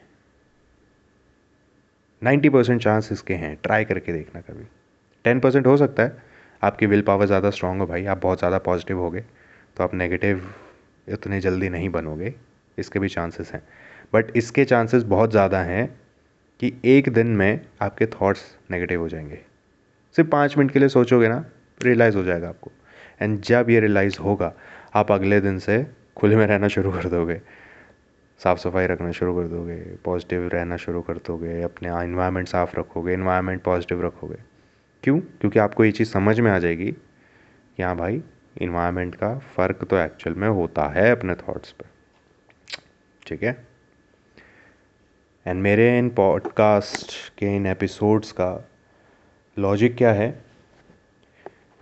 नाइन्टी 2.23 2.49
परसेंट 2.49 2.83
चांस 2.83 3.13
इसके 3.13 3.35
हैं। 3.35 3.57
ट्राई 3.63 3.85
करके 3.85 4.13
देखना 4.13 4.41
कभी। 4.41 4.65
टेन 5.25 5.41
परसेंट 5.41 5.67
हो 5.67 5.77
सकता 5.77 6.03
है। 6.03 6.17
आपकी 6.63 6.87
विल 6.87 7.03
पावर 7.03 7.27
ज़्यादा 7.27 7.51
स्ट्रांग 7.51 7.81
हो 7.81 7.87
भाई। 7.87 8.05
आप 8.05 8.23
बहुत 8.23 8.39
ज़्यादा 8.39 8.59
पॉजिटिव 8.59 8.99
हो 8.99 9.11
गए 9.11 9.25
तो 9.77 9.85
आप 9.85 9.95
नेगेटिव 9.95 10.43
इतने 11.09 11.41
जल्दी 11.41 11.69
नहीं 11.69 11.89
बनोगे। 11.89 12.35
इसके 12.79 12.99
भी 12.99 13.09
चांसेस 13.09 13.53
हैं। 13.53 13.63
बट 14.15 14.37
इसके 14.37 14.65
चांसेस 14.65 15.03
बहुत 15.03 15.31
ज़्यादा 15.31 15.63
हैं 15.63 15.87
कि 16.61 16.73
एक 16.85 17.09
दिन 17.09 17.27
में 17.27 17.61
आपके 17.83 18.07
थॉट्स 18.07 18.43
नेगेटिव 18.71 19.01
हो 19.01 19.09
जाएँगे। 19.09 19.39
सिर्फ़ 20.17 20.31
पाँच 20.31 20.57
मिनट 20.59 20.71
के 20.71 20.79
लिए 20.79 20.89
सोचोगे 20.89 21.29
ना 21.29 21.45
रियलाइज़ 21.81 22.17
हो 22.17 22.25
जाएगा 22.25 22.49
आपको। 22.49 22.71
एंड 23.23 23.41
जब 23.41 23.71
ये 23.71 23.81
रियलाइज़ 23.81 24.19
होगा, 24.19 24.53
आप 24.95 25.13
अगले 25.13 25.41
दिन 25.41 25.59
से 25.59 25.87
खुले 26.17 26.37
में 26.37 26.47
रहना 26.47 26.69
शुरू 26.69 26.93
कर 26.93 27.09
दोगे। 27.09 27.41
साफ़ 28.45 28.59
सफ़ाई 28.59 28.87
रखना 28.87 29.13
शुरू 29.13 29.35
कर 29.37 29.49
दोगे 29.49 29.77
पॉजिटिव 30.05 30.49
रहना 30.49 30.77
शुरू 30.77 31.03
कर 31.03 31.17
दोगे, 31.17 31.63
अपने 31.63 31.89
इन्वायरमेंट 31.89 32.49
साफ़ 32.49 32.77
रखोगे 32.77 33.13
इन्वायरमेंट 33.13 33.63
पॉजिटिव 33.63 34.07
रखोगे। 34.07 34.39
क्यों? 35.03 35.21
क्योंकि 35.21 35.59
आपको 35.59 35.85
ये 35.85 35.93
चीज़ 35.93 36.09
समझ 36.09 36.41
में 36.41 36.51
आ 36.51 36.59
जाएगी 36.59 36.93
कि 37.77 37.83
हाँ 37.83 37.97
भाई 37.97 38.23
इन्वायरमेंट 38.59 39.15
का 39.15 39.39
फ़र्क 39.39 39.85
तो 39.85 39.97
एक्चुअल 39.97 40.37
में 40.37 40.49
होता 40.49 40.87
है 40.89 41.11
अपने 41.11 41.35
थॉट्स 41.35 41.73
पे। 41.73 41.85
ठीक 43.27 43.43
है? 43.43 43.67
एंड 45.47 45.63
मेरे 45.63 45.99
इन 45.99 46.11
पॉडकास्ट 46.11 47.13
के 47.39 47.57
इन 47.57 47.67
एपिसोड्स 47.67 48.33
का 48.33 48.69
लॉजिक 49.59 49.97
क्या 49.97 50.13
है? 50.13 50.45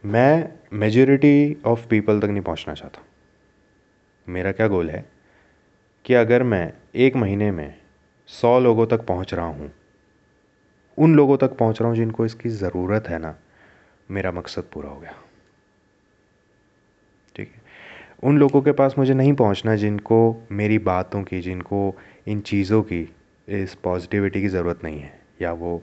मैं 0.04 0.52
मेजोरिटी 0.72 1.56
ऑफ़ 1.66 1.86
पीपल 1.88 2.20
तक 2.20 2.26
नहीं 2.26 2.42
पहुँचना 2.42 2.74
चाहता। 2.74 3.02
मेरा 4.28 4.52
क्या 4.52 4.68
गोल 4.68 4.90
है? 4.90 5.15
कि 6.06 6.14
अगर 6.14 6.42
मैं 6.42 6.72
एक 6.94 7.16
महीने 7.16 7.50
में 7.50 7.74
सौ 8.26 8.60
लोगों 8.60 8.86
तक 8.86 9.00
पहुँच 9.06 9.34
रहा 9.34 9.46
हूँ, 9.46 9.72
उन 10.98 11.16
लोगों 11.16 11.36
तक 11.36 11.56
पहुँच 11.56 11.80
रहा 11.80 11.88
हूँ 11.88 11.96
जिनको 11.96 12.26
इसकी 12.26 12.48
ज़रूरत 12.48 13.08
है 13.08 13.18
ना, 13.18 13.38
मेरा 14.10 14.32
मकसद 14.32 14.62
पूरा 14.62 14.90
हो 14.90 15.00
गया। 15.00 15.14
ठीक 17.36 17.52
है? 17.54 17.62
उन 18.22 18.38
लोगों 18.38 18.62
के 18.62 18.72
पास 18.72 18.94
मुझे 18.98 19.14
नहीं 19.14 19.32
पहुँचना 19.32 19.76
जिनको 19.76 20.46
मेरी 20.52 20.78
बातों 20.78 21.22
की, 21.22 21.40
जिनको 21.40 21.96
इन 22.26 22.40
चीज़ों 22.40 22.82
की, 22.82 23.14
इस 23.48 23.74
पॉजिटिविटी 23.74 24.40
की 24.40 24.48
ज़रूरत 24.48 24.84
नहीं 24.84 25.00
है, 25.00 25.20
या 25.42 25.52
वो 25.52 25.82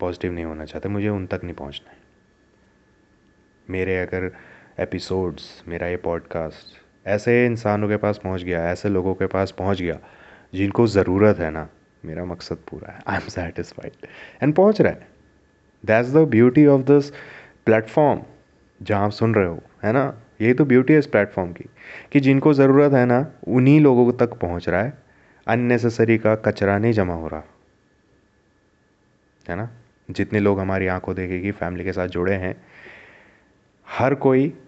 पॉजिटिव 0.00 0.32
नहीं 0.32 0.44
होना 0.44 0.64
चाहते, 0.64 0.88
मुझे 0.88 1.08
उन 1.08 1.26
तक 1.26 1.40
नहीं 1.44 1.54
पहुँचना 1.54 1.90
है। 1.90 1.96
मेरे 3.70 3.98
अगर 3.98 4.32
एपिसोड्स 4.78 5.62
मेरा 5.68 5.86
ये 5.86 5.96
पॉडकास्ट 5.96 6.83
ऐसे 7.06 7.46
इंसानों 7.46 7.88
के 7.88 7.96
पास 7.96 8.20
पहुँच 8.24 8.42
गया, 8.42 8.70
ऐसे 8.70 8.88
लोगों 8.88 9.14
के 9.14 9.26
पास 9.26 9.50
पहुँच 9.50 9.82
गया, 9.82 9.98
जिनको 10.54 10.86
ज़रूरत 10.86 11.38
है 11.38 11.50
ना, 11.50 11.68
मेरा 12.04 12.24
मकसद 12.24 12.56
पूरा 12.56 12.92
है। 12.92 13.00
आई 13.06 13.16
एम 13.16 13.28
सेटिस्फाइड 13.28 14.06
एंड 14.42 14.54
पहुँच 14.54 14.80
रहा 14.80 14.92
है। 14.92 15.06
That's 15.86 16.10
the 16.10 16.16
beauty 16.16 16.66
of 16.66 16.82
this 16.82 17.10
platform 17.66 18.22
जहाँ 18.82 19.04
आप 19.04 19.10
सुन 19.10 19.34
रहे 19.34 19.46
हो, 19.46 19.62
है 19.84 19.92
ना? 19.92 20.20
यही 20.40 20.54
तो 20.54 20.64
ब्यूटी 20.64 20.92
है 20.92 20.98
इस 20.98 21.06
प्लेटफॉर्म 21.06 21.52
की, 21.52 21.64
कि 22.12 22.20
जिनको 22.20 22.54
ज़रूरत 22.54 22.92
है 22.92 23.06
ना, 23.06 23.32
उन्हीं 23.48 23.80
लोगों 23.80 24.12
तक 24.12 24.34
पहुँच 24.34 24.68
रहा 24.68 24.82
है। 24.82 24.98
अननेसेसरी 25.46 26.18
का 26.18 26.34
कचरा 26.34 26.78
नहीं 26.78 26.92
जमा 26.92 27.14
हो 27.14 27.28
रहा। 27.28 27.42
है 29.48 29.56
ना? 29.56 29.70
जितने 30.10 30.40
लोग 30.40 30.60
हमारी 30.60 30.86
आँखों 30.86 31.14
देखेगी 31.14 31.50
फैमिली 31.50 31.84
के 31.84 31.92
साथ 31.92 32.08
जुड़े 32.08 32.34
हैं, 32.34 32.64
हर 33.88 34.14
कोई 34.14 34.58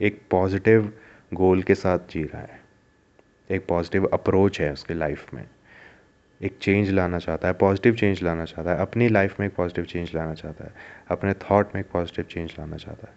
एक 0.00 0.22
पॉजिटिव 0.30 0.92
गोल 1.34 1.62
के 1.62 1.74
साथ 1.74 1.98
जी 2.10 2.22
रहा 2.22 2.42
है। 2.42 2.60
एक 3.50 3.66
पॉजिटिव 3.66 4.06
अप्रोच 4.06 4.60
है 4.60 4.72
उसके 4.72 4.94
लाइफ 4.94 5.34
में। 5.34 5.48
एक 6.42 6.58
चेंज 6.62 6.90
लाना 6.90 7.18
चाहता 7.18 7.48
है 7.48 7.54
पॉजिटिव 7.54 7.94
चेंज 7.94 8.22
लाना 8.22 8.44
चाहता 8.44 8.70
है, 8.70 8.78
अपनी 8.78 9.08
लाइफ 9.08 9.40
में 9.40 9.46
एक 9.46 9.54
पॉजिटिव 9.54 9.84
चेंज 9.84 10.14
लाना 10.14 10.34
चाहता 10.34 10.64
है, 10.64 10.74
अपने 11.08 11.34
थॉट 11.34 11.74
में 11.74 11.82
एक 11.82 11.90
पॉजिटिव 11.90 12.24
चेंज 12.24 12.54
लाना 12.58 12.76
चाहता 12.76 13.08
है। 13.08 13.14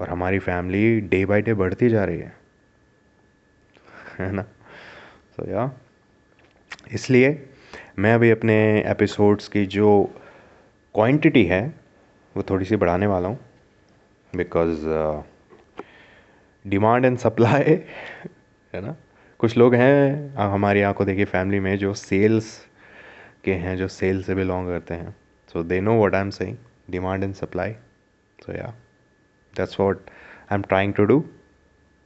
और 0.00 0.08
हमारी 0.08 0.38
फैमिली 0.38 1.00
डे 1.00 1.24
बाय 1.24 1.42
डे 1.42 1.54
बढ़ती 1.54 1.88
जा 1.88 2.04
रही 2.04 2.18
है। 2.18 2.36
है 4.18 4.32
ना? 4.32 4.42
तो 5.36 5.50
या 5.50 5.70
इसलिए 6.92 7.48
मैं 7.98 8.14
अभी 8.14 8.30
अपने 8.30 8.84
एपिसोड्स 8.86 9.48
की 9.48 9.66
जो 9.66 10.14
क्वांटिटी 10.94 11.44
है, 11.44 11.74
वो 12.36 12.42
थोड़ी 12.42 12.64
सी 12.64 12.76
बढ़ाने 12.76 13.06
वाला 13.06 13.28
हूँ। 13.28 13.38
बिकॉज़ 14.36 14.86
डिमांड 16.64 17.04
एंड 17.04 17.18
सप्लाई, 17.18 17.62
है 18.74 18.80
ना? 18.80 18.94
कुछ 19.40 19.56
लोग 19.56 19.74
हैं 19.74 20.34
हमारी 20.36 20.82
आँखों 20.82 21.06
देखिए, 21.06 21.24
फैमिली 21.24 21.60
में 21.60 21.76
जो 21.78 21.92
सेल्स 21.94 22.56
के 23.44 23.54
हैं, 23.54 23.76
जो 23.76 23.88
सेल 23.88 24.22
से 24.22 24.34
बिलोंग 24.34 24.68
करते 24.68 24.94
हैं। 24.94 25.14
So 25.54 25.62
they 25.62 25.80
know 25.80 26.02
what 26.04 26.14
I 26.14 26.20
am 26.20 26.30
saying 26.30 26.56
demand 26.90 27.24
and 27.24 27.34
supply. 27.34 27.72
So 28.38 28.52
yeah 28.52 28.72
that's 29.54 29.80
what 29.80 30.10
I 30.42 30.54
am 30.54 30.62
trying 30.62 30.94
to 30.94 31.04
do 31.04 31.24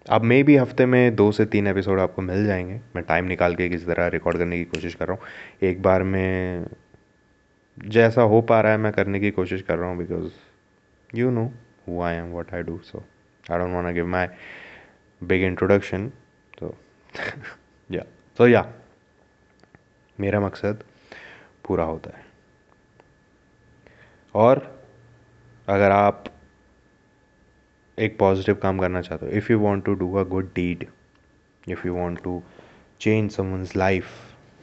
अब 0.06 0.22
मे 0.22 0.42
भी 0.42 0.56
हफ़्ते 0.56 0.86
में 0.86 1.14
दो 1.16 1.30
से 1.32 1.44
तीन 1.46 1.66
एपिसोड 1.66 2.00
आपको 2.00 2.22
मिल 2.22 2.46
जाएँगे। 2.46 2.80
मैं 2.96 3.02
टाइम 3.04 3.24
निकाल 3.24 3.54
के 3.54 3.68
किसी 3.68 3.86
तरह 3.86 4.06
रिकॉर्ड 4.08 4.38
करने 4.38 4.58
की 4.58 4.64
कोशिश 4.64 4.94
कर 4.94 5.08
रहा 5.08 5.16
हूँ। 5.16 5.68
एक 5.68 5.82
बार 5.82 6.02
में 6.02 6.66
जैसा 7.78 8.22
हो 8.22 8.40
पा 8.42 8.60
रहा 8.60 8.72
है, 8.72 8.78
मैं 8.78 8.92
करने 8.92 9.20
की 9.20 9.30
कोशिश 9.30 9.62
कर 9.62 9.78
रहा 9.78 9.88
हूँ 9.88 9.98
because 9.98 10.30
you 11.14 11.30
know 11.30 11.44
who 11.88 12.00
I 12.02 12.14
am 12.14 12.26
what 12.26 12.54
I 12.54 12.62
do 12.62 12.78
so 12.84 13.02
I 13.52 13.58
don't 13.58 13.74
want 13.74 13.86
to 13.86 13.92
give 13.94 14.06
my 14.06 14.28
big 15.22 15.42
introduction 15.42 16.08
तो 16.58 16.74
या 17.90 18.02
तो 18.38 18.48
या 18.48 18.64
मेरा 20.20 20.40
मकसद 20.40 20.82
पूरा 21.66 21.84
होता 21.84 22.16
है। 22.16 22.24
और 24.34 24.58
अगर 25.68 25.90
आप 25.90 26.24
एक 27.98 28.18
पॉजिटिव 28.18 28.54
काम 28.54 28.78
करना 28.78 29.00
चाहते 29.00 29.26
हो 29.26 29.32
if 29.32 29.52
you 29.52 29.58
want 29.60 29.84
to 29.84 29.94
do 29.94 30.14
a 30.14 30.24
good 30.24 30.50
deed 30.54 30.86
if 31.68 31.86
you 31.86 31.94
want 31.94 32.22
to 32.22 32.42
change 33.00 33.30
some 33.30 33.64
life 33.76 34.06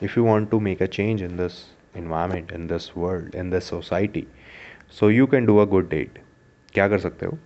if 0.03 0.19
you 0.19 0.25
want 0.25 0.49
to 0.49 0.59
make 0.59 0.83
a 0.83 0.85
change 0.85 1.23
in 1.23 1.37
this 1.37 1.53
environment 1.97 2.51
in 2.51 2.67
this 2.67 2.91
world 2.97 3.35
in 3.35 3.49
this 3.49 3.69
society 3.69 4.27
so 4.91 5.09
you 5.09 5.27
can 5.27 5.45
do 5.45 5.57
a 5.57 5.65
good 5.65 5.89
deed 5.89 6.19
क्या 6.73 6.87
कर 6.87 6.99
सकते 6.99 7.25
हो? 7.25 7.37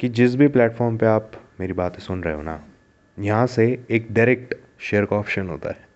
कि 0.00 0.08
जिस 0.08 0.34
भी 0.36 0.48
platform 0.48 0.96
पे 0.98 1.06
आप 1.06 1.32
मेरी 1.60 1.72
बातें 1.72 1.98
सुन 1.98 2.22
रहे 2.22 2.34
हो 2.34 2.42
ना, 2.42 2.62
यहाँ 3.18 3.46
से 3.46 3.86
एक 3.90 4.12
डायरेक्ट 4.12 4.54
शेयर 4.80 5.04
का 5.04 5.16
ऑप्शन 5.16 5.48
होता 5.48 5.70
है। 5.70 5.86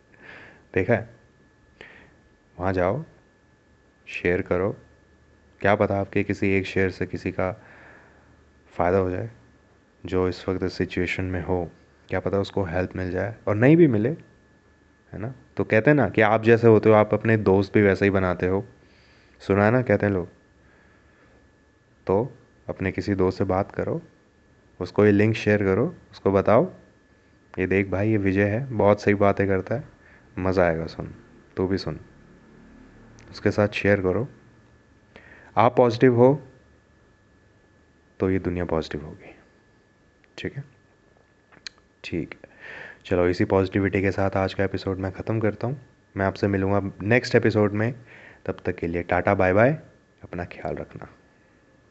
देखा 0.74 0.94
है? 0.94 1.08
वहाँ 2.58 2.72
जाओ 2.72 3.02
शेयर 4.06 4.42
करो। 4.42 4.70
क्या 5.60 5.74
पता 5.74 5.96
आपके 5.96 6.22
किसी 6.22 6.50
एक 6.56 6.66
शेयर 6.66 6.90
से 6.90 7.06
किसी 7.06 7.30
का 7.30 7.52
फ़ायदा 8.72 8.98
हो 8.98 9.10
जाए, 9.10 9.30
जो 10.06 10.28
इस 10.28 10.48
वक्त 10.48 10.62
इस 10.62 10.72
सिचुएशन 10.72 11.24
में 11.24 11.42
हो। 11.42 11.70
क्या 12.08 12.20
पता 12.20 12.38
उसको 12.38 12.64
हेल्प 12.64 12.96
मिल 12.96 13.10
जाए 13.10 13.34
और 13.48 13.54
नहीं 13.54 13.76
भी 13.76 13.86
मिले, 13.86 14.08
है 15.12 15.18
ना? 15.18 15.34
तो 15.56 15.64
कहते 15.64 15.90
हैं 15.90 15.96
ना 15.96 16.08
कि 16.08 16.20
आप 16.20 16.42
जैसे 16.42 16.66
होते 16.66 16.88
हो, 16.88 16.94
आप 16.94 17.14
अपने 17.14 17.36
दोस्त 17.36 17.74
भी 17.74 17.82
वैसे 17.82 18.04
ही 18.04 18.10
बनाते 18.10 18.46
हो। 18.46 18.64
सुना 19.40 19.64
है 19.64 19.70
ना? 19.70 19.82
कहते 19.82 20.06
हैं 20.06 20.12
लोग। 20.12 20.28
तो 22.06 22.32
अपने 22.70 22.92
किसी 22.92 23.14
दोस्त 23.14 23.38
से 23.38 23.44
बात 23.46 23.72
करो, 23.72 24.00
उसको 24.80 25.04
ये 25.04 25.12
लिंक 25.12 25.34
शेयर 25.36 25.64
करो, 25.64 25.86
उसको 26.12 26.32
बताओ, 26.32 26.70
ये 27.54 27.66
देख 27.66 27.90
भाई, 27.90 28.10
ये 28.10 28.16
विजय 28.18 28.48
है, 28.48 28.66
बहुत 28.68 29.02
सही 29.02 29.14
बातें 29.16 29.46
करता 29.48 29.74
है, 29.74 29.84
मज़ा 30.38 30.64
आएगा 30.64 30.86
सुन, 30.86 31.14
तू 31.56 31.66
भी 31.66 31.78
सुन, 31.78 31.98
उसके 33.30 33.50
साथ 33.50 33.68
शेयर 33.74 34.00
करो, 34.00 34.28
आप 35.56 35.76
पॉजिटिव 35.76 36.16
हो 36.16 36.34
तो 38.20 38.30
ये 38.30 38.38
दुनिया 38.38 38.64
पॉजिटिव 38.64 39.04
होगी, 39.04 39.34
ठीक 40.38 40.56
है? 40.56 40.64
ठीक 42.04 42.34
है, 42.34 42.50
चलो 43.06 43.28
इसी 43.28 43.44
पॉजिटिविटी 43.46 44.02
के 44.02 44.10
साथ 44.12 44.36
आज 44.36 44.54
का 44.54 44.64
एपिसोड 44.64 44.98
मैं 44.98 45.12
ख़त्म 45.12 45.40
करता 45.40 45.66
हूँ, 45.66 45.80
मैं 46.14 46.26
आपसे 46.26 46.48
मिलूँगा 46.48 46.80
नेक्स्ट 47.04 47.34
एपिसोड 47.34 47.72
में, 47.72 47.92
तब 48.46 48.62
तक 48.66 48.76
के 48.76 48.86
लिए 48.86 49.02
टाटा 49.04 49.34
बाय 49.34 49.52
बाय 49.52 49.78
अपना 50.22 50.44
ख्याल 50.44 50.76
रखना। 50.76 51.08